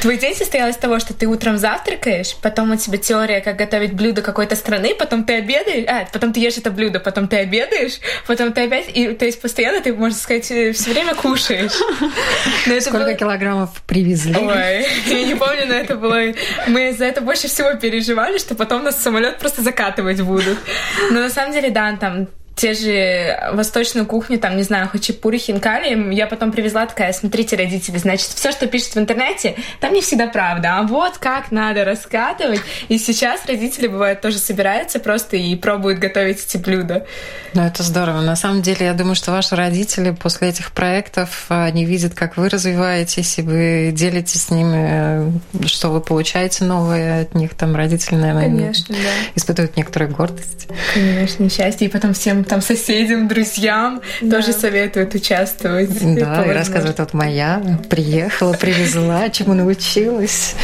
твой 0.00 0.16
день 0.18 0.34
состоял 0.34 0.68
из 0.68 0.76
того, 0.76 0.98
что 0.98 1.14
ты 1.14 1.26
утром 1.26 1.58
завтракаешь, 1.58 2.36
потом 2.42 2.72
у 2.72 2.76
тебя 2.76 2.98
теория, 2.98 3.40
как 3.40 3.56
готовить 3.56 3.92
блюдо 3.92 4.22
какой-то 4.22 4.56
страны, 4.56 4.94
потом 4.94 5.24
ты 5.24 5.34
обедаешь, 5.34 5.86
а, 5.88 6.06
потом 6.12 6.32
ты 6.32 6.40
ешь 6.40 6.56
это 6.56 6.70
блюдо, 6.70 7.00
потом 7.00 7.28
ты 7.28 7.36
обедаешь, 7.36 7.98
потом 8.26 8.52
ты 8.52 8.64
опять, 8.64 8.90
и 8.94 9.08
то 9.08 9.24
есть 9.24 9.40
постоянно 9.40 9.80
ты, 9.80 9.92
можно 9.92 10.18
сказать, 10.18 10.44
все 10.44 10.90
время 10.90 11.14
кушаешь. 11.14 11.72
Сколько 12.82 13.06
было... 13.06 13.14
килограммов 13.14 13.70
привезли? 13.86 14.36
Ой, 14.36 14.86
я 15.06 15.22
не 15.24 15.34
помню, 15.34 15.66
но 15.66 15.74
это 15.74 15.96
было... 15.96 16.20
Мы 16.66 16.92
за 16.92 17.04
это 17.06 17.20
больше 17.20 17.48
всего 17.48 17.74
переживали, 17.74 18.38
что 18.38 18.54
потом 18.54 18.84
нас 18.84 19.02
самолет 19.02 19.38
просто 19.38 19.62
закатывать 19.62 20.20
будут. 20.32 20.58
Но 21.10 21.20
на 21.20 21.30
самом 21.30 21.52
деле, 21.52 21.70
да, 21.70 21.96
там 21.96 22.28
те 22.54 22.74
же 22.74 23.50
восточную 23.54 24.06
кухню, 24.06 24.38
там, 24.38 24.56
не 24.56 24.62
знаю, 24.62 24.88
хачапури, 24.88 25.38
хинкали, 25.38 26.14
я 26.14 26.26
потом 26.26 26.52
привезла 26.52 26.86
такая, 26.86 27.12
смотрите, 27.12 27.56
родители, 27.56 27.98
значит, 27.98 28.28
все, 28.28 28.52
что 28.52 28.66
пишут 28.66 28.94
в 28.94 28.98
интернете, 28.98 29.56
там 29.80 29.92
не 29.94 30.02
всегда 30.02 30.26
правда, 30.26 30.78
а 30.78 30.82
вот 30.82 31.18
как 31.18 31.50
надо 31.50 31.84
раскатывать. 31.84 32.60
И 32.88 32.98
сейчас 32.98 33.46
родители, 33.46 33.86
бывает, 33.86 34.20
тоже 34.20 34.38
собираются 34.38 35.00
просто 35.00 35.36
и 35.36 35.56
пробуют 35.56 35.98
готовить 35.98 36.44
эти 36.44 36.56
блюда. 36.56 37.06
Ну, 37.54 37.62
это 37.62 37.82
здорово. 37.82 38.20
На 38.20 38.36
самом 38.36 38.62
деле, 38.62 38.86
я 38.86 38.94
думаю, 38.94 39.14
что 39.14 39.30
ваши 39.30 39.56
родители 39.56 40.10
после 40.10 40.48
этих 40.48 40.72
проектов, 40.72 41.46
они 41.48 41.84
видят, 41.84 42.14
как 42.14 42.36
вы 42.36 42.48
развиваетесь, 42.48 43.38
и 43.38 43.42
вы 43.42 43.90
делитесь 43.92 44.44
с 44.44 44.50
ними, 44.50 45.32
что 45.66 45.88
вы 45.88 46.00
получаете 46.00 46.64
новое 46.64 47.22
от 47.22 47.34
них, 47.34 47.54
там, 47.54 47.74
родители, 47.76 48.16
наверное, 48.16 48.42
Конечно, 48.44 48.94
да. 48.94 49.10
испытывают 49.34 49.76
некоторую 49.76 50.14
гордость. 50.14 50.68
Конечно, 50.94 51.48
счастье. 51.50 51.86
И 51.86 51.90
потом 51.90 52.14
всем 52.14 52.41
там 52.44 52.62
соседям, 52.62 53.28
друзьям 53.28 54.00
да. 54.20 54.36
тоже 54.36 54.52
советуют 54.52 55.14
участвовать. 55.14 55.90
Да, 56.16 56.44
и 56.44 56.50
рассказывают, 56.50 56.98
вот 56.98 57.14
моя 57.14 57.62
приехала, 57.88 58.52
привезла, 58.54 59.28
чему 59.30 59.54
научилась. 59.54 60.54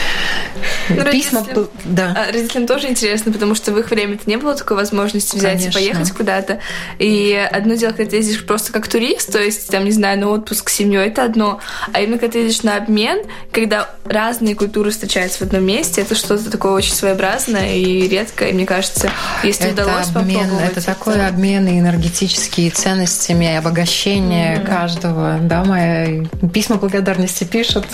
Ну, 0.88 1.04
Письма, 1.04 1.40
родителям, 1.40 1.68
да. 1.84 2.14
А, 2.16 2.32
родителям 2.32 2.66
тоже 2.66 2.88
интересно, 2.88 3.32
потому 3.32 3.54
что 3.54 3.72
в 3.72 3.78
их 3.78 3.90
время 3.90 4.14
это 4.14 4.28
не 4.28 4.36
было 4.36 4.54
такой 4.54 4.76
возможности 4.76 5.36
взять 5.36 5.58
Конечно. 5.58 5.78
и 5.78 5.82
поехать 5.82 6.12
куда-то. 6.12 6.60
И 6.98 7.34
одно 7.50 7.74
дело, 7.74 7.92
когда 7.92 8.10
ты 8.10 8.16
ездишь 8.16 8.44
просто 8.44 8.72
как 8.72 8.88
турист, 8.88 9.32
то 9.32 9.38
есть, 9.38 9.68
там, 9.68 9.84
не 9.84 9.92
знаю, 9.92 10.18
на 10.18 10.28
отпуск 10.28 10.70
с 10.70 10.74
семьей, 10.74 11.08
это 11.08 11.24
одно. 11.24 11.60
А 11.92 12.00
именно, 12.00 12.18
когда 12.18 12.32
ты 12.32 12.38
едешь 12.40 12.62
на 12.62 12.76
обмен, 12.76 13.22
когда 13.52 13.90
разные 14.04 14.54
культуры 14.54 14.90
встречаются 14.90 15.38
в 15.38 15.42
одном 15.42 15.64
месте, 15.64 16.00
это 16.00 16.14
что-то 16.14 16.50
такое 16.50 16.72
очень 16.72 16.94
своеобразное 16.94 17.74
и 17.74 18.08
редкое. 18.08 18.50
И 18.50 18.52
мне 18.52 18.66
кажется, 18.66 19.10
если 19.42 19.70
это 19.70 19.82
удалось 19.82 20.08
обмен, 20.14 20.40
попробовать... 20.40 20.72
Это 20.72 20.84
такой 20.84 21.26
обмен 21.26 21.67
и 21.68 21.78
энергетические 21.78 22.70
ценностями, 22.70 23.44
и 23.46 23.56
обогащение 23.56 24.56
mm-hmm. 24.56 24.66
каждого. 24.66 25.38
Да, 25.40 25.64
мои 25.64 26.26
письма 26.52 26.76
благодарности 26.76 27.44
пишут. 27.44 27.86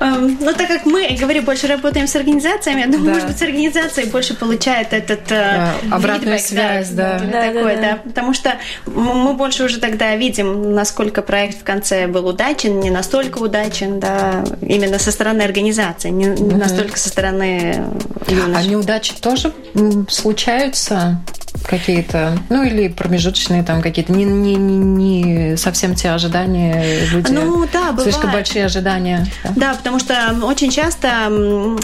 Um, 0.00 0.36
ну, 0.40 0.52
так 0.54 0.68
как 0.68 0.86
мы, 0.86 1.16
говорю, 1.18 1.42
больше 1.42 1.66
работаем 1.66 2.06
с 2.06 2.16
организациями, 2.16 2.80
я 2.80 2.86
думаю, 2.86 3.06
да. 3.06 3.12
может 3.12 3.28
быть, 3.28 3.38
с 3.38 3.42
организацией 3.42 4.08
больше 4.08 4.34
получает 4.34 4.92
этот 4.92 5.20
да, 5.28 5.74
uh, 5.82 5.92
обратную 5.92 6.38
feedback, 6.38 6.40
связь, 6.40 6.88
да. 6.90 7.18
да. 7.18 7.26
да, 7.26 7.46
такое, 7.52 7.76
да, 7.76 7.82
да. 7.82 7.90
да. 7.92 7.96
Потому 8.04 8.34
что 8.34 8.54
мы 8.86 9.34
больше 9.34 9.64
уже 9.64 9.78
тогда 9.78 10.16
видим, 10.16 10.72
насколько 10.74 11.22
проект 11.22 11.60
в 11.60 11.64
конце 11.64 12.06
был 12.06 12.26
удачен, 12.26 12.80
не 12.80 12.90
настолько 12.90 13.38
удачен, 13.38 14.00
да, 14.00 14.44
именно 14.62 14.98
со 14.98 15.10
стороны 15.10 15.42
организации, 15.42 16.10
не 16.10 16.26
mm-hmm. 16.26 16.56
настолько 16.56 16.98
со 16.98 17.08
стороны 17.08 17.84
юношей. 18.26 18.54
А 18.56 18.62
неудачи 18.62 19.14
тоже 19.20 19.52
случаются? 20.08 21.20
Какие-то, 21.66 22.38
ну 22.48 22.62
или 22.62 22.88
промежуточные 22.88 23.62
там 23.62 23.82
какие-то, 23.82 24.12
не, 24.12 24.24
не, 24.24 24.54
не, 24.56 24.76
не 24.76 25.56
совсем 25.56 25.94
те 25.94 26.10
ожидания 26.10 27.06
люди. 27.12 27.30
Ну 27.30 27.66
да, 27.72 27.92
бывает. 27.92 28.02
Слишком 28.02 28.32
большие 28.32 28.64
ожидания. 28.64 29.26
Да, 29.44 29.52
да 29.56 29.74
потому 29.74 29.98
что 29.98 30.14
очень 30.42 30.70
часто 30.70 31.28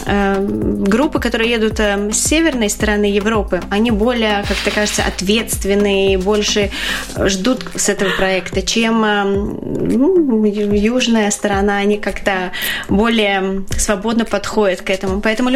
э, 0.07 0.41
группы, 0.41 1.21
которые 1.21 1.51
едут 1.51 1.81
э, 1.81 2.11
с 2.13 2.19
северной 2.19 2.71
стороны 2.71 3.05
Европы, 3.05 3.61
они 3.71 3.91
более, 3.91 4.45
как 4.49 4.57
то 4.65 4.71
кажется, 4.71 5.03
ответственные, 5.05 6.19
больше 6.19 6.71
ждут 7.17 7.65
с 7.75 7.89
этого 7.89 8.11
проекта, 8.11 8.63
чем 8.63 9.05
э, 9.05 9.25
ну, 9.25 10.45
южная 10.45 11.31
сторона, 11.31 11.79
они 11.79 11.99
как-то 11.99 12.53
более 12.89 13.65
свободно 13.77 14.25
подходят 14.25 14.81
к 14.81 14.91
этому. 14.91 15.21
Поэтому 15.21 15.51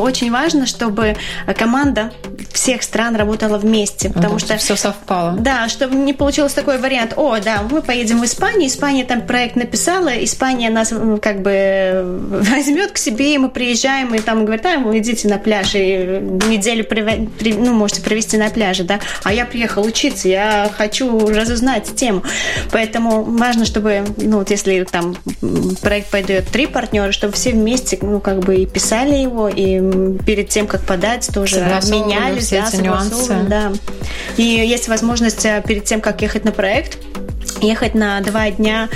очень 0.00 0.30
важно, 0.30 0.66
чтобы 0.66 1.16
команда 1.56 2.12
всех 2.52 2.82
стран 2.82 3.16
работала 3.16 3.31
работала 3.32 3.58
вместе, 3.58 4.10
потому 4.10 4.38
что 4.38 4.56
все 4.56 4.76
совпало. 4.76 5.36
Да, 5.38 5.68
чтобы 5.68 5.94
не 5.96 6.12
получилось 6.12 6.52
такой 6.52 6.78
вариант. 6.78 7.14
О, 7.16 7.38
да, 7.40 7.62
мы 7.70 7.80
поедем 7.82 8.20
в 8.20 8.24
Испанию, 8.24 8.68
Испания 8.68 9.04
там 9.04 9.22
проект 9.22 9.56
написала, 9.56 10.08
Испания 10.22 10.70
нас 10.70 10.92
как 11.22 11.40
бы 11.40 12.20
возьмет 12.30 12.92
к 12.92 12.98
себе, 12.98 13.34
и 13.34 13.38
мы 13.38 13.48
приезжаем 13.48 14.14
и 14.14 14.18
там 14.18 14.44
говорят, 14.44 14.66
а, 14.66 14.78
вы 14.78 14.98
идите 14.98 15.28
на 15.28 15.38
пляж 15.38 15.74
и 15.74 16.20
неделю 16.48 16.86
ну 17.56 17.72
можете 17.72 18.02
провести 18.02 18.36
на 18.36 18.50
пляже, 18.50 18.84
да. 18.84 19.00
А 19.24 19.32
я 19.32 19.46
приехал 19.46 19.84
учиться, 19.84 20.28
я 20.28 20.70
хочу 20.76 21.28
разузнать 21.28 21.94
тему, 21.94 22.22
поэтому 22.70 23.22
важно, 23.22 23.64
чтобы 23.64 24.04
ну 24.18 24.38
вот 24.38 24.50
если 24.50 24.84
там 24.84 25.16
проект 25.80 26.10
пойдет 26.10 26.48
три 26.48 26.66
партнера, 26.66 27.12
чтобы 27.12 27.32
все 27.32 27.52
вместе 27.52 27.98
ну 28.02 28.20
как 28.20 28.40
бы 28.40 28.56
и 28.56 28.66
писали 28.66 29.14
его 29.14 29.48
и 29.48 30.18
перед 30.24 30.48
тем 30.48 30.66
как 30.66 30.82
подать 30.82 31.30
тоже 31.32 31.60
менялись, 31.88 32.50
да, 32.50 32.68
эти 32.68 32.82
нюансы 32.82 33.21
Безусловно, 33.22 33.48
да. 33.48 33.72
И 34.36 34.42
есть 34.42 34.88
возможность 34.88 35.44
э, 35.44 35.62
перед 35.66 35.84
тем, 35.84 36.00
как 36.00 36.22
ехать 36.22 36.44
на 36.44 36.52
проект, 36.52 36.98
ехать 37.60 37.94
на 37.94 38.20
два 38.20 38.50
дня 38.50 38.88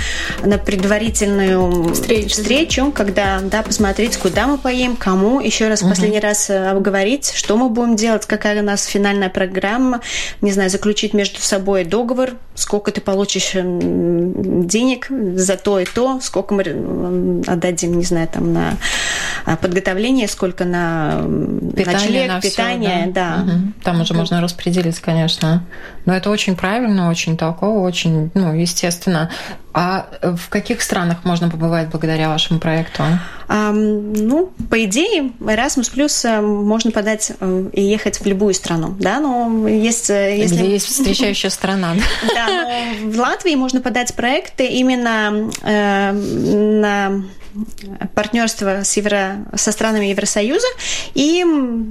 на 0.43 0.57
предварительную 0.57 1.93
встречу, 1.93 2.29
встречу 2.29 2.91
когда 2.91 3.39
да, 3.41 3.63
посмотреть, 3.63 4.17
куда 4.17 4.47
мы 4.47 4.57
поедем, 4.57 4.95
кому, 4.95 5.39
еще 5.39 5.67
раз 5.67 5.81
угу. 5.81 5.89
последний 5.89 6.19
раз 6.19 6.49
э, 6.49 6.69
обговорить, 6.69 7.31
что 7.33 7.57
мы 7.57 7.69
будем 7.69 7.95
делать, 7.95 8.25
какая 8.25 8.61
у 8.61 8.65
нас 8.65 8.85
финальная 8.85 9.29
программа, 9.29 10.01
не 10.41 10.51
знаю, 10.51 10.69
заключить 10.69 11.13
между 11.13 11.39
собой 11.41 11.83
договор, 11.83 12.31
сколько 12.57 12.91
ты 12.91 13.01
получишь 13.01 13.51
денег 13.53 15.07
за 15.09 15.57
то 15.57 15.79
и 15.79 15.85
то, 15.85 16.19
сколько 16.21 16.55
мы 16.55 17.43
отдадим, 17.45 17.97
не 17.97 18.03
знаю, 18.03 18.27
там 18.27 18.51
на 18.51 18.73
а, 19.45 19.55
подготовление, 19.55 20.27
сколько 20.27 20.65
на 20.65 21.21
питание, 21.75 22.27
ночлег, 22.27 22.27
на 22.29 22.41
питание, 22.41 23.03
все, 23.03 23.11
да. 23.11 23.43
да. 23.45 23.53
Угу. 23.53 23.61
Там 23.83 24.01
уже 24.01 24.13
можно 24.15 24.41
распределить, 24.41 24.99
конечно. 24.99 25.63
Но 26.05 26.15
это 26.15 26.31
очень 26.31 26.55
правильно, 26.55 27.09
очень 27.09 27.37
толково, 27.37 27.79
очень, 27.79 28.31
ну, 28.33 28.53
естественно. 28.53 29.29
А 29.79 30.07
в 30.23 30.49
каких 30.49 30.81
странах 30.81 31.23
можно 31.23 31.49
побывать 31.49 31.89
благодаря 31.89 32.29
вашему 32.29 32.59
проекту? 32.59 33.03
А, 33.47 33.71
ну, 33.71 34.51
по 34.71 34.83
идее, 34.83 35.31
Erasmus 35.39 35.93
Plus 35.93 36.27
э, 36.27 36.41
можно 36.41 36.89
подать 36.89 37.31
э, 37.39 37.65
и 37.73 37.83
ехать 37.83 38.19
в 38.19 38.25
любую 38.25 38.55
страну, 38.55 38.95
да, 38.99 39.19
но 39.19 39.67
есть... 39.67 40.09
Э, 40.09 40.35
если... 40.35 40.55
Где 40.55 40.71
есть 40.71 40.87
встречающая 40.87 41.51
страна. 41.51 41.93
Да, 42.33 42.46
но 42.47 43.11
в 43.11 43.19
Латвии 43.19 43.55
можно 43.55 43.81
подать 43.81 44.15
проекты 44.15 44.65
именно 44.67 45.49
на 45.63 47.23
партнерство 48.13 48.83
с 48.83 48.95
Евро, 48.97 49.45
со 49.55 49.71
странами 49.71 50.05
Евросоюза 50.05 50.67
и 51.15 51.43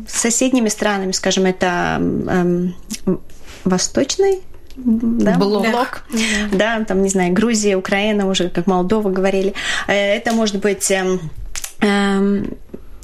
соседними 0.09 0.69
странами, 0.69 1.13
скажем, 1.13 1.45
это 1.47 1.97
эм, 1.99 2.77
Восточной 3.65 4.43
да? 4.77 5.37
блок. 5.37 5.69
блок. 5.69 6.05
Да, 6.53 6.85
там, 6.85 7.03
не 7.03 7.09
знаю, 7.09 7.33
Грузия, 7.33 7.77
Украина, 7.77 8.29
уже 8.29 8.49
как 8.49 8.67
Молдова 8.67 9.11
говорили. 9.11 9.55
Э, 9.87 10.17
это 10.17 10.33
может 10.33 10.61
быть 10.61 10.91
эм, 10.91 11.21
эм, 11.81 12.57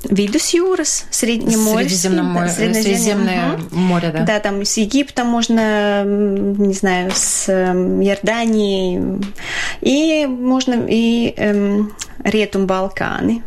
Видус 0.05 0.53
Юрас, 0.53 1.07
Среднеморье. 1.11 1.88
Средиземное, 1.88 2.46
да, 2.46 2.48
Средиземное 2.48 3.53
угу. 3.55 3.76
море, 3.76 4.11
да. 4.12 4.24
Да, 4.24 4.40
там 4.40 4.64
с 4.64 4.76
Египтом 4.76 5.28
можно, 5.28 6.03
не 6.05 6.74
знаю, 6.74 7.11
с 7.14 7.48
эм, 7.48 8.03
Иорданией. 8.03 9.20
И 9.80 10.26
можно 10.26 10.84
и 10.88 11.34
эм, 11.36 11.94
Ретум 12.24 12.66
Балканы. 12.66 13.42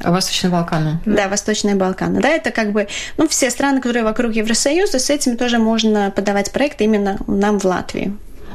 Восточные 0.00 0.50
Балканы. 0.50 0.98
Да, 1.06 1.28
Восточные 1.28 1.76
Балканы. 1.76 2.20
Да, 2.20 2.28
это 2.28 2.50
как 2.50 2.72
бы, 2.72 2.88
ну, 3.16 3.28
все 3.28 3.50
страны, 3.50 3.80
которые 3.80 4.04
вокруг 4.04 4.32
Евросоюза, 4.32 4.98
с 4.98 5.10
этим 5.10 5.36
тоже 5.36 5.58
можно 5.58 6.10
подавать 6.10 6.50
проекты 6.50 6.84
именно 6.84 7.18
нам 7.26 7.60
в 7.60 7.64
Латвии. 7.64 8.12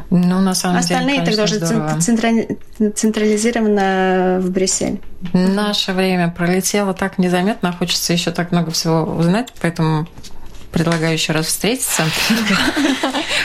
Ну, 0.09 0.39
на 0.39 0.55
самом 0.55 0.77
Остальные 0.77 1.21
деле, 1.21 1.31
Остальные 1.33 1.59
тогда 1.59 1.97
уже 1.97 2.91
централизировано 2.93 4.39
в 4.41 4.49
Брюссель. 4.51 5.01
Наше 5.33 5.91
время 5.91 6.29
пролетело 6.29 6.93
так 6.93 7.17
незаметно, 7.17 7.73
хочется 7.73 8.13
еще 8.13 8.31
так 8.31 8.51
много 8.51 8.71
всего 8.71 9.03
узнать, 9.03 9.51
поэтому 9.61 10.07
предлагаю 10.71 11.13
еще 11.13 11.33
раз 11.33 11.47
встретиться. 11.47 12.03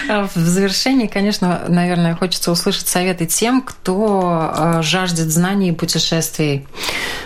В 0.09 0.31
завершении, 0.35 1.07
конечно, 1.07 1.63
наверное, 1.69 2.15
хочется 2.15 2.51
услышать 2.51 2.89
советы 2.89 3.25
тем, 3.27 3.63
кто 3.63 4.53
э, 4.55 4.83
жаждет 4.83 5.31
знаний 5.31 5.71
и 5.71 5.73
путешествий. 5.73 6.67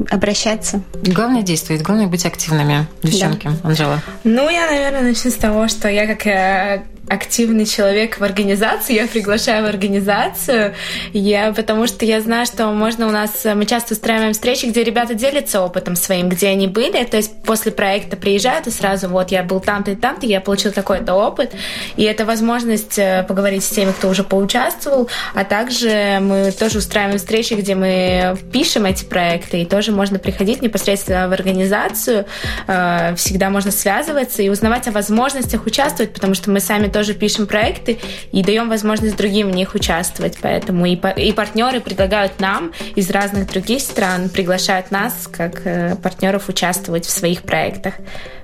обращаться. 0.10 0.82
Главное 1.04 1.42
действовать, 1.42 1.82
главное 1.82 2.08
быть 2.08 2.26
активными, 2.26 2.88
девчонки. 3.04 3.50
Да. 3.62 3.70
Анжела. 3.70 4.02
Ну, 4.24 4.50
я, 4.50 4.68
наверное, 4.68 5.02
начну 5.02 5.32
с 5.32 5.36
того, 5.36 5.68
что 5.68 5.90
я 5.90 6.08
как 6.08 6.26
э, 6.28 6.84
активный 7.10 7.66
человек 7.66 8.20
в 8.20 8.24
организации, 8.24 8.94
я 8.94 9.08
приглашаю 9.08 9.64
в 9.64 9.68
организацию, 9.68 10.76
я, 11.12 11.52
потому 11.54 11.88
что 11.88 12.06
я 12.06 12.22
знаю, 12.22 12.46
что 12.46 12.68
можно 12.68 13.08
у 13.08 13.12
нас, 13.12 13.46
мы 13.56 13.66
часто 13.66 13.96
устраиваем 13.96 14.34
встречи, 14.34 14.68
где 14.68 14.84
ребята 14.84 15.16
делятся 15.16 15.62
опытом 15.62 15.96
своим, 15.96 16.30
где 16.30 16.50
они 16.50 16.68
были, 16.68 17.04
то 17.04 17.18
есть 17.18 17.42
после 17.44 17.72
проекта 17.72 18.16
приезжают 18.16 18.68
и 18.68 18.72
сразу 18.72 19.10
вот 19.10 19.32
я 19.32 19.44
был 19.44 19.60
там-то 19.60 19.92
и 19.92 19.96
там-то, 19.96 20.28
я 20.28 20.40
получил 20.40 20.72
такой-то 20.72 21.16
опыт, 21.16 21.54
и 21.96 22.04
это 22.04 22.26
возможность 22.26 23.00
э, 23.00 23.26
поговорить 23.28 23.64
с 23.64 23.70
теми, 23.70 23.92
кто 23.92 24.10
уже 24.10 24.24
поучаствовал, 24.24 25.10
а 25.34 25.44
также 25.44 26.20
мы 26.22 26.52
тоже 26.52 26.78
устраиваем 26.78 27.18
встречи, 27.18 27.56
где 27.56 27.74
мы 27.74 28.38
пишем 28.52 28.86
эти 28.86 29.04
проекты, 29.04 29.62
и 29.62 29.66
тоже 29.66 29.92
можно 29.92 30.20
приходить 30.20 30.62
непосредственно 30.62 31.28
в 31.28 31.34
организацию, 31.34 32.26
э, 32.68 33.16
всегда 33.16 33.50
можно 33.50 33.72
связываться 33.72 34.44
и 34.44 34.50
узнавать 34.50 34.88
о 34.88 34.92
возможностях 34.92 35.66
участвовать, 35.66 36.14
потому 36.14 36.36
что 36.36 36.52
мы 36.52 36.60
сами 36.60 36.88
тоже 36.88 36.99
тоже 37.00 37.14
пишем 37.14 37.48
проекты 37.48 37.98
и 38.34 38.44
даем 38.44 38.68
возможность 38.68 39.16
другим 39.16 39.52
в 39.52 39.56
них 39.56 39.74
участвовать. 39.74 40.38
Поэтому 40.42 40.86
и, 40.86 41.00
и 41.16 41.32
партнеры 41.32 41.80
предлагают 41.80 42.42
нам 42.42 42.74
из 42.94 43.10
разных 43.10 43.50
других 43.50 43.80
стран, 43.82 44.28
приглашают 44.28 44.92
нас 44.92 45.30
как 45.32 45.66
э, 45.66 45.96
партнеров 45.96 46.50
участвовать 46.50 47.06
в 47.06 47.10
своих 47.10 47.44
проектах. 47.44 47.94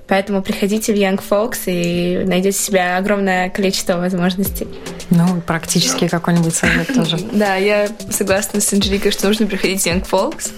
Поэтому 0.08 0.42
приходите 0.42 0.94
в 0.94 0.98
Young 0.98 1.22
Folks 1.28 1.64
и 1.66 2.24
найдете 2.26 2.58
себе 2.58 2.96
огромное 2.96 3.50
количество 3.50 3.98
возможностей. 3.98 4.68
Ну, 5.10 5.42
практически 5.42 6.08
какой-нибудь 6.08 6.56
совет 6.56 6.94
тоже. 6.94 7.18
Да, 7.36 7.56
я 7.56 7.90
согласна 8.10 8.62
с 8.62 8.72
Анжеликой, 8.72 9.12
что 9.12 9.28
нужно 9.28 9.46
приходить 9.46 9.82
в 9.82 9.86
Young 9.86 10.08
Folks, 10.08 10.52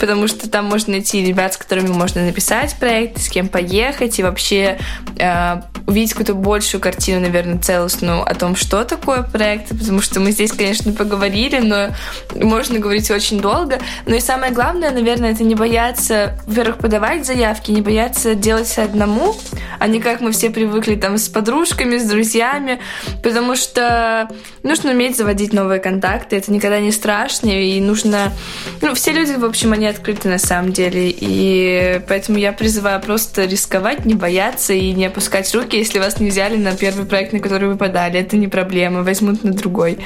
потому 0.00 0.26
что 0.26 0.48
там 0.48 0.64
можно 0.64 0.92
найти 0.92 1.24
ребят, 1.24 1.54
с 1.54 1.56
которыми 1.56 1.88
можно 1.88 2.24
написать 2.24 2.76
проект, 2.78 3.20
с 3.20 3.28
кем 3.28 3.48
поехать 3.48 4.18
и 4.18 4.22
вообще 4.22 4.78
э, 5.18 5.60
увидеть 5.86 6.12
какую-то 6.12 6.34
большую 6.34 6.80
картину, 6.80 7.20
наверное, 7.20 7.58
целостную 7.58 8.22
о 8.22 8.34
том, 8.34 8.56
что 8.56 8.84
такое 8.84 9.22
проект, 9.22 9.68
потому 9.68 10.00
что 10.00 10.20
мы 10.20 10.32
здесь, 10.32 10.52
конечно, 10.52 10.92
поговорили, 10.92 11.58
но 11.58 11.88
можно 12.34 12.78
говорить 12.78 13.10
очень 13.10 13.40
долго. 13.40 13.78
Но 14.06 14.14
и 14.14 14.20
самое 14.20 14.52
главное, 14.52 14.90
наверное, 14.90 15.32
это 15.32 15.44
не 15.44 15.54
бояться, 15.54 16.38
во-первых, 16.46 16.78
подавать 16.78 17.26
заявки, 17.26 17.70
не 17.70 17.82
бояться 17.82 18.34
делать 18.34 18.68
одному, 18.84 19.34
а 19.78 19.86
не 19.86 20.00
как 20.00 20.20
мы 20.20 20.32
все 20.32 20.50
привыкли 20.50 20.94
там 20.96 21.18
с 21.18 21.28
подружками, 21.28 21.98
с 21.98 22.04
друзьями, 22.04 22.80
потому 23.22 23.56
что 23.56 24.28
нужно 24.62 24.92
уметь 24.92 25.16
заводить 25.16 25.52
новые 25.52 25.80
контакты, 25.80 26.36
это 26.36 26.52
никогда 26.52 26.80
не 26.80 26.92
страшно, 26.92 27.48
и 27.48 27.80
нужно... 27.80 28.32
Ну, 28.80 28.94
все 28.94 29.12
люди, 29.12 29.32
в 29.32 29.44
общем, 29.44 29.72
они 29.72 29.86
открыты 29.86 30.28
на 30.28 30.38
самом 30.38 30.72
деле, 30.72 31.10
и 31.10 32.00
поэтому 32.08 32.38
я 32.38 32.52
призываю 32.52 33.00
просто 33.00 33.44
рисковать, 33.44 34.04
не 34.04 34.14
бояться 34.14 34.72
и 34.72 34.92
не 34.92 35.06
опускать 35.06 35.52
руки, 35.54 35.76
если 35.76 35.98
вас 35.98 36.20
не 36.20 36.30
взяли 36.30 36.56
на 36.56 36.76
первый 36.76 37.06
проект, 37.06 37.32
на 37.32 37.40
который 37.40 37.68
вы 37.68 37.76
подали. 37.76 38.18
Это 38.20 38.36
не 38.36 38.48
проблема, 38.48 39.02
возьмут 39.02 39.44
на 39.44 39.52
другой. 39.52 39.98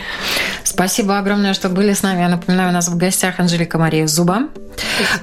Спасибо 0.79 1.19
огромное, 1.19 1.55
что 1.55 1.71
были 1.71 1.93
с 1.93 2.05
нами. 2.05 2.21
Я 2.21 2.29
напоминаю, 2.29 2.69
у 2.69 2.73
нас 2.73 2.87
в 2.87 2.97
гостях 2.97 3.41
Анжелика 3.41 3.79
Мария 3.79 4.07
Зуба, 4.07 4.43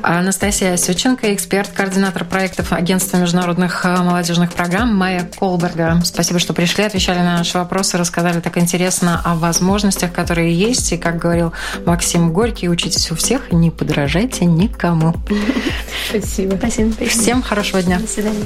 Анастасия 0.01 0.75
Сюченко, 0.75 1.33
эксперт, 1.33 1.69
координатор 1.69 2.25
проектов 2.25 2.73
Агентства 2.73 3.15
международных 3.15 3.85
э, 3.85 3.95
молодежных 4.03 4.51
программ 4.51 4.93
Майя 4.93 5.25
Колберга. 5.39 6.01
Спасибо, 6.03 6.39
что 6.39 6.51
пришли, 6.51 6.83
отвечали 6.83 7.19
на 7.19 7.37
наши 7.37 7.57
вопросы, 7.57 7.97
рассказали 7.97 8.41
так 8.41 8.57
интересно 8.57 9.21
о 9.23 9.35
возможностях, 9.35 10.11
которые 10.11 10.53
есть. 10.53 10.91
И, 10.91 10.97
как 10.97 11.19
говорил 11.19 11.53
Максим 11.85 12.33
Горький, 12.33 12.67
учитесь 12.67 13.09
у 13.11 13.15
всех, 13.15 13.53
не 13.53 13.71
подражайте 13.71 14.43
никому. 14.43 15.15
Спасибо. 16.09 16.57
Спасибо. 16.57 16.91
Всем 17.07 17.41
хорошего 17.41 17.81
дня. 17.81 17.99
До 17.99 18.07
свидания. 18.07 18.45